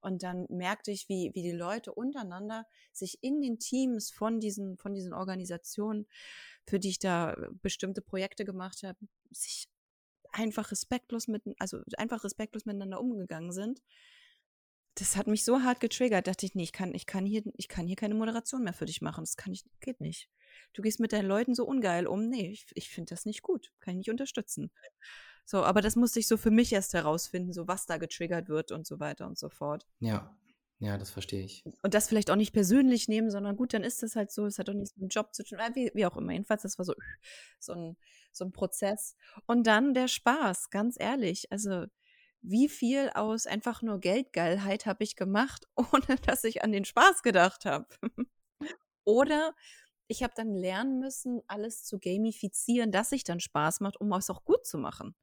Und 0.00 0.22
dann 0.22 0.46
merkte 0.48 0.92
ich, 0.92 1.08
wie, 1.08 1.32
wie 1.34 1.42
die 1.42 1.52
Leute 1.52 1.92
untereinander 1.92 2.66
sich 2.92 3.18
in 3.20 3.40
den 3.40 3.58
Teams 3.58 4.10
von 4.10 4.38
diesen, 4.40 4.76
von 4.76 4.94
diesen 4.94 5.12
Organisationen, 5.12 6.06
für 6.66 6.78
die 6.78 6.90
ich 6.90 6.98
da 6.98 7.36
bestimmte 7.62 8.00
Projekte 8.00 8.44
gemacht 8.44 8.82
habe, 8.84 8.98
sich 9.30 9.68
einfach 10.30 10.70
respektlos 10.70 11.26
mit, 11.26 11.42
also 11.58 11.80
einfach 11.96 12.22
respektlos 12.22 12.64
miteinander 12.64 13.00
umgegangen 13.00 13.52
sind 13.52 13.82
das 15.00 15.16
hat 15.16 15.26
mich 15.26 15.44
so 15.44 15.62
hart 15.62 15.80
getriggert, 15.80 16.26
dachte 16.26 16.46
ich, 16.46 16.54
nee, 16.54 16.64
ich 16.64 16.72
kann, 16.72 16.94
ich 16.94 17.06
kann 17.06 17.24
hier, 17.24 17.42
ich 17.56 17.68
kann 17.68 17.86
hier 17.86 17.96
keine 17.96 18.14
Moderation 18.14 18.64
mehr 18.64 18.72
für 18.72 18.86
dich 18.86 19.00
machen. 19.00 19.22
Das 19.22 19.36
kann 19.36 19.52
ich, 19.52 19.64
geht 19.80 20.00
nicht. 20.00 20.28
Du 20.72 20.82
gehst 20.82 21.00
mit 21.00 21.12
deinen 21.12 21.28
Leuten 21.28 21.54
so 21.54 21.64
ungeil 21.64 22.06
um. 22.06 22.28
Nee, 22.28 22.50
ich, 22.50 22.66
ich 22.74 22.90
finde 22.90 23.10
das 23.10 23.24
nicht 23.24 23.42
gut. 23.42 23.72
Kann 23.80 23.92
ich 23.92 23.98
nicht 23.98 24.10
unterstützen. 24.10 24.70
So, 25.44 25.62
aber 25.62 25.80
das 25.80 25.96
musste 25.96 26.20
ich 26.20 26.26
so 26.26 26.36
für 26.36 26.50
mich 26.50 26.72
erst 26.72 26.94
herausfinden, 26.94 27.52
so 27.52 27.68
was 27.68 27.86
da 27.86 27.96
getriggert 27.96 28.48
wird 28.48 28.72
und 28.72 28.86
so 28.86 29.00
weiter 29.00 29.26
und 29.26 29.38
so 29.38 29.48
fort. 29.48 29.86
Ja, 30.00 30.36
ja, 30.80 30.96
das 30.96 31.10
verstehe 31.10 31.44
ich. 31.44 31.64
Und 31.82 31.94
das 31.94 32.08
vielleicht 32.08 32.30
auch 32.30 32.36
nicht 32.36 32.52
persönlich 32.52 33.08
nehmen, 33.08 33.30
sondern 33.30 33.56
gut, 33.56 33.74
dann 33.74 33.82
ist 33.82 34.02
das 34.02 34.14
halt 34.14 34.30
so, 34.30 34.46
es 34.46 34.58
hat 34.58 34.68
doch 34.68 34.74
nichts 34.74 34.96
mit 34.96 35.02
dem 35.02 35.08
Job 35.08 35.34
zu 35.34 35.42
tun, 35.42 35.58
äh, 35.58 35.74
wie, 35.74 35.90
wie 35.94 36.06
auch 36.06 36.16
immer. 36.16 36.32
Jedenfalls, 36.32 36.62
das 36.62 36.78
war 36.78 36.84
so, 36.84 36.94
so 37.58 37.72
ein, 37.72 37.96
so 38.30 38.44
ein 38.44 38.52
Prozess. 38.52 39.16
Und 39.46 39.66
dann 39.66 39.92
der 39.92 40.06
Spaß, 40.06 40.70
ganz 40.70 40.96
ehrlich. 40.98 41.50
Also, 41.50 41.86
wie 42.42 42.68
viel 42.68 43.10
aus 43.14 43.46
einfach 43.46 43.82
nur 43.82 44.00
Geldgeilheit 44.00 44.86
habe 44.86 45.04
ich 45.04 45.16
gemacht, 45.16 45.66
ohne 45.76 46.16
dass 46.26 46.44
ich 46.44 46.62
an 46.62 46.72
den 46.72 46.84
Spaß 46.84 47.22
gedacht 47.22 47.64
habe. 47.64 47.86
Oder 49.04 49.54
ich 50.06 50.22
habe 50.22 50.32
dann 50.36 50.54
lernen 50.54 50.98
müssen, 51.00 51.42
alles 51.46 51.84
zu 51.84 51.98
gamifizieren, 51.98 52.90
dass 52.90 53.12
ich 53.12 53.24
dann 53.24 53.40
Spaß 53.40 53.80
macht, 53.80 54.00
um 54.00 54.12
es 54.12 54.30
auch 54.30 54.44
gut 54.44 54.66
zu 54.66 54.78
machen. 54.78 55.14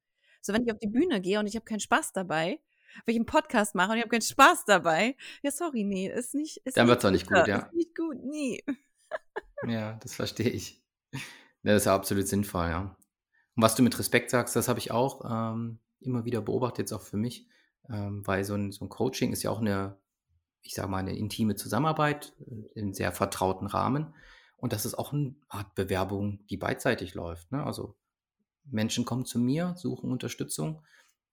So, 0.42 0.54
wenn 0.54 0.64
ich 0.64 0.72
auf 0.72 0.80
die 0.80 0.88
Bühne 0.88 1.22
gehe 1.22 1.40
und 1.40 1.48
ich 1.48 1.56
habe 1.56 1.66
keinen 1.66 1.80
Spaß 1.80 2.14
dabei, 2.14 2.60
wenn 3.06 3.14
ich 3.14 3.20
einen 3.20 3.26
Podcast 3.26 3.76
mache 3.76 3.92
und 3.92 3.98
ich 3.98 4.04
habe 4.04 4.12
keinen 4.12 4.22
Spaß 4.22 4.66
dabei, 4.66 5.16
ja, 5.42 5.52
sorry, 5.52 5.84
nee, 5.84 6.08
ist 6.08 6.36
nicht. 6.36 6.58
Ist 6.66 6.78
dann 6.78 6.88
wird 6.88 7.00
es 7.00 7.06
auch 7.06 7.12
nicht 7.12 7.28
gut, 7.28 7.48
ja. 7.48 7.58
Ist 7.58 7.74
nicht 7.74 7.96
gut, 7.96 8.18
nee. 8.24 8.64
ja, 9.68 9.94
das 10.02 10.14
verstehe 10.14 10.50
ich. 10.50 10.84
Das 11.64 11.78
ist 11.78 11.86
ja 11.86 11.96
absolut 11.96 12.28
sinnvoll, 12.28 12.68
ja. 12.68 12.96
Und 13.56 13.64
was 13.64 13.76
du 13.76 13.82
mit 13.82 13.98
Respekt 13.98 14.30
sagst, 14.30 14.56
das 14.56 14.68
habe 14.68 14.80
ich 14.80 14.92
auch. 14.92 15.26
Ähm, 15.26 15.80
immer 16.06 16.26
wieder 16.26 16.42
beobachtet, 16.42 16.80
jetzt 16.80 16.94
auch 16.94 17.02
für 17.02 17.18
mich, 17.18 17.48
ähm, 17.90 18.26
weil 18.26 18.44
so 18.44 18.56
ein, 18.56 18.72
so 18.72 18.86
ein 18.86 18.90
Coaching 18.90 19.32
ist 19.32 19.44
ja 19.44 19.52
auch 19.52 19.62
eine, 19.62 19.98
ich 20.62 20.74
sage 20.74 20.90
mal, 20.90 20.98
eine 20.98 21.18
intime 21.18 21.56
Zusammenarbeit 21.56 22.34
äh, 22.40 22.80
in 22.80 22.94
sehr 22.94 23.12
vertrauten 23.12 23.68
Rahmen. 23.68 24.14
Und 24.58 24.74
das 24.74 24.86
ist 24.86 24.96
auch 24.96 25.14
eine 25.14 25.36
Art 25.50 25.76
Bewerbung, 25.76 26.46
die 26.48 26.58
beidseitig 26.58 27.14
läuft. 27.14 27.52
Ne? 27.52 27.64
Also 27.64 27.96
Menschen 28.64 29.06
kommen 29.06 29.26
zu 29.26 29.40
mir, 29.40 29.76
suchen 29.78 30.12
Unterstützung, 30.12 30.82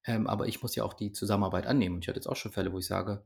ähm, 0.05 0.27
aber 0.27 0.49
ich 0.49 0.63
muss 0.63 0.75
ja 0.75 0.85
auch 0.85 0.95
die 0.95 1.13
Zusammenarbeit 1.13 1.67
annehmen. 1.67 1.97
Und 1.97 2.05
ich 2.05 2.09
hatte 2.09 2.19
jetzt 2.19 2.27
auch 2.27 2.37
schon 2.37 2.53
Fälle, 2.53 2.73
wo 2.73 2.79
ich 2.79 2.87
sage, 2.87 3.25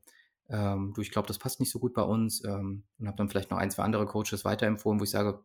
ähm, 0.48 0.92
du, 0.94 1.00
ich 1.00 1.10
glaube, 1.10 1.28
das 1.28 1.38
passt 1.38 1.60
nicht 1.60 1.72
so 1.72 1.78
gut 1.78 1.94
bei 1.94 2.02
uns 2.02 2.44
ähm, 2.44 2.84
und 2.98 3.06
habe 3.06 3.16
dann 3.16 3.28
vielleicht 3.28 3.50
noch 3.50 3.58
ein, 3.58 3.70
zwei 3.70 3.82
andere 3.82 4.06
Coaches 4.06 4.44
weiterempfohlen, 4.44 5.00
wo 5.00 5.04
ich 5.04 5.10
sage, 5.10 5.42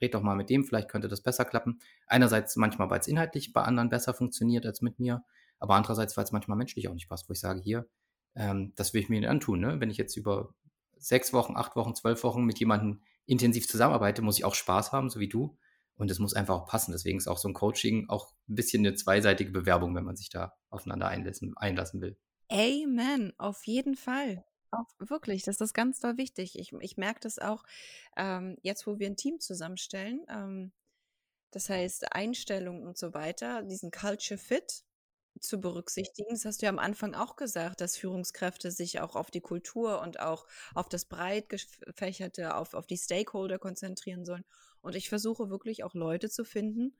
red 0.00 0.14
doch 0.14 0.22
mal 0.22 0.34
mit 0.34 0.50
dem, 0.50 0.64
vielleicht 0.64 0.88
könnte 0.88 1.08
das 1.08 1.20
besser 1.20 1.44
klappen. 1.44 1.80
Einerseits 2.06 2.56
manchmal, 2.56 2.90
weil 2.90 3.00
es 3.00 3.08
inhaltlich 3.08 3.52
bei 3.52 3.62
anderen 3.62 3.90
besser 3.90 4.14
funktioniert 4.14 4.66
als 4.66 4.82
mit 4.82 4.98
mir, 4.98 5.24
aber 5.60 5.74
andererseits, 5.76 6.16
weil 6.16 6.24
es 6.24 6.32
manchmal 6.32 6.58
menschlich 6.58 6.88
auch 6.88 6.94
nicht 6.94 7.08
passt, 7.08 7.28
wo 7.28 7.32
ich 7.32 7.40
sage, 7.40 7.60
hier, 7.60 7.88
ähm, 8.34 8.72
das 8.76 8.92
will 8.92 9.02
ich 9.02 9.08
mir 9.08 9.20
nicht 9.20 9.28
antun. 9.28 9.60
Ne? 9.60 9.78
Wenn 9.78 9.90
ich 9.90 9.98
jetzt 9.98 10.16
über 10.16 10.54
sechs 10.96 11.32
Wochen, 11.32 11.56
acht 11.56 11.76
Wochen, 11.76 11.94
zwölf 11.94 12.24
Wochen 12.24 12.44
mit 12.44 12.58
jemandem 12.58 13.02
intensiv 13.26 13.68
zusammenarbeite, 13.68 14.22
muss 14.22 14.38
ich 14.38 14.44
auch 14.44 14.54
Spaß 14.54 14.92
haben, 14.92 15.10
so 15.10 15.20
wie 15.20 15.28
du. 15.28 15.56
Und 15.94 16.10
es 16.10 16.18
muss 16.18 16.34
einfach 16.34 16.54
auch 16.54 16.66
passen. 16.66 16.92
Deswegen 16.92 17.18
ist 17.18 17.28
auch 17.28 17.38
so 17.38 17.48
ein 17.48 17.54
Coaching 17.54 18.08
auch 18.08 18.32
ein 18.48 18.54
bisschen 18.54 18.84
eine 18.84 18.94
zweiseitige 18.94 19.52
Bewerbung, 19.52 19.94
wenn 19.94 20.04
man 20.04 20.16
sich 20.16 20.30
da 20.30 20.54
aufeinander 20.70 21.08
einlassen, 21.08 21.54
einlassen 21.56 22.00
will. 22.00 22.18
Amen, 22.50 23.32
auf 23.38 23.66
jeden 23.66 23.96
Fall. 23.96 24.44
Auch 24.70 24.86
wirklich, 24.98 25.42
das 25.42 25.60
ist 25.60 25.74
ganz 25.74 26.00
doll 26.00 26.16
wichtig. 26.16 26.58
Ich, 26.58 26.72
ich 26.72 26.96
merke 26.96 27.20
das 27.20 27.38
auch 27.38 27.64
ähm, 28.16 28.56
jetzt, 28.62 28.86
wo 28.86 28.98
wir 28.98 29.08
ein 29.08 29.16
Team 29.16 29.40
zusammenstellen. 29.40 30.24
Ähm, 30.28 30.72
das 31.50 31.68
heißt, 31.68 32.12
Einstellungen 32.12 32.86
und 32.86 32.96
so 32.96 33.12
weiter, 33.12 33.62
diesen 33.62 33.90
Culture 33.90 34.38
Fit, 34.38 34.84
zu 35.40 35.60
berücksichtigen. 35.60 36.30
Das 36.30 36.44
hast 36.44 36.62
du 36.62 36.66
ja 36.66 36.70
am 36.70 36.78
Anfang 36.78 37.14
auch 37.14 37.36
gesagt, 37.36 37.80
dass 37.80 37.96
Führungskräfte 37.96 38.70
sich 38.70 39.00
auch 39.00 39.16
auf 39.16 39.30
die 39.30 39.40
Kultur 39.40 40.00
und 40.00 40.20
auch 40.20 40.46
auf 40.74 40.88
das 40.88 41.04
breit 41.04 41.48
gefächerte, 41.48 42.54
auf, 42.54 42.74
auf 42.74 42.86
die 42.86 42.98
Stakeholder 42.98 43.58
konzentrieren 43.58 44.24
sollen. 44.24 44.44
Und 44.82 44.96
ich 44.96 45.08
versuche 45.08 45.50
wirklich 45.50 45.84
auch 45.84 45.94
Leute 45.94 46.30
zu 46.30 46.44
finden, 46.44 46.96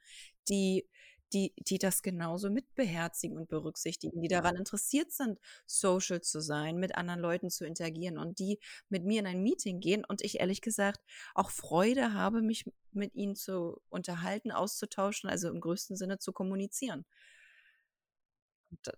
die 0.48 0.86
die, 1.32 1.54
die 1.58 1.78
das 1.78 2.02
genauso 2.02 2.50
mitbeherzigen 2.50 3.36
und 3.36 3.48
berücksichtigen, 3.48 4.20
die 4.20 4.28
daran 4.28 4.56
interessiert 4.56 5.12
sind, 5.12 5.38
social 5.66 6.20
zu 6.20 6.40
sein, 6.40 6.76
mit 6.76 6.96
anderen 6.96 7.20
Leuten 7.20 7.50
zu 7.50 7.64
interagieren 7.64 8.18
und 8.18 8.38
die 8.38 8.58
mit 8.88 9.04
mir 9.04 9.20
in 9.20 9.26
ein 9.26 9.42
Meeting 9.42 9.80
gehen 9.80 10.04
und 10.04 10.22
ich 10.22 10.40
ehrlich 10.40 10.60
gesagt 10.60 11.00
auch 11.34 11.50
Freude 11.50 12.14
habe, 12.14 12.42
mich 12.42 12.64
mit 12.92 13.14
ihnen 13.14 13.36
zu 13.36 13.80
unterhalten, 13.88 14.50
auszutauschen, 14.50 15.30
also 15.30 15.48
im 15.48 15.60
größten 15.60 15.96
Sinne 15.96 16.18
zu 16.18 16.32
kommunizieren. 16.32 17.04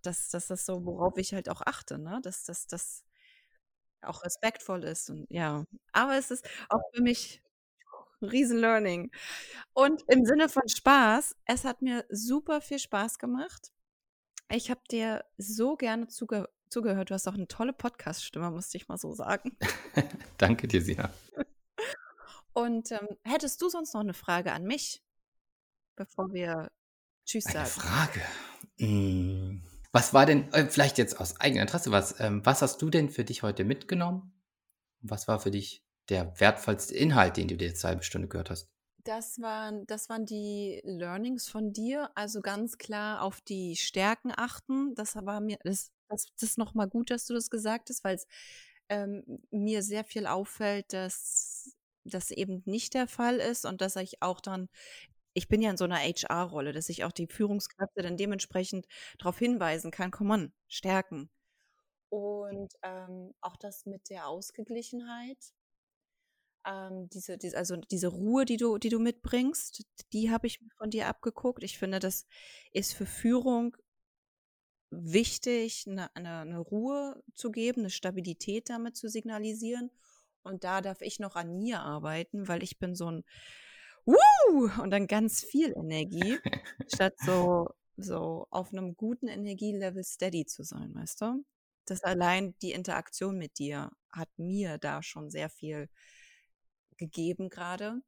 Das, 0.02 0.30
das 0.30 0.50
ist 0.50 0.66
so, 0.66 0.84
worauf 0.84 1.16
ich 1.16 1.34
halt 1.34 1.48
auch 1.48 1.62
achte, 1.62 1.98
ne? 1.98 2.20
dass 2.22 2.44
das 2.44 3.04
auch 4.02 4.24
respektvoll 4.24 4.84
ist 4.84 5.10
und 5.10 5.26
ja. 5.30 5.64
Aber 5.92 6.16
es 6.16 6.30
ist 6.30 6.48
auch 6.68 6.82
für 6.94 7.02
mich 7.02 7.42
ein 8.20 8.28
Riesen-Learning. 8.28 9.10
Und 9.72 10.02
im 10.08 10.24
Sinne 10.24 10.48
von 10.48 10.68
Spaß, 10.68 11.36
es 11.46 11.64
hat 11.64 11.82
mir 11.82 12.04
super 12.10 12.60
viel 12.60 12.78
Spaß 12.78 13.18
gemacht. 13.18 13.72
Ich 14.50 14.70
habe 14.70 14.82
dir 14.90 15.24
so 15.38 15.76
gerne 15.76 16.08
zuge 16.08 16.48
zugehört. 16.68 17.10
Du 17.10 17.14
hast 17.14 17.28
auch 17.28 17.34
eine 17.34 17.46
tolle 17.46 17.72
Podcast-Stimme, 17.72 18.50
musste 18.50 18.78
ich 18.78 18.88
mal 18.88 18.96
so 18.96 19.12
sagen. 19.12 19.56
Danke 20.38 20.66
dir, 20.66 20.82
Sina. 20.82 21.12
Und 22.54 22.90
ähm, 22.92 23.08
hättest 23.24 23.60
du 23.62 23.68
sonst 23.68 23.94
noch 23.94 24.00
eine 24.00 24.14
Frage 24.14 24.52
an 24.52 24.64
mich, 24.64 25.02
bevor 25.96 26.32
wir 26.32 26.70
Tschüss 27.24 27.46
Eine 27.46 27.66
sagen? 27.66 27.68
Frage. 27.68 28.22
Hm. 28.82 29.62
Was 29.92 30.12
war 30.12 30.26
denn, 30.26 30.52
äh, 30.52 30.66
vielleicht 30.66 30.98
jetzt 30.98 31.20
aus 31.20 31.38
eigenem 31.40 31.62
Interesse, 31.62 31.92
was, 31.92 32.18
ähm, 32.18 32.44
was 32.44 32.62
hast 32.62 32.82
du 32.82 32.90
denn 32.90 33.10
für 33.10 33.24
dich 33.24 33.42
heute 33.42 33.64
mitgenommen? 33.64 34.32
Was 35.00 35.28
war 35.28 35.38
für 35.38 35.50
dich 35.50 35.84
der 36.08 36.40
wertvollste 36.40 36.94
Inhalt, 36.94 37.36
den 37.36 37.46
du 37.46 37.56
dir 37.56 37.68
jetzt 37.68 37.84
eine 37.84 37.90
halbe 37.90 38.02
Stunde 38.02 38.26
gehört 38.26 38.50
hast? 38.50 38.68
Das 39.04 39.40
waren, 39.40 39.86
das 39.86 40.08
waren 40.08 40.26
die 40.26 40.80
Learnings 40.84 41.48
von 41.48 41.72
dir. 41.72 42.10
Also 42.16 42.40
ganz 42.40 42.78
klar 42.78 43.22
auf 43.22 43.40
die 43.40 43.76
Stärken 43.76 44.32
achten. 44.34 44.94
Das 44.96 45.14
war 45.14 45.40
mir, 45.40 45.58
das, 45.62 45.92
das, 46.08 46.26
das 46.38 46.50
ist 46.50 46.58
nochmal 46.58 46.88
gut, 46.88 47.10
dass 47.10 47.26
du 47.26 47.34
das 47.34 47.50
gesagt 47.50 47.88
hast, 47.90 48.02
weil 48.02 48.16
es 48.16 48.26
ähm, 48.88 49.22
mir 49.50 49.82
sehr 49.82 50.04
viel 50.04 50.26
auffällt, 50.26 50.92
dass 50.92 51.76
das 52.04 52.32
eben 52.32 52.62
nicht 52.64 52.94
der 52.94 53.06
Fall 53.06 53.36
ist 53.36 53.64
und 53.64 53.80
dass 53.80 53.94
ich 53.96 54.22
auch 54.22 54.40
dann, 54.40 54.68
ich 55.34 55.48
bin 55.48 55.62
ja 55.62 55.70
in 55.70 55.76
so 55.76 55.84
einer 55.84 55.98
HR-Rolle, 55.98 56.72
dass 56.72 56.88
ich 56.88 57.04
auch 57.04 57.12
die 57.12 57.26
Führungskräfte 57.26 58.02
dann 58.02 58.16
dementsprechend 58.16 58.86
darauf 59.18 59.38
hinweisen 59.38 59.90
kann, 59.90 60.10
komm 60.10 60.30
on, 60.30 60.52
Stärken. 60.68 61.30
Und 62.08 62.74
ähm, 62.82 63.32
auch 63.40 63.56
das 63.56 63.86
mit 63.86 64.10
der 64.10 64.28
Ausgeglichenheit, 64.28 65.38
ähm, 66.66 67.08
diese, 67.08 67.38
diese, 67.38 67.56
also 67.56 67.76
diese 67.76 68.08
Ruhe, 68.08 68.44
die 68.44 68.56
du, 68.56 68.78
die 68.78 68.90
du 68.90 68.98
mitbringst, 68.98 69.84
die 70.12 70.30
habe 70.30 70.46
ich 70.46 70.60
von 70.76 70.90
dir 70.90 71.08
abgeguckt. 71.08 71.64
Ich 71.64 71.78
finde, 71.78 71.98
das 71.98 72.26
ist 72.72 72.94
für 72.94 73.06
Führung 73.06 73.76
wichtig, 74.90 75.86
eine, 75.88 76.14
eine, 76.14 76.40
eine 76.40 76.58
Ruhe 76.58 77.22
zu 77.34 77.50
geben, 77.50 77.80
eine 77.80 77.90
Stabilität 77.90 78.68
damit 78.68 78.96
zu 78.96 79.08
signalisieren. 79.08 79.90
Und 80.42 80.64
da 80.64 80.80
darf 80.80 81.00
ich 81.02 81.18
noch 81.18 81.36
an 81.36 81.56
mir 81.56 81.80
arbeiten, 81.80 82.48
weil 82.48 82.62
ich 82.62 82.78
bin 82.78 82.94
so 82.94 83.10
ein 83.10 83.24
Wuh! 84.06 84.70
und 84.82 84.90
dann 84.90 85.06
ganz 85.06 85.42
viel 85.44 85.72
Energie, 85.76 86.38
statt 86.94 87.14
so, 87.24 87.68
so 87.96 88.46
auf 88.50 88.72
einem 88.72 88.96
guten 88.96 89.28
Energielevel 89.28 90.04
steady 90.04 90.44
zu 90.46 90.62
sein, 90.62 90.94
weißt 90.94 91.20
du? 91.20 91.44
Das 91.86 92.02
allein 92.04 92.54
die 92.62 92.72
Interaktion 92.72 93.38
mit 93.38 93.58
dir 93.58 93.90
hat 94.12 94.28
mir 94.36 94.78
da 94.78 95.02
schon 95.02 95.30
sehr 95.30 95.48
viel 95.48 95.88
gegeben 96.96 97.48
gerade. 97.48 98.02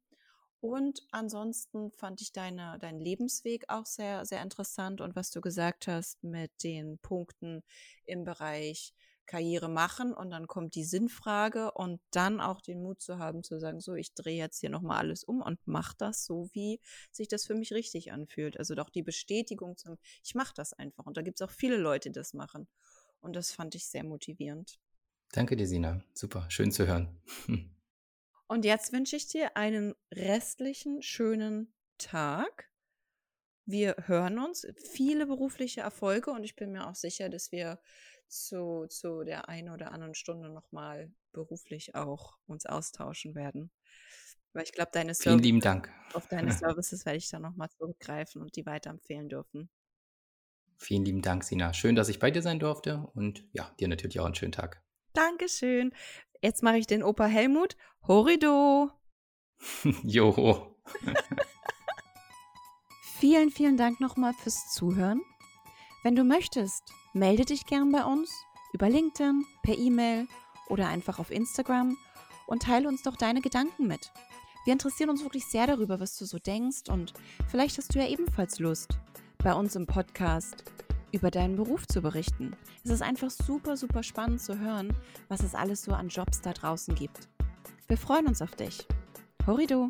Und 0.61 1.01
ansonsten 1.11 1.91
fand 1.91 2.21
ich 2.21 2.31
deine, 2.31 2.79
deinen 2.79 2.99
Lebensweg 2.99 3.65
auch 3.67 3.85
sehr, 3.85 4.25
sehr 4.25 4.41
interessant 4.41 5.01
und 5.01 5.15
was 5.15 5.29
du 5.29 5.41
gesagt 5.41 5.87
hast 5.87 6.23
mit 6.23 6.51
den 6.63 6.97
Punkten 6.99 7.63
im 8.05 8.23
Bereich 8.23 8.93
Karriere 9.25 9.69
machen 9.69 10.13
und 10.13 10.29
dann 10.29 10.47
kommt 10.47 10.75
die 10.75 10.83
Sinnfrage 10.83 11.71
und 11.71 11.99
dann 12.11 12.39
auch 12.39 12.61
den 12.61 12.81
Mut 12.81 13.01
zu 13.01 13.19
haben 13.19 13.43
zu 13.43 13.59
sagen, 13.59 13.79
so, 13.79 13.95
ich 13.95 14.13
drehe 14.13 14.37
jetzt 14.37 14.59
hier 14.59 14.69
nochmal 14.69 14.97
alles 14.97 15.23
um 15.23 15.41
und 15.41 15.59
mache 15.67 15.95
das 15.97 16.25
so, 16.25 16.49
wie 16.53 16.79
sich 17.11 17.27
das 17.27 17.45
für 17.45 17.55
mich 17.55 17.73
richtig 17.73 18.11
anfühlt. 18.11 18.57
Also 18.57 18.75
doch 18.75 18.89
die 18.89 19.03
Bestätigung 19.03 19.77
zum, 19.77 19.97
ich 20.23 20.35
mache 20.35 20.53
das 20.55 20.73
einfach. 20.73 21.05
Und 21.05 21.17
da 21.17 21.21
gibt 21.21 21.39
es 21.39 21.47
auch 21.47 21.51
viele 21.51 21.77
Leute, 21.77 22.09
die 22.09 22.13
das 22.13 22.33
machen. 22.33 22.67
Und 23.19 23.35
das 23.35 23.51
fand 23.51 23.75
ich 23.75 23.87
sehr 23.87 24.03
motivierend. 24.03 24.79
Danke 25.31 25.55
dir, 25.55 25.67
Sina. 25.67 26.03
Super, 26.13 26.45
schön 26.49 26.71
zu 26.71 26.87
hören. 26.87 27.21
Und 28.47 28.63
jetzt 28.63 28.93
wünsche 28.93 29.15
ich 29.15 29.27
dir 29.27 29.57
einen 29.57 29.95
restlichen 30.13 31.01
schönen 31.01 31.73
Tag. 31.97 32.69
Wir 33.65 33.95
hören 34.05 34.37
uns, 34.37 34.67
viele 34.77 35.25
berufliche 35.25 35.81
Erfolge 35.81 36.29
und 36.29 36.43
ich 36.43 36.55
bin 36.55 36.71
mir 36.71 36.87
auch 36.87 36.93
sicher, 36.93 37.29
dass 37.29 37.51
wir 37.51 37.79
zu, 38.27 38.87
zu 38.87 39.23
der 39.23 39.49
einen 39.49 39.69
oder 39.69 39.91
anderen 39.91 40.15
Stunde 40.15 40.49
nochmal 40.49 41.11
beruflich 41.31 41.95
auch 41.95 42.37
uns 42.47 42.65
austauschen 42.65 43.35
werden. 43.35 43.71
Weil 44.53 44.63
ich 44.63 44.71
glaube, 44.71 44.91
deine 44.93 45.13
Vielen 45.15 45.39
lieben 45.39 45.59
Dank. 45.59 45.91
auf 46.13 46.27
deine 46.27 46.51
Services 46.53 47.05
werde 47.05 47.17
ich 47.17 47.29
dann 47.29 47.41
nochmal 47.41 47.69
zurückgreifen 47.71 48.41
und 48.41 48.55
die 48.55 48.65
weiterempfehlen 48.65 49.29
dürfen. 49.29 49.69
Vielen 50.77 51.05
lieben 51.05 51.21
Dank, 51.21 51.43
Sina. 51.43 51.73
Schön, 51.73 51.95
dass 51.95 52.09
ich 52.09 52.19
bei 52.19 52.31
dir 52.31 52.41
sein 52.41 52.59
durfte 52.59 53.07
und 53.13 53.45
ja, 53.53 53.73
dir 53.79 53.87
natürlich 53.87 54.19
auch 54.19 54.25
einen 54.25 54.35
schönen 54.35 54.51
Tag. 54.51 54.81
Dankeschön. 55.13 55.93
Jetzt 56.41 56.63
mache 56.63 56.77
ich 56.77 56.87
den 56.87 57.03
Opa 57.03 57.25
Helmut. 57.25 57.75
Horido. 58.07 58.91
jo. 60.03 60.75
vielen, 63.19 63.49
vielen 63.49 63.77
Dank 63.77 63.99
nochmal 63.99 64.33
fürs 64.33 64.73
Zuhören. 64.73 65.21
Wenn 66.03 66.15
du 66.15 66.23
möchtest, 66.23 66.83
melde 67.15 67.45
dich 67.45 67.65
gern 67.65 67.91
bei 67.91 68.03
uns 68.03 68.29
über 68.73 68.89
LinkedIn, 68.89 69.45
per 69.63 69.77
E-Mail 69.77 70.27
oder 70.67 70.89
einfach 70.89 71.17
auf 71.17 71.31
Instagram 71.31 71.97
und 72.45 72.63
teile 72.63 72.89
uns 72.89 73.03
doch 73.03 73.15
deine 73.15 73.41
Gedanken 73.41 73.87
mit. 73.87 74.11
Wir 74.65 74.73
interessieren 74.73 75.09
uns 75.09 75.23
wirklich 75.23 75.45
sehr 75.45 75.65
darüber, 75.65 75.99
was 75.99 76.17
du 76.17 76.25
so 76.25 76.39
denkst 76.39 76.89
und 76.89 77.13
vielleicht 77.47 77.77
hast 77.77 77.95
du 77.95 77.99
ja 77.99 78.07
ebenfalls 78.07 78.59
Lust, 78.59 78.99
bei 79.37 79.53
uns 79.53 79.75
im 79.75 79.87
Podcast 79.87 80.65
über 81.13 81.31
deinen 81.31 81.55
Beruf 81.55 81.87
zu 81.87 82.01
berichten. 82.01 82.53
Es 82.83 82.91
ist 82.91 83.01
einfach 83.01 83.29
super, 83.29 83.77
super 83.77 84.03
spannend 84.03 84.41
zu 84.41 84.59
hören, 84.59 84.93
was 85.29 85.41
es 85.41 85.55
alles 85.55 85.83
so 85.83 85.93
an 85.93 86.09
Jobs 86.09 86.41
da 86.41 86.51
draußen 86.51 86.95
gibt. 86.95 87.29
Wir 87.87 87.97
freuen 87.97 88.27
uns 88.27 88.41
auf 88.41 88.55
dich. 88.55 88.85
Horido! 89.47 89.87